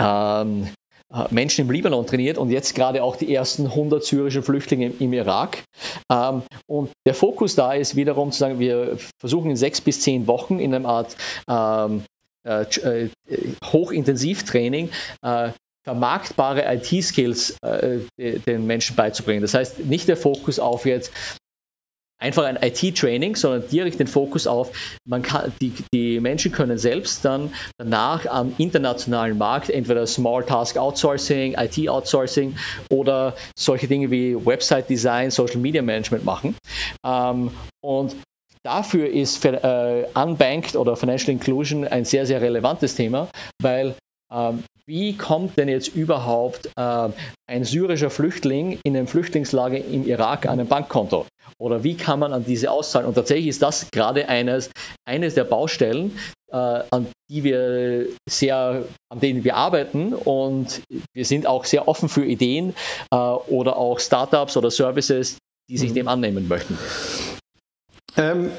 ähm, 0.00 0.68
äh, 1.12 1.24
Menschen 1.30 1.66
im 1.66 1.70
Libanon 1.70 2.06
trainiert 2.06 2.38
und 2.38 2.48
jetzt 2.48 2.74
gerade 2.74 3.02
auch 3.02 3.16
die 3.16 3.34
ersten 3.34 3.66
100 3.66 4.02
syrischen 4.02 4.42
Flüchtlinge 4.42 4.90
im 4.98 5.12
Irak. 5.12 5.62
Ähm, 6.10 6.42
und 6.66 6.90
der 7.06 7.14
Fokus 7.14 7.54
da 7.54 7.74
ist 7.74 7.96
wiederum 7.96 8.32
zu 8.32 8.38
sagen, 8.38 8.58
wir 8.58 8.96
versuchen 9.20 9.50
in 9.50 9.56
sechs 9.56 9.82
bis 9.82 10.00
zehn 10.00 10.26
Wochen 10.26 10.58
in 10.58 10.74
einer 10.74 10.88
Art 10.88 11.16
ähm, 11.46 12.04
äh, 12.44 13.08
Hochintensivtraining 13.62 14.88
äh, 15.20 15.50
vermarktbare 15.84 16.64
IT-Skills 16.76 17.58
äh, 17.60 18.00
den 18.16 18.66
Menschen 18.66 18.96
beizubringen. 18.96 19.42
Das 19.42 19.52
heißt, 19.52 19.80
nicht 19.80 20.08
der 20.08 20.16
Fokus 20.16 20.58
auf 20.58 20.86
jetzt 20.86 21.12
einfach 22.22 22.44
ein 22.44 22.58
IT-Training, 22.60 23.36
sondern 23.36 23.68
direkt 23.68 23.98
den 24.00 24.06
Fokus 24.06 24.46
auf, 24.46 24.70
man 25.04 25.22
kann, 25.22 25.52
die, 25.60 25.72
die 25.92 26.20
Menschen 26.20 26.52
können 26.52 26.78
selbst 26.78 27.24
dann 27.24 27.52
danach 27.78 28.26
am 28.26 28.54
internationalen 28.58 29.36
Markt 29.36 29.68
entweder 29.68 30.06
Small 30.06 30.44
Task 30.44 30.76
Outsourcing, 30.76 31.56
IT 31.58 31.88
Outsourcing 31.88 32.56
oder 32.90 33.34
solche 33.58 33.88
Dinge 33.88 34.10
wie 34.10 34.34
Website 34.34 34.88
Design, 34.88 35.30
Social 35.30 35.58
Media 35.58 35.82
Management 35.82 36.24
machen. 36.24 36.54
Ähm, 37.04 37.50
und 37.84 38.16
Dafür 38.64 39.10
ist 39.10 39.44
äh, 39.44 40.06
Unbanked 40.14 40.76
oder 40.76 40.94
Financial 40.94 41.32
Inclusion 41.32 41.84
ein 41.84 42.04
sehr, 42.04 42.26
sehr 42.26 42.40
relevantes 42.40 42.94
Thema, 42.94 43.28
weil 43.60 43.96
wie 44.86 45.16
kommt 45.16 45.56
denn 45.58 45.68
jetzt 45.68 45.94
überhaupt 45.94 46.66
äh, 46.76 47.08
ein 47.46 47.64
syrischer 47.64 48.10
Flüchtling 48.10 48.78
in 48.84 48.96
einem 48.96 49.06
Flüchtlingslager 49.06 49.78
im 49.78 50.06
Irak 50.06 50.46
an 50.46 50.60
ein 50.60 50.66
Bankkonto? 50.66 51.26
Oder 51.58 51.84
wie 51.84 51.96
kann 51.96 52.18
man 52.18 52.32
an 52.32 52.44
diese 52.44 52.70
auszahlen? 52.70 53.06
Und 53.06 53.14
tatsächlich 53.14 53.48
ist 53.48 53.62
das 53.62 53.90
gerade 53.92 54.28
eines, 54.28 54.70
eines 55.04 55.34
der 55.34 55.44
Baustellen, 55.44 56.18
äh, 56.50 56.56
an 56.56 57.06
die 57.30 57.44
wir 57.44 58.06
sehr, 58.28 58.84
an 59.08 59.20
denen 59.20 59.44
wir 59.44 59.56
arbeiten 59.56 60.14
und 60.14 60.82
wir 61.14 61.24
sind 61.24 61.46
auch 61.46 61.64
sehr 61.64 61.88
offen 61.88 62.08
für 62.08 62.24
Ideen 62.24 62.74
äh, 63.10 63.16
oder 63.16 63.76
auch 63.76 64.00
Startups 64.00 64.56
oder 64.56 64.70
Services, 64.70 65.38
die 65.70 65.78
sich 65.78 65.90
mhm. 65.90 65.94
dem 65.94 66.08
annehmen 66.08 66.48
möchten. 66.48 66.76
Ähm, 68.16 68.50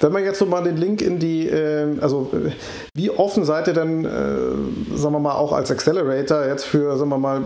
wenn 0.00 0.12
man 0.12 0.24
jetzt 0.24 0.38
so 0.38 0.46
mal 0.46 0.62
den 0.62 0.76
Link 0.76 1.00
in 1.00 1.18
die, 1.18 1.48
äh, 1.48 1.98
also 2.00 2.30
äh, 2.32 2.50
wie 2.94 3.10
offen 3.10 3.44
seid 3.44 3.66
ihr 3.66 3.74
denn, 3.74 4.04
äh, 4.04 4.96
sagen 4.96 5.14
wir 5.14 5.20
mal, 5.20 5.34
auch 5.34 5.52
als 5.52 5.70
Accelerator 5.70 6.44
jetzt 6.46 6.64
für, 6.64 6.96
sagen 6.96 7.10
wir 7.10 7.18
mal, 7.18 7.42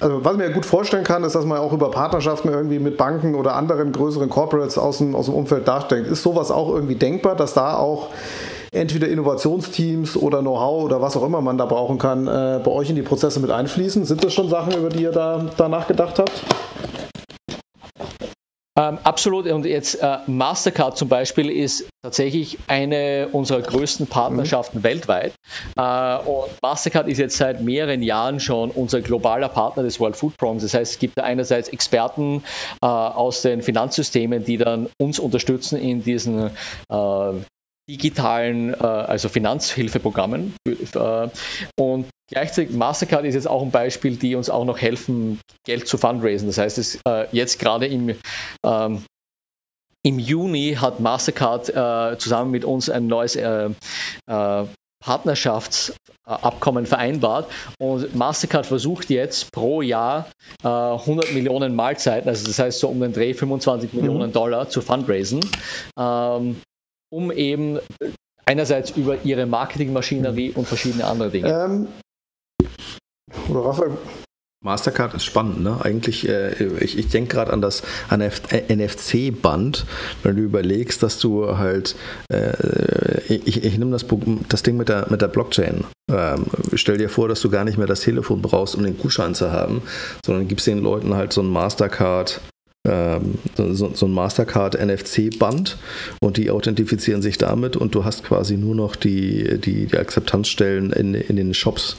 also 0.00 0.24
was 0.24 0.32
ich 0.32 0.38
mir 0.38 0.50
gut 0.50 0.66
vorstellen 0.66 1.04
kann, 1.04 1.22
ist, 1.24 1.34
dass 1.34 1.44
man 1.44 1.58
auch 1.58 1.72
über 1.72 1.90
Partnerschaften 1.90 2.48
irgendwie 2.48 2.78
mit 2.78 2.96
Banken 2.96 3.34
oder 3.34 3.54
anderen 3.54 3.92
größeren 3.92 4.28
Corporates 4.28 4.78
aus 4.78 4.98
dem, 4.98 5.14
aus 5.14 5.26
dem 5.26 5.34
Umfeld 5.34 5.66
nachdenkt. 5.66 6.10
Ist 6.10 6.22
sowas 6.22 6.50
auch 6.50 6.74
irgendwie 6.74 6.96
denkbar, 6.96 7.36
dass 7.36 7.54
da 7.54 7.76
auch 7.76 8.08
entweder 8.72 9.06
Innovationsteams 9.08 10.16
oder 10.16 10.40
Know-how 10.40 10.84
oder 10.84 11.00
was 11.00 11.16
auch 11.16 11.24
immer 11.24 11.40
man 11.40 11.56
da 11.56 11.66
brauchen 11.66 11.98
kann, 11.98 12.26
äh, 12.26 12.60
bei 12.62 12.70
euch 12.70 12.90
in 12.90 12.96
die 12.96 13.02
Prozesse 13.02 13.38
mit 13.38 13.50
einfließen? 13.50 14.04
Sind 14.04 14.24
das 14.24 14.34
schon 14.34 14.48
Sachen, 14.48 14.74
über 14.74 14.88
die 14.88 15.04
ihr 15.04 15.12
da, 15.12 15.46
da 15.56 15.68
nachgedacht 15.68 16.18
habt? 16.18 16.42
Ähm, 18.76 18.98
absolut. 19.04 19.46
Und 19.46 19.64
jetzt 19.66 20.02
äh, 20.02 20.18
Mastercard 20.26 20.98
zum 20.98 21.08
Beispiel 21.08 21.48
ist 21.48 21.88
tatsächlich 22.02 22.58
eine 22.66 23.28
unserer 23.30 23.62
größten 23.62 24.08
Partnerschaften 24.08 24.78
mhm. 24.78 24.82
weltweit. 24.82 25.34
Äh, 25.76 26.16
und 26.18 26.50
Mastercard 26.60 27.06
ist 27.06 27.18
jetzt 27.18 27.36
seit 27.36 27.62
mehreren 27.62 28.02
Jahren 28.02 28.40
schon 28.40 28.70
unser 28.70 29.00
globaler 29.00 29.48
Partner 29.48 29.84
des 29.84 30.00
World 30.00 30.16
Food 30.16 30.36
Programs. 30.36 30.62
Das 30.62 30.74
heißt, 30.74 30.92
es 30.92 30.98
gibt 30.98 31.16
da 31.16 31.22
einerseits 31.22 31.68
Experten 31.68 32.42
äh, 32.82 32.86
aus 32.86 33.42
den 33.42 33.62
Finanzsystemen, 33.62 34.44
die 34.44 34.58
dann 34.58 34.88
uns 34.98 35.20
unterstützen 35.20 35.78
in 35.78 36.02
diesen 36.02 36.50
äh, 36.90 37.32
digitalen, 37.88 38.74
äh, 38.74 38.76
also 38.76 39.28
Finanzhilfeprogrammen. 39.28 40.54
Äh, 40.66 41.28
und 41.78 42.06
gleichzeitig 42.30 42.74
Mastercard 42.74 43.24
ist 43.24 43.34
jetzt 43.34 43.48
auch 43.48 43.62
ein 43.62 43.70
Beispiel, 43.70 44.16
die 44.16 44.34
uns 44.34 44.50
auch 44.50 44.64
noch 44.64 44.78
helfen, 44.78 45.40
Geld 45.64 45.86
zu 45.88 45.98
fundraisen. 45.98 46.48
Das 46.48 46.58
heißt, 46.58 46.78
es, 46.78 47.00
äh, 47.06 47.26
jetzt 47.32 47.58
gerade 47.58 47.86
im 47.86 48.16
ähm, 48.64 49.04
im 50.06 50.18
Juni 50.18 50.76
hat 50.78 51.00
Mastercard 51.00 51.70
äh, 51.70 52.18
zusammen 52.18 52.50
mit 52.50 52.66
uns 52.66 52.90
ein 52.90 53.06
neues 53.06 53.36
äh, 53.36 53.70
äh, 54.26 54.64
Partnerschaftsabkommen 55.02 56.86
vereinbart 56.86 57.50
und 57.78 58.14
Mastercard 58.14 58.66
versucht 58.66 59.10
jetzt 59.10 59.50
pro 59.52 59.82
Jahr 59.82 60.30
äh, 60.62 60.68
100 60.68 61.32
Millionen 61.32 61.74
Mahlzeiten, 61.74 62.28
also 62.28 62.46
das 62.46 62.58
heißt 62.58 62.80
so 62.80 62.88
um 62.88 63.00
den 63.00 63.12
Dreh 63.12 63.34
25 63.34 63.92
mhm. 63.92 64.00
Millionen 64.00 64.32
Dollar 64.32 64.68
zu 64.68 64.80
fundraisen. 64.80 65.40
Ähm, 65.98 66.60
um 67.14 67.30
eben 67.30 67.78
einerseits 68.44 68.90
über 68.90 69.24
ihre 69.24 69.46
Marketingmaschinerie 69.46 70.50
und 70.50 70.66
verschiedene 70.66 71.04
andere 71.04 71.30
Dinge. 71.30 71.48
Ähm, 71.48 71.88
Mastercard 74.64 75.14
ist 75.14 75.24
spannend, 75.24 75.62
ne? 75.62 75.78
Eigentlich, 75.82 76.26
äh, 76.28 76.52
ich, 76.80 76.98
ich 76.98 77.08
denke 77.08 77.34
gerade 77.34 77.52
an 77.52 77.60
das 77.60 77.82
an 78.08 78.20
NFC-Band, 78.20 79.84
wenn 80.22 80.36
du 80.36 80.42
überlegst, 80.42 81.02
dass 81.02 81.18
du 81.18 81.58
halt, 81.58 81.94
äh, 82.32 83.22
ich, 83.28 83.62
ich 83.62 83.78
nehme 83.78 83.92
das, 83.92 84.06
das 84.48 84.62
Ding 84.62 84.76
mit 84.76 84.88
der, 84.88 85.06
mit 85.10 85.20
der 85.20 85.28
Blockchain. 85.28 85.84
Ähm, 86.10 86.46
stell 86.74 86.96
dir 86.96 87.10
vor, 87.10 87.28
dass 87.28 87.42
du 87.42 87.50
gar 87.50 87.64
nicht 87.64 87.76
mehr 87.76 87.86
das 87.86 88.00
Telefon 88.00 88.40
brauchst, 88.42 88.74
um 88.74 88.82
den 88.82 88.98
Gutschein 88.98 89.34
zu 89.34 89.52
haben, 89.52 89.82
sondern 90.24 90.48
gibst 90.48 90.66
den 90.66 90.82
Leuten 90.82 91.14
halt 91.14 91.32
so 91.32 91.42
ein 91.42 91.48
Mastercard 91.48 92.40
so, 92.86 93.94
so, 93.94 94.06
ein 94.06 94.12
Mastercard 94.12 94.78
NFC-Band 94.78 95.78
und 96.20 96.36
die 96.36 96.50
authentifizieren 96.50 97.22
sich 97.22 97.38
damit 97.38 97.78
und 97.78 97.94
du 97.94 98.04
hast 98.04 98.24
quasi 98.24 98.58
nur 98.58 98.74
noch 98.74 98.94
die, 98.94 99.58
die, 99.58 99.86
die 99.86 99.96
Akzeptanzstellen 99.96 100.92
in, 100.92 101.14
in 101.14 101.36
den 101.36 101.54
Shops. 101.54 101.96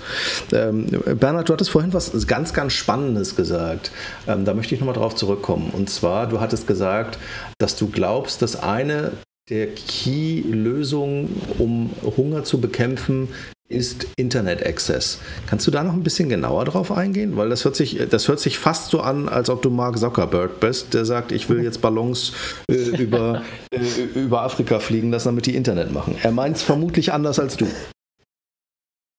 Ähm, 0.53 0.85
Bernhard, 1.19 1.49
du 1.49 1.53
hattest 1.53 1.71
vorhin 1.71 1.91
was 1.91 2.27
ganz, 2.27 2.53
ganz 2.53 2.73
Spannendes 2.73 3.35
gesagt. 3.35 3.91
Ähm, 4.27 4.45
da 4.45 4.53
möchte 4.53 4.75
ich 4.75 4.81
nochmal 4.81 4.95
drauf 4.95 5.15
zurückkommen. 5.15 5.71
Und 5.71 5.89
zwar, 5.89 6.27
du 6.27 6.39
hattest 6.39 6.67
gesagt, 6.67 7.17
dass 7.57 7.75
du 7.75 7.87
glaubst, 7.87 8.43
dass 8.43 8.55
eine 8.55 9.13
der 9.49 9.67
Key-Lösungen, 9.67 11.41
um 11.59 11.91
Hunger 12.17 12.43
zu 12.43 12.59
bekämpfen, 12.59 13.29
ist 13.67 14.07
Internet 14.15 14.65
Access. 14.65 15.19
Kannst 15.47 15.65
du 15.65 15.71
da 15.71 15.83
noch 15.83 15.93
ein 15.93 16.03
bisschen 16.03 16.29
genauer 16.29 16.65
drauf 16.65 16.91
eingehen? 16.91 17.35
Weil 17.35 17.49
das 17.49 17.65
hört 17.65 17.75
sich, 17.75 17.99
das 18.09 18.27
hört 18.27 18.39
sich 18.39 18.59
fast 18.59 18.91
so 18.91 19.01
an, 19.01 19.27
als 19.27 19.49
ob 19.49 19.61
du 19.61 19.69
Mark 19.69 19.97
Zuckerberg 19.97 20.59
bist, 20.59 20.93
der 20.93 21.05
sagt, 21.05 21.31
ich 21.31 21.49
will 21.49 21.63
jetzt 21.63 21.81
Ballons 21.81 22.33
äh, 22.69 22.75
über, 22.75 23.41
äh, 23.71 24.19
über 24.19 24.43
Afrika 24.43 24.79
fliegen 24.79 25.11
lassen, 25.11 25.29
damit 25.29 25.47
die 25.47 25.55
Internet 25.55 25.91
machen. 25.91 26.15
Er 26.21 26.31
meint 26.31 26.57
es 26.57 26.63
vermutlich 26.63 27.11
anders 27.11 27.39
als 27.39 27.57
du. 27.57 27.67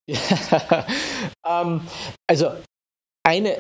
Ja, 0.09 0.86
ähm, 1.47 1.80
also 2.28 2.53
eine, 3.24 3.57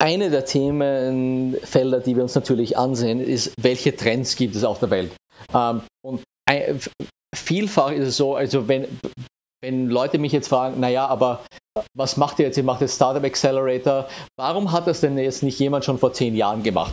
eine 0.00 0.30
der 0.30 0.44
Themenfelder, 0.44 1.98
die 1.98 2.14
wir 2.14 2.22
uns 2.22 2.36
natürlich 2.36 2.78
ansehen, 2.78 3.20
ist, 3.20 3.52
welche 3.60 3.96
Trends 3.96 4.36
gibt 4.36 4.54
es 4.54 4.62
auf 4.62 4.78
der 4.78 4.90
Welt? 4.90 5.10
Ähm, 5.52 5.82
und 6.04 6.22
ein, 6.48 6.78
vielfach 7.34 7.90
ist 7.90 8.06
es 8.06 8.16
so, 8.16 8.36
also 8.36 8.68
wenn, 8.68 8.86
wenn 9.60 9.88
Leute 9.88 10.18
mich 10.18 10.32
jetzt 10.32 10.48
fragen, 10.48 10.80
naja, 10.80 11.06
aber 11.06 11.44
was 11.94 12.16
macht 12.16 12.38
ihr 12.38 12.46
jetzt? 12.46 12.56
Ihr 12.56 12.64
macht 12.64 12.80
jetzt 12.80 12.96
Startup 12.96 13.24
Accelerator. 13.24 14.08
Warum 14.36 14.72
hat 14.72 14.86
das 14.86 15.00
denn 15.00 15.18
jetzt 15.18 15.42
nicht 15.42 15.58
jemand 15.58 15.84
schon 15.84 15.98
vor 15.98 16.12
zehn 16.12 16.34
Jahren 16.34 16.62
gemacht? 16.62 16.92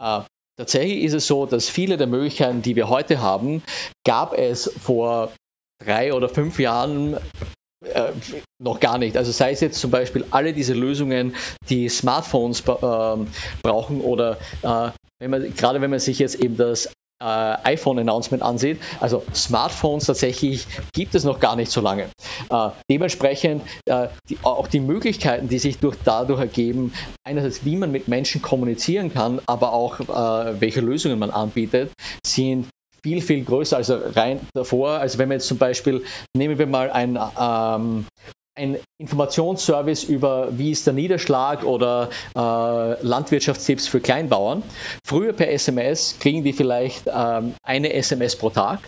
Äh, 0.00 0.20
tatsächlich 0.56 1.02
ist 1.02 1.14
es 1.14 1.26
so, 1.26 1.46
dass 1.46 1.68
viele 1.68 1.96
der 1.96 2.06
Möglichkeiten, 2.06 2.62
die 2.62 2.76
wir 2.76 2.88
heute 2.88 3.20
haben, 3.20 3.62
gab 4.04 4.34
es 4.34 4.72
vor 4.80 5.32
drei 5.84 6.12
oder 6.14 6.28
fünf 6.28 6.58
Jahren 6.58 7.16
äh, 7.84 8.12
noch 8.60 8.80
gar 8.80 8.98
nicht. 8.98 9.16
Also 9.16 9.32
sei 9.32 9.52
es 9.52 9.60
jetzt 9.60 9.80
zum 9.80 9.90
Beispiel 9.90 10.24
alle 10.30 10.52
diese 10.52 10.74
Lösungen, 10.74 11.34
die 11.68 11.88
Smartphones 11.88 12.60
äh, 12.60 13.16
brauchen 13.62 14.00
oder 14.00 14.38
äh, 14.62 14.90
wenn 15.18 15.30
man, 15.30 15.54
gerade 15.54 15.80
wenn 15.80 15.90
man 15.90 16.00
sich 16.00 16.18
jetzt 16.18 16.36
eben 16.36 16.56
das 16.56 16.92
äh, 17.22 17.68
iPhone-Announcement 17.68 18.42
ansieht. 18.42 18.80
Also 19.00 19.22
Smartphones 19.34 20.06
tatsächlich 20.06 20.66
gibt 20.92 21.14
es 21.14 21.24
noch 21.24 21.40
gar 21.40 21.56
nicht 21.56 21.70
so 21.70 21.80
lange. 21.80 22.08
Äh, 22.50 22.68
dementsprechend 22.90 23.62
äh, 23.86 24.08
die, 24.28 24.38
auch 24.42 24.66
die 24.66 24.80
Möglichkeiten, 24.80 25.48
die 25.48 25.58
sich 25.58 25.78
durch, 25.78 25.96
dadurch 26.04 26.40
ergeben, 26.40 26.92
einerseits 27.24 27.64
wie 27.64 27.76
man 27.76 27.92
mit 27.92 28.08
Menschen 28.08 28.42
kommunizieren 28.42 29.12
kann, 29.12 29.40
aber 29.46 29.72
auch 29.72 30.00
äh, 30.00 30.60
welche 30.60 30.80
Lösungen 30.80 31.18
man 31.18 31.30
anbietet, 31.30 31.92
sind 32.26 32.68
viel, 33.02 33.20
viel 33.20 33.44
größer, 33.44 33.76
also 33.76 33.98
rein 34.14 34.40
davor. 34.54 34.90
Also 34.90 35.18
wenn 35.18 35.28
wir 35.28 35.34
jetzt 35.34 35.48
zum 35.48 35.58
Beispiel, 35.58 36.04
nehmen 36.36 36.58
wir 36.58 36.66
mal 36.66 36.90
ein 36.90 37.18
ähm, 37.38 38.06
ein 38.54 38.78
Informationsservice 38.98 40.04
über, 40.04 40.48
wie 40.58 40.70
ist 40.70 40.86
der 40.86 40.94
Niederschlag 40.94 41.64
oder 41.64 42.10
äh, 42.36 43.02
Landwirtschaftstipps 43.02 43.88
für 43.88 44.00
Kleinbauern. 44.00 44.62
Früher 45.04 45.32
per 45.32 45.50
SMS 45.50 46.16
kriegen 46.20 46.44
die 46.44 46.52
vielleicht 46.52 47.04
ähm, 47.06 47.54
eine 47.62 47.92
SMS 47.92 48.36
pro 48.36 48.50
Tag. 48.50 48.80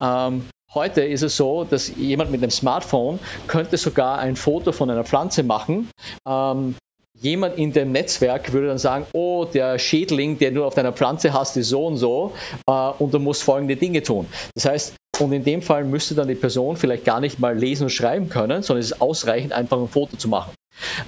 Ähm, 0.00 0.44
Heute 0.74 1.00
ist 1.00 1.22
es 1.22 1.34
so, 1.38 1.64
dass 1.64 1.96
jemand 1.96 2.30
mit 2.30 2.42
einem 2.42 2.50
Smartphone 2.50 3.18
könnte 3.46 3.78
sogar 3.78 4.18
ein 4.18 4.36
Foto 4.36 4.72
von 4.72 4.90
einer 4.90 5.02
Pflanze 5.02 5.42
machen, 5.42 5.88
ähm, 6.26 6.74
jemand 7.20 7.58
in 7.58 7.72
dem 7.72 7.92
Netzwerk 7.92 8.52
würde 8.52 8.68
dann 8.68 8.78
sagen, 8.78 9.06
oh, 9.12 9.44
der 9.44 9.78
Schädling, 9.78 10.38
der 10.38 10.50
du 10.50 10.64
auf 10.64 10.74
deiner 10.74 10.92
Pflanze 10.92 11.32
hast, 11.32 11.56
ist 11.56 11.68
so 11.68 11.86
und 11.86 11.96
so 11.96 12.32
äh, 12.66 12.90
und 12.98 13.12
du 13.12 13.18
musst 13.18 13.42
folgende 13.42 13.76
Dinge 13.76 14.02
tun. 14.02 14.26
Das 14.54 14.64
heißt, 14.64 14.94
und 15.20 15.32
in 15.32 15.42
dem 15.42 15.62
Fall 15.62 15.84
müsste 15.84 16.14
dann 16.14 16.28
die 16.28 16.36
Person 16.36 16.76
vielleicht 16.76 17.04
gar 17.04 17.20
nicht 17.20 17.40
mal 17.40 17.56
lesen 17.56 17.84
und 17.84 17.90
schreiben 17.90 18.28
können, 18.28 18.62
sondern 18.62 18.80
es 18.80 18.92
ist 18.92 19.00
ausreichend, 19.00 19.52
einfach 19.52 19.78
ein 19.78 19.88
Foto 19.88 20.16
zu 20.16 20.28
machen. 20.28 20.52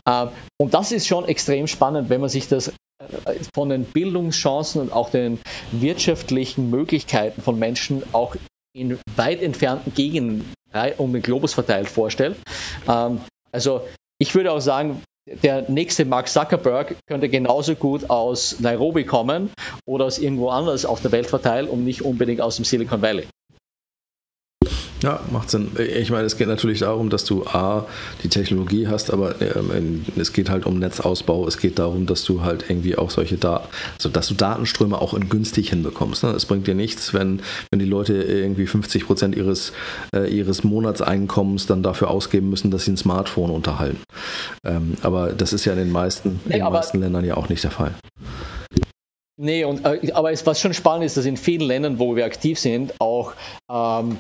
Äh, 0.05 0.27
und 0.59 0.75
das 0.75 0.93
ist 0.93 1.07
schon 1.07 1.27
extrem 1.27 1.67
spannend, 1.67 2.11
wenn 2.11 2.21
man 2.21 2.31
sich 2.31 2.49
das 2.49 2.69
äh, 2.69 2.73
von 3.55 3.69
den 3.69 3.85
Bildungschancen 3.85 4.81
und 4.81 4.93
auch 4.93 5.11
den 5.11 5.41
wirtschaftlichen 5.73 6.71
Möglichkeiten 6.71 7.41
von 7.41 7.59
Menschen 7.59 8.03
auch 8.13 8.35
in 8.73 8.99
weit 9.17 9.43
entfernten 9.43 9.95
Gegenden 9.95 10.53
um 10.99 11.13
den 11.13 11.23
Globus 11.23 11.55
verteilt 11.55 11.89
vorstellt. 11.89 12.37
Ähm, 12.89 13.21
also 13.51 13.83
ich 14.19 14.35
würde 14.35 14.53
auch 14.53 14.61
sagen, 14.61 15.03
der 15.43 15.71
nächste 15.71 16.05
Mark 16.05 16.29
Zuckerberg 16.29 16.97
könnte 17.07 17.29
genauso 17.29 17.75
gut 17.75 18.11
aus 18.11 18.61
Nairobi 18.61 19.05
kommen 19.05 19.51
oder 19.87 20.07
aus 20.07 20.19
irgendwo 20.19 20.51
anders 20.51 20.85
auf 20.85 21.01
der 21.01 21.13
Welt 21.13 21.27
verteilt 21.27 21.69
und 21.69 21.85
nicht 21.85 22.03
unbedingt 22.03 22.41
aus 22.41 22.57
dem 22.57 22.65
Silicon 22.65 23.03
Valley. 23.03 23.27
Ja, 25.03 25.21
macht 25.31 25.51
Sinn. 25.51 25.73
Ich 25.79 26.11
meine, 26.11 26.27
es 26.27 26.37
geht 26.37 26.49
natürlich 26.49 26.81
darum, 26.81 27.09
dass 27.09 27.25
du 27.25 27.45
A, 27.47 27.87
die 28.23 28.29
Technologie 28.29 28.87
hast, 28.87 29.11
aber 29.11 29.41
ähm, 29.41 30.05
es 30.17 30.35
geht 30.35 30.51
halt 30.51 30.67
um 30.67 30.79
Netzausbau. 30.79 31.47
Es 31.47 31.57
geht 31.57 31.79
darum, 31.79 32.05
dass 32.05 32.25
du 32.25 32.43
halt 32.43 32.65
irgendwie 32.69 32.97
auch 32.97 33.09
solche 33.09 33.37
Daten, 33.37 33.67
also 33.97 34.11
dass 34.11 34.29
du 34.29 34.35
Datenströme 34.35 35.01
auch 35.01 35.15
in 35.15 35.31
günstig 35.31 35.71
hinbekommst. 35.71 36.23
Ne? 36.23 36.31
Es 36.31 36.45
bringt 36.45 36.67
dir 36.67 36.75
nichts, 36.75 37.15
wenn, 37.15 37.41
wenn 37.71 37.79
die 37.79 37.87
Leute 37.87 38.15
irgendwie 38.23 38.67
50 38.67 39.07
Prozent 39.07 39.37
ihres, 39.37 39.73
äh, 40.15 40.29
ihres 40.29 40.65
Monatseinkommens 40.65 41.67
dann 41.67 41.83
dafür 41.83 42.11
ausgeben 42.11 42.51
müssen, 42.51 42.71
dass 42.71 42.85
sie 42.85 42.93
ein 42.93 42.99
Smartphone 42.99 43.51
unterhalten. 43.51 44.03
Ähm, 44.67 44.97
aber 45.03 45.33
das 45.33 45.55
ist 45.55 45.65
ja 45.65 45.73
in 45.73 45.79
den 45.79 45.93
meisten, 45.93 46.41
nee, 46.45 46.59
in 46.59 46.65
den 46.65 46.73
meisten 46.73 47.01
Ländern 47.01 47.25
ja 47.25 47.39
auch 47.39 47.49
nicht 47.49 47.65
der 47.65 47.71
Fall. 47.71 47.95
Nee, 49.39 49.65
und, 49.65 49.87
äh, 49.87 50.13
aber 50.13 50.33
es, 50.33 50.45
was 50.45 50.61
schon 50.61 50.75
spannend 50.75 51.07
ist, 51.07 51.17
dass 51.17 51.25
in 51.25 51.39
vielen 51.39 51.63
Ländern, 51.63 51.99
wo 51.99 52.15
wir 52.15 52.27
aktiv 52.27 52.59
sind, 52.59 52.93
auch 53.01 53.33
ähm, 53.71 54.19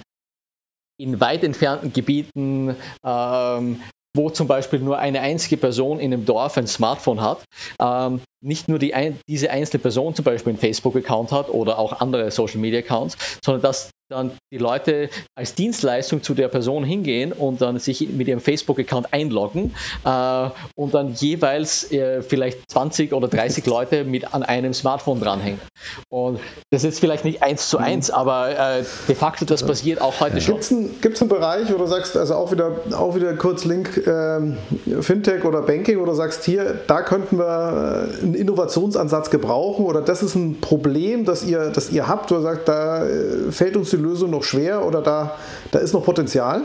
in 1.00 1.20
weit 1.20 1.44
entfernten 1.44 1.92
Gebieten, 1.92 2.76
ähm, 3.04 3.80
wo 4.14 4.30
zum 4.30 4.48
Beispiel 4.48 4.80
nur 4.80 4.98
eine 4.98 5.20
einzige 5.20 5.56
Person 5.56 6.00
in 6.00 6.12
einem 6.12 6.24
Dorf 6.24 6.56
ein 6.56 6.66
Smartphone 6.66 7.20
hat, 7.20 7.44
ähm, 7.80 8.20
nicht 8.42 8.68
nur 8.68 8.78
die, 8.78 8.94
diese 9.28 9.50
einzelne 9.50 9.80
Person 9.80 10.14
zum 10.14 10.24
Beispiel 10.24 10.50
einen 10.50 10.58
Facebook-Account 10.58 11.30
hat 11.30 11.50
oder 11.50 11.78
auch 11.78 12.00
andere 12.00 12.30
Social-Media-Accounts, 12.30 13.16
sondern 13.44 13.62
dass 13.62 13.90
dann 14.10 14.32
die 14.52 14.58
Leute 14.58 15.08
als 15.36 15.54
Dienstleistung 15.54 16.22
zu 16.22 16.34
der 16.34 16.48
Person 16.48 16.82
hingehen 16.82 17.32
und 17.32 17.60
dann 17.60 17.78
sich 17.78 18.08
mit 18.08 18.26
ihrem 18.26 18.40
Facebook-Account 18.40 19.12
einloggen 19.12 19.74
äh, 20.04 20.50
und 20.74 20.94
dann 20.94 21.14
jeweils 21.14 21.92
äh, 21.92 22.22
vielleicht 22.22 22.70
20 22.70 23.12
oder 23.12 23.28
30 23.28 23.64
Leute 23.66 24.04
mit 24.04 24.34
an 24.34 24.42
einem 24.42 24.74
Smartphone 24.74 25.20
dranhängen. 25.20 25.60
Und 26.08 26.40
das 26.70 26.84
ist 26.84 27.00
vielleicht 27.00 27.24
nicht 27.24 27.42
eins 27.42 27.68
zu 27.68 27.78
eins, 27.78 28.08
mhm. 28.08 28.14
aber 28.14 28.50
äh, 28.50 28.84
de 29.08 29.14
facto 29.14 29.44
das 29.44 29.64
passiert 29.64 30.00
auch 30.00 30.20
heute 30.20 30.40
schon. 30.40 30.60
Gibt 31.00 31.16
es 31.16 31.22
einen 31.22 31.28
Bereich, 31.28 31.72
wo 31.72 31.78
du 31.78 31.86
sagst, 31.86 32.16
also 32.16 32.34
auch 32.34 32.52
wieder, 32.52 32.72
auch 32.92 33.14
wieder 33.14 33.34
kurz 33.34 33.64
Link 33.64 34.06
ähm, 34.06 34.58
Fintech 35.00 35.44
oder 35.44 35.62
Banking, 35.62 36.00
wo 36.00 36.04
du 36.04 36.14
sagst, 36.14 36.44
hier, 36.44 36.80
da 36.86 37.02
könnten 37.02 37.38
wir 37.38 38.08
äh, 38.18 38.22
einen 38.22 38.34
Innovationsansatz 38.34 39.30
gebrauchen 39.30 39.84
oder 39.84 40.02
das 40.02 40.22
ist 40.22 40.34
ein 40.34 40.60
Problem, 40.60 41.24
das 41.24 41.44
ihr, 41.44 41.70
das 41.70 41.90
ihr 41.90 42.08
habt, 42.08 42.30
wo 42.30 42.36
ihr 42.36 42.42
sagt, 42.42 42.68
da 42.68 43.06
äh, 43.06 43.50
fällt 43.50 43.76
uns 43.76 43.90
die 43.90 43.96
Lösung 43.96 44.30
noch 44.30 44.44
schwer 44.44 44.86
oder 44.86 45.02
da, 45.02 45.36
da 45.70 45.78
ist 45.78 45.92
noch 45.92 46.04
Potenzial? 46.04 46.62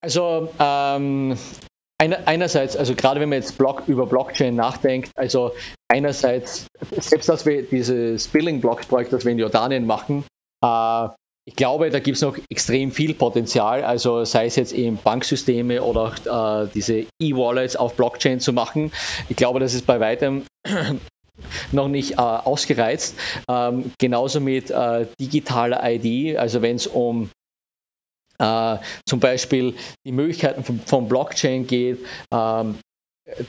Also 0.00 0.48
ähm, 0.60 1.36
einerseits, 1.98 2.76
also 2.76 2.94
gerade 2.94 3.20
wenn 3.20 3.28
man 3.28 3.40
jetzt 3.40 3.58
Block, 3.58 3.84
über 3.86 4.06
Blockchain 4.06 4.54
nachdenkt, 4.54 5.10
also 5.16 5.52
einerseits, 5.88 6.66
selbst 6.90 7.28
dass 7.28 7.46
wir 7.46 7.62
dieses 7.62 8.28
Billing-Block-Projekt, 8.28 9.12
das 9.12 9.24
wir 9.24 9.32
in 9.32 9.38
Jordanien 9.38 9.86
machen, 9.86 10.24
äh, 10.62 11.08
ich 11.48 11.54
glaube, 11.54 11.90
da 11.90 12.00
gibt 12.00 12.16
es 12.16 12.22
noch 12.22 12.36
extrem 12.50 12.90
viel 12.90 13.14
Potenzial, 13.14 13.84
also 13.84 14.24
sei 14.24 14.46
es 14.46 14.56
jetzt 14.56 14.72
eben 14.72 14.98
Banksysteme 15.02 15.80
oder 15.80 16.64
äh, 16.64 16.68
diese 16.74 17.06
E-Wallets 17.20 17.76
auf 17.76 17.94
Blockchain 17.94 18.40
zu 18.40 18.52
machen. 18.52 18.90
Ich 19.28 19.36
glaube, 19.36 19.60
das 19.60 19.72
ist 19.72 19.86
bei 19.86 20.00
weitem 20.00 20.42
noch 21.72 21.86
nicht 21.86 22.14
äh, 22.14 22.16
ausgereizt. 22.16 23.14
Ähm, 23.48 23.92
genauso 23.98 24.40
mit 24.40 24.72
äh, 24.72 25.06
digitaler 25.20 25.80
ID, 25.84 26.36
also 26.36 26.62
wenn 26.62 26.76
es 26.76 26.88
um 26.88 27.30
äh, 28.38 28.76
zum 29.06 29.20
Beispiel 29.20 29.74
die 30.06 30.12
Möglichkeiten 30.12 30.64
von, 30.64 30.80
von 30.80 31.08
Blockchain 31.08 31.66
geht, 31.66 31.98
ähm, 32.32 32.76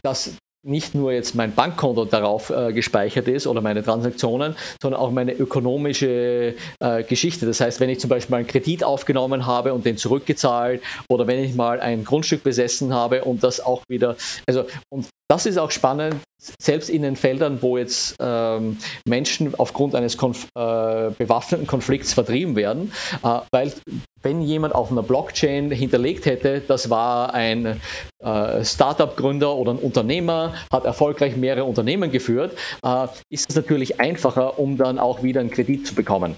dass 0.03 0.37
nicht 0.67 0.95
nur 0.95 1.13
jetzt 1.13 1.33
mein 1.33 1.53
Bankkonto 1.53 2.05
darauf 2.05 2.49
äh, 2.49 2.73
gespeichert 2.73 3.27
ist 3.27 3.47
oder 3.47 3.61
meine 3.61 3.83
Transaktionen, 3.83 4.55
sondern 4.81 4.99
auch 4.99 5.11
meine 5.11 5.33
ökonomische 5.33 6.55
äh, 6.79 7.03
Geschichte. 7.03 7.45
Das 7.45 7.61
heißt, 7.61 7.79
wenn 7.79 7.89
ich 7.89 7.99
zum 7.99 8.09
Beispiel 8.09 8.35
einen 8.35 8.47
Kredit 8.47 8.83
aufgenommen 8.83 9.45
habe 9.45 9.73
und 9.73 9.85
den 9.85 9.97
zurückgezahlt 9.97 10.81
oder 11.09 11.25
wenn 11.25 11.39
ich 11.39 11.55
mal 11.55 11.79
ein 11.79 12.03
Grundstück 12.03 12.43
besessen 12.43 12.93
habe 12.93 13.23
und 13.23 13.43
das 13.43 13.61
auch 13.61 13.83
wieder, 13.87 14.17
also 14.47 14.65
und 14.89 15.07
das 15.27 15.45
ist 15.45 15.57
auch 15.57 15.71
spannend, 15.71 16.15
selbst 16.59 16.89
in 16.89 17.01
den 17.01 17.15
Feldern, 17.15 17.61
wo 17.61 17.77
jetzt 17.77 18.15
ähm, 18.19 18.77
Menschen 19.05 19.55
aufgrund 19.55 19.95
eines 19.95 20.17
Konf 20.17 20.47
äh, 20.55 21.09
bewaffneten 21.09 21.67
Konflikts 21.67 22.13
vertrieben 22.13 22.55
werden, 22.55 22.93
äh, 23.23 23.39
weil 23.51 23.73
wenn 24.21 24.41
jemand 24.41 24.73
auf 24.73 24.91
einer 24.91 25.03
Blockchain 25.03 25.71
hinterlegt 25.71 26.25
hätte, 26.25 26.61
das 26.61 26.89
war 26.89 27.33
ein 27.33 27.81
äh, 28.19 28.63
Startup-Gründer 28.63 29.55
oder 29.55 29.71
ein 29.71 29.79
Unternehmer, 29.79 30.53
hat 30.71 30.85
erfolgreich 30.85 31.35
mehrere 31.35 31.65
Unternehmen 31.65 32.11
geführt, 32.11 32.57
äh, 32.83 33.07
ist 33.29 33.49
es 33.49 33.55
natürlich 33.55 33.99
einfacher, 33.99 34.59
um 34.59 34.77
dann 34.77 34.99
auch 34.99 35.23
wieder 35.23 35.41
einen 35.41 35.51
Kredit 35.51 35.87
zu 35.87 35.95
bekommen. 35.95 36.37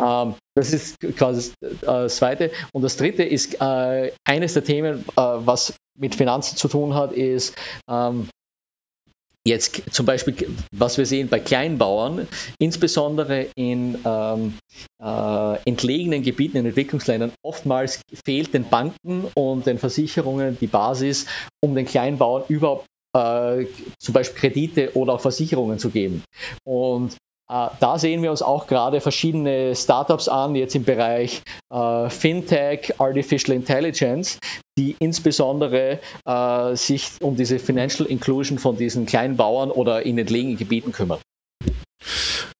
Ähm, 0.00 0.34
das 0.54 0.72
ist 0.72 1.00
quasi 1.16 1.52
das 1.80 2.16
Zweite. 2.16 2.50
Und 2.72 2.82
das 2.82 2.96
Dritte 2.96 3.24
ist 3.24 3.60
äh, 3.60 4.12
eines 4.24 4.54
der 4.54 4.64
Themen, 4.64 5.00
äh, 5.00 5.14
was 5.16 5.74
mit 5.98 6.14
Finanzen 6.14 6.56
zu 6.56 6.68
tun 6.68 6.94
hat, 6.94 7.12
ist 7.12 7.54
ähm, 7.88 8.28
Jetzt 9.46 9.82
zum 9.90 10.06
Beispiel, 10.06 10.34
was 10.72 10.96
wir 10.96 11.04
sehen 11.04 11.28
bei 11.28 11.38
Kleinbauern, 11.38 12.26
insbesondere 12.58 13.48
in 13.56 13.98
ähm, 14.02 14.54
äh, 15.02 15.58
entlegenen 15.66 16.22
Gebieten 16.22 16.56
in 16.56 16.64
Entwicklungsländern, 16.64 17.32
oftmals 17.42 18.00
fehlt 18.24 18.54
den 18.54 18.70
Banken 18.70 19.26
und 19.34 19.66
den 19.66 19.78
Versicherungen 19.78 20.56
die 20.58 20.66
Basis, 20.66 21.26
um 21.62 21.74
den 21.74 21.84
Kleinbauern 21.84 22.44
überhaupt 22.48 22.86
äh, 23.14 23.66
zum 23.98 24.14
Beispiel 24.14 24.40
Kredite 24.40 24.96
oder 24.96 25.12
auch 25.12 25.20
Versicherungen 25.20 25.78
zu 25.78 25.90
geben. 25.90 26.24
Und 26.66 27.12
äh, 27.12 27.16
da 27.48 27.98
sehen 27.98 28.22
wir 28.22 28.30
uns 28.30 28.42
auch 28.42 28.66
gerade 28.66 29.00
verschiedene 29.00 29.76
Startups 29.76 30.28
an, 30.28 30.54
jetzt 30.54 30.74
im 30.74 30.84
Bereich 30.84 31.42
äh, 31.70 32.08
Fintech, 32.08 32.98
Artificial 32.98 33.56
Intelligence, 33.56 34.38
die 34.78 34.96
insbesondere 34.98 36.00
äh, 36.24 36.76
sich 36.76 37.10
um 37.20 37.36
diese 37.36 37.58
Financial 37.58 38.08
Inclusion 38.08 38.58
von 38.58 38.76
diesen 38.76 39.06
kleinen 39.06 39.36
Bauern 39.36 39.70
oder 39.70 40.04
in 40.04 40.18
entlegenen 40.18 40.56
Gebieten 40.56 40.92
kümmern. 40.92 41.20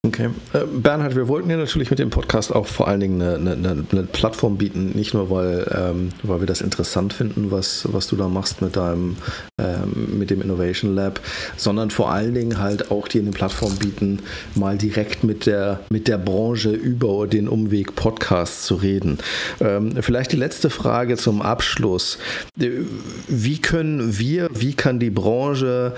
Okay. 0.05 0.29
Äh, 0.53 0.61
Bernhard, 0.67 1.17
wir 1.17 1.29
wollten 1.29 1.49
ja 1.49 1.57
natürlich 1.57 1.89
mit 1.89 1.99
dem 1.99 2.11
Podcast 2.11 2.55
auch 2.55 2.67
vor 2.67 2.89
allen 2.89 3.01
Dingen 3.01 3.23
eine, 3.23 3.53
eine, 3.53 3.87
eine 3.91 4.03
Plattform 4.03 4.59
bieten, 4.59 4.91
nicht 4.95 5.15
nur 5.15 5.31
weil, 5.31 5.67
ähm, 5.75 6.11
weil 6.23 6.41
wir 6.41 6.47
das 6.47 6.61
interessant 6.61 7.15
finden, 7.15 7.51
was, 7.51 7.89
was 7.91 8.07
du 8.09 8.17
da 8.17 8.29
machst 8.29 8.61
mit 8.61 8.77
deinem 8.77 9.17
ähm, 9.59 10.19
mit 10.19 10.31
dem 10.31 10.43
Innovation 10.43 10.95
Lab, 10.95 11.21
sondern 11.57 11.91
vor 11.91 12.11
allen 12.13 12.35
Dingen 12.35 12.59
halt 12.59 12.91
auch 12.91 13.09
dir 13.09 13.23
eine 13.23 13.31
Plattform 13.31 13.77
bieten, 13.77 14.19
mal 14.55 14.77
direkt 14.77 15.25
mit 15.25 15.47
der, 15.47 15.81
mit 15.89 16.07
der 16.07 16.19
Branche 16.19 16.71
über 16.71 17.27
den 17.27 17.49
Umweg 17.49 17.95
Podcast 17.95 18.65
zu 18.67 18.75
reden. 18.75 19.19
Ähm, 19.61 19.95
vielleicht 20.03 20.33
die 20.33 20.37
letzte 20.37 20.69
Frage 20.71 21.17
zum 21.17 21.41
Abschluss. 21.41 22.19
Wie 22.57 23.61
können 23.61 24.19
wir, 24.19 24.51
wie 24.53 24.75
kann 24.75 24.99
die 24.99 25.11
Branche 25.11 25.95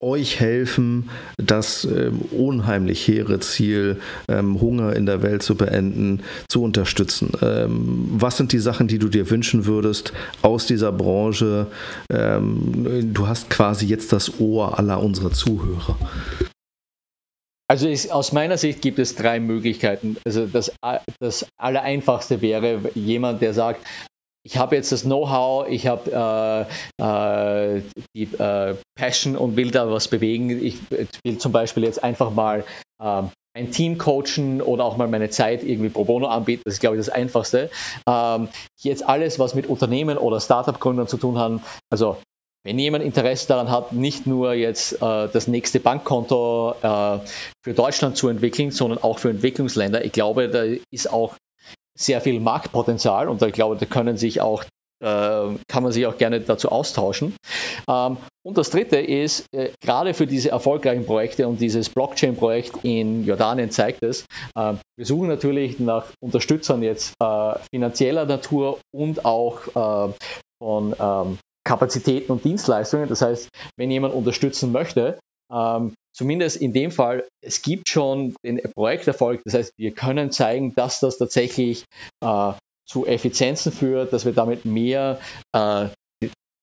euch 0.00 0.38
helfen, 0.38 1.08
das 1.38 1.88
unheimlich 2.30 3.08
hehre 3.08 3.33
Ziel, 3.40 4.00
ähm, 4.28 4.60
Hunger 4.60 4.94
in 4.94 5.06
der 5.06 5.22
Welt 5.22 5.42
zu 5.42 5.54
beenden, 5.54 6.22
zu 6.48 6.62
unterstützen? 6.62 7.32
Ähm, 7.42 8.08
was 8.10 8.36
sind 8.36 8.52
die 8.52 8.58
Sachen, 8.58 8.88
die 8.88 8.98
du 8.98 9.08
dir 9.08 9.30
wünschen 9.30 9.66
würdest 9.66 10.12
aus 10.42 10.66
dieser 10.66 10.92
Branche? 10.92 11.66
Ähm, 12.10 13.12
du 13.12 13.28
hast 13.28 13.50
quasi 13.50 13.86
jetzt 13.86 14.12
das 14.12 14.40
Ohr 14.40 14.78
aller 14.78 15.02
unserer 15.02 15.32
Zuhörer. 15.32 15.96
Also 17.66 17.88
ist, 17.88 18.12
aus 18.12 18.32
meiner 18.32 18.58
Sicht 18.58 18.82
gibt 18.82 18.98
es 18.98 19.14
drei 19.14 19.40
Möglichkeiten. 19.40 20.16
Also 20.24 20.46
das, 20.46 20.72
das 21.18 21.46
Allereinfachste 21.56 22.42
wäre 22.42 22.80
jemand, 22.94 23.40
der 23.40 23.54
sagt, 23.54 23.84
ich 24.46 24.58
habe 24.58 24.76
jetzt 24.76 24.92
das 24.92 25.02
Know-how, 25.02 25.66
ich 25.68 25.86
habe 25.86 26.68
äh, 27.00 27.76
äh, 27.78 27.82
die 28.14 28.24
äh, 28.24 28.74
Passion 28.94 29.36
und 29.36 29.56
will 29.56 29.70
da 29.70 29.90
was 29.90 30.08
bewegen. 30.08 30.50
Ich 30.50 30.78
will 30.90 31.38
zum 31.38 31.52
Beispiel 31.52 31.82
jetzt 31.84 32.04
einfach 32.04 32.30
mal 32.30 32.64
ähm, 33.02 33.30
ein 33.56 33.70
Team 33.70 33.98
coachen 33.98 34.60
oder 34.60 34.84
auch 34.84 34.96
mal 34.96 35.08
meine 35.08 35.30
Zeit 35.30 35.62
irgendwie 35.62 35.88
pro 35.88 36.04
bono 36.04 36.26
anbieten. 36.26 36.62
Das 36.64 36.74
ist, 36.74 36.80
glaube 36.80 36.96
ich, 36.96 37.00
das 37.00 37.08
Einfachste. 37.08 37.70
Ähm, 38.06 38.48
jetzt 38.82 39.08
alles, 39.08 39.38
was 39.38 39.54
mit 39.54 39.66
Unternehmen 39.66 40.18
oder 40.18 40.40
Startup-Gründern 40.40 41.08
zu 41.08 41.16
tun 41.16 41.38
hat. 41.38 41.60
Also 41.90 42.18
wenn 42.64 42.78
jemand 42.78 43.04
Interesse 43.04 43.48
daran 43.48 43.70
hat, 43.70 43.92
nicht 43.92 44.26
nur 44.26 44.54
jetzt 44.54 44.94
äh, 44.94 45.28
das 45.32 45.46
nächste 45.46 45.80
Bankkonto 45.80 46.74
äh, 46.82 47.18
für 47.62 47.74
Deutschland 47.74 48.16
zu 48.16 48.28
entwickeln, 48.28 48.70
sondern 48.70 49.02
auch 49.02 49.18
für 49.18 49.30
Entwicklungsländer, 49.30 50.04
ich 50.04 50.12
glaube, 50.12 50.48
da 50.48 50.64
ist 50.90 51.12
auch 51.12 51.36
sehr 51.96 52.20
viel 52.20 52.40
Marktpotenzial 52.40 53.28
und 53.28 53.42
ich 53.42 53.52
glaube, 53.52 53.76
da 53.76 53.86
können 53.86 54.16
sich 54.16 54.40
auch 54.40 54.64
äh, 55.04 55.56
kann 55.68 55.82
man 55.82 55.92
sich 55.92 56.06
auch 56.06 56.16
gerne 56.16 56.40
dazu 56.40 56.70
austauschen. 56.70 57.34
Ähm, 57.88 58.16
und 58.42 58.58
das 58.58 58.70
dritte 58.70 58.96
ist, 58.96 59.46
äh, 59.52 59.70
gerade 59.80 60.14
für 60.14 60.26
diese 60.26 60.50
erfolgreichen 60.50 61.04
Projekte 61.04 61.46
und 61.46 61.60
dieses 61.60 61.90
Blockchain-Projekt 61.90 62.84
in 62.84 63.24
Jordanien 63.24 63.70
zeigt 63.70 64.02
es, 64.02 64.24
äh, 64.56 64.74
wir 64.96 65.06
suchen 65.06 65.28
natürlich 65.28 65.78
nach 65.78 66.06
Unterstützern 66.20 66.82
jetzt 66.82 67.14
äh, 67.20 67.54
finanzieller 67.70 68.24
Natur 68.24 68.78
und 68.92 69.24
auch 69.24 69.60
von 70.62 70.94
ähm, 70.98 71.38
Kapazitäten 71.64 72.32
und 72.32 72.44
Dienstleistungen. 72.44 73.08
Das 73.08 73.22
heißt, 73.22 73.48
wenn 73.76 73.90
jemand 73.90 74.14
unterstützen 74.14 74.72
möchte, 74.72 75.18
ähm, 75.52 75.94
zumindest 76.12 76.56
in 76.56 76.72
dem 76.72 76.90
Fall, 76.90 77.26
es 77.42 77.62
gibt 77.62 77.88
schon 77.88 78.34
den 78.44 78.60
Projekterfolg. 78.74 79.42
Das 79.44 79.54
heißt, 79.54 79.72
wir 79.76 79.92
können 79.92 80.30
zeigen, 80.30 80.74
dass 80.74 81.00
das 81.00 81.18
tatsächlich 81.18 81.84
äh, 82.22 82.52
zu 82.86 83.06
Effizienzen 83.06 83.72
führt, 83.72 84.12
dass 84.12 84.24
wir 84.24 84.32
damit 84.32 84.64
mehr 84.64 85.18
äh, 85.52 85.88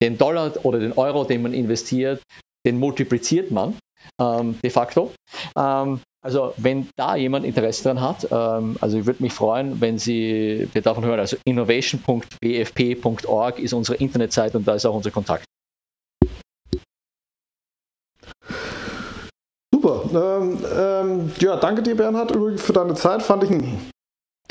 den 0.02 0.18
Dollar 0.18 0.54
oder 0.64 0.80
den 0.80 0.94
Euro, 0.94 1.24
den 1.24 1.44
man 1.44 1.54
investiert, 1.54 2.22
den 2.66 2.80
multipliziert 2.80 3.52
man 3.52 3.78
ähm, 4.20 4.58
de 4.64 4.70
facto. 4.70 5.12
Ähm, 5.58 6.00
also 6.24 6.54
wenn 6.58 6.88
da 6.96 7.16
jemand 7.16 7.46
Interesse 7.46 7.84
daran 7.84 8.02
hat, 8.02 8.28
ähm, 8.32 8.78
also 8.80 9.00
ich 9.00 9.08
würde 9.08 9.24
mich 9.24 9.34
freuen, 9.34 9.82
wenn 9.82 9.98
Sie 9.98 10.70
wir 10.72 10.82
davon 10.82 11.04
hören. 11.06 11.20
Also 11.20 11.38
innovation.bfp.org 11.46 13.60
ist 13.60 13.74
unsere 13.74 13.98
Internetseite 13.98 14.58
und 14.58 14.68
da 14.68 14.76
ist 14.76 14.86
auch 14.86 14.96
unser 14.96 15.12
Kontakt. 15.12 15.46
Super. 19.82 20.04
Ähm, 20.14 20.58
ähm, 20.80 21.32
ja, 21.40 21.56
danke 21.56 21.82
dir, 21.82 21.96
Bernhard, 21.96 22.30
übrigens 22.32 22.62
für 22.62 22.74
deine 22.74 22.94
Zeit. 22.94 23.24
Fand 23.24 23.44
ich 23.44 23.50
ein 23.50 23.80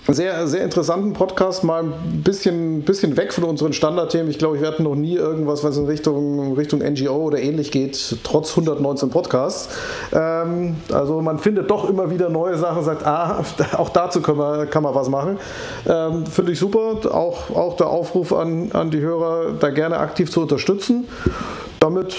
sehr, 0.08 0.48
sehr 0.48 0.64
interessanten 0.64 1.12
Podcast, 1.12 1.62
mal 1.62 1.84
ein 1.84 2.22
bisschen, 2.24 2.82
bisschen 2.82 3.16
weg 3.16 3.32
von 3.32 3.44
unseren 3.44 3.72
Standardthemen. 3.72 4.28
Ich 4.28 4.38
glaube, 4.38 4.60
wir 4.60 4.66
hatten 4.66 4.82
noch 4.82 4.96
nie 4.96 5.14
irgendwas, 5.14 5.62
was 5.62 5.76
in 5.76 5.86
Richtung, 5.86 6.54
Richtung 6.54 6.80
NGO 6.80 7.14
oder 7.14 7.38
ähnlich 7.38 7.70
geht, 7.70 8.18
trotz 8.24 8.50
119 8.50 9.10
Podcasts. 9.10 9.68
Ähm, 10.12 10.78
also 10.92 11.20
man 11.20 11.38
findet 11.38 11.70
doch 11.70 11.88
immer 11.88 12.10
wieder 12.10 12.28
neue 12.28 12.58
Sachen, 12.58 12.82
sagt, 12.82 13.06
ah, 13.06 13.44
auch 13.76 13.90
dazu 13.90 14.22
kann 14.22 14.36
man, 14.36 14.68
kann 14.68 14.82
man 14.82 14.96
was 14.96 15.08
machen. 15.08 15.38
Ähm, 15.88 16.26
Finde 16.26 16.50
ich 16.50 16.58
super. 16.58 16.96
Auch, 17.14 17.50
auch 17.54 17.76
der 17.76 17.88
Aufruf 17.88 18.32
an, 18.32 18.72
an 18.72 18.90
die 18.90 19.00
Hörer, 19.00 19.52
da 19.52 19.70
gerne 19.70 19.98
aktiv 19.98 20.28
zu 20.28 20.40
unterstützen. 20.40 21.06
Damit 21.78 22.16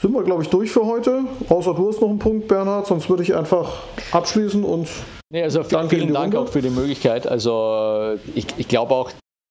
sind 0.00 0.12
wir, 0.12 0.22
glaube 0.22 0.42
ich, 0.42 0.48
durch 0.48 0.70
für 0.70 0.84
heute. 0.86 1.24
Außer 1.48 1.74
du 1.74 1.88
hast 1.88 2.00
noch 2.00 2.10
einen 2.10 2.18
Punkt, 2.18 2.48
Bernhard, 2.48 2.86
sonst 2.86 3.08
würde 3.08 3.22
ich 3.22 3.34
einfach 3.34 3.82
abschließen 4.12 4.64
und 4.64 4.88
Nee, 5.30 5.42
also 5.42 5.64
vielen, 5.64 5.88
vielen 5.88 6.14
Dank 6.14 6.36
auch 6.36 6.48
für 6.48 6.62
die 6.62 6.70
Möglichkeit. 6.70 7.26
Also 7.26 8.16
ich, 8.36 8.46
ich 8.56 8.68
glaube 8.68 8.94
auch, 8.94 9.10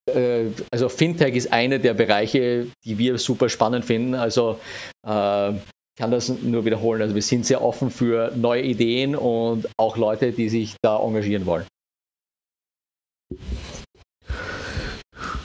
äh, 0.09 0.45
also 0.71 0.87
Fintech 0.87 1.35
ist 1.35 1.51
einer 1.51 1.79
der 1.79 1.93
Bereiche, 1.93 2.67
die 2.85 2.97
wir 2.97 3.17
super 3.17 3.49
spannend 3.49 3.83
finden. 3.83 4.15
Also 4.15 4.59
äh, 5.05 5.51
ich 5.51 5.99
kann 5.99 6.11
das 6.11 6.29
nur 6.29 6.65
wiederholen. 6.65 7.01
Also 7.01 7.15
wir 7.15 7.21
sind 7.21 7.45
sehr 7.45 7.61
offen 7.61 7.91
für 7.91 8.31
neue 8.35 8.61
Ideen 8.61 9.15
und 9.15 9.67
auch 9.77 9.97
Leute, 9.97 10.31
die 10.31 10.49
sich 10.49 10.75
da 10.81 10.99
engagieren 10.99 11.45
wollen. 11.45 11.65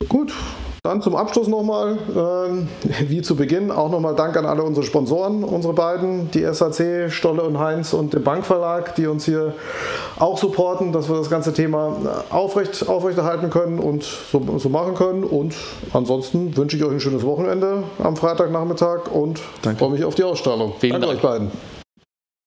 Gut, 0.09 0.33
dann 0.83 1.03
zum 1.03 1.17
Abschluss 1.17 1.49
nochmal, 1.49 1.99
äh, 2.09 3.09
wie 3.09 3.23
zu 3.23 3.37
Beginn, 3.37 3.71
auch 3.71 3.91
nochmal 3.91 4.15
Dank 4.15 4.37
an 4.37 4.47
alle 4.47 4.63
unsere 4.63 4.87
Sponsoren, 4.87 5.45
unsere 5.45 5.75
beiden, 5.75 6.31
die 6.31 6.45
SAC, 6.45 7.11
Stolle 7.11 7.43
und 7.43 7.59
Heinz 7.59 7.93
und 7.93 8.15
den 8.15 8.23
Bankverlag, 8.23 8.95
die 8.95 9.07
uns 9.07 9.25
hier 9.25 9.55
auch 10.19 10.39
supporten, 10.39 10.93
dass 10.93 11.09
wir 11.09 11.17
das 11.17 11.31
ganze 11.31 11.53
Thema 11.53 12.25
aufrecht, 12.31 12.89
aufrechterhalten 12.89 13.51
können 13.51 13.79
und 13.79 14.03
so, 14.03 14.59
so 14.59 14.69
machen 14.69 14.95
können. 14.95 15.25
Und 15.25 15.55
ansonsten 15.93 16.57
wünsche 16.57 16.77
ich 16.77 16.85
euch 16.85 16.93
ein 16.93 17.01
schönes 17.01 17.25
Wochenende 17.25 17.85
am 18.03 18.17
Freitagnachmittag 18.17 19.11
und 19.13 19.41
freue 19.79 19.91
mich 19.91 20.05
auf 20.05 20.15
die 20.15 20.25
Ausstrahlung. 20.25 20.75
Vielen 20.79 20.93
Danke 20.93 21.07
Dank. 21.09 21.19
euch 21.19 21.23
beiden. 21.23 21.78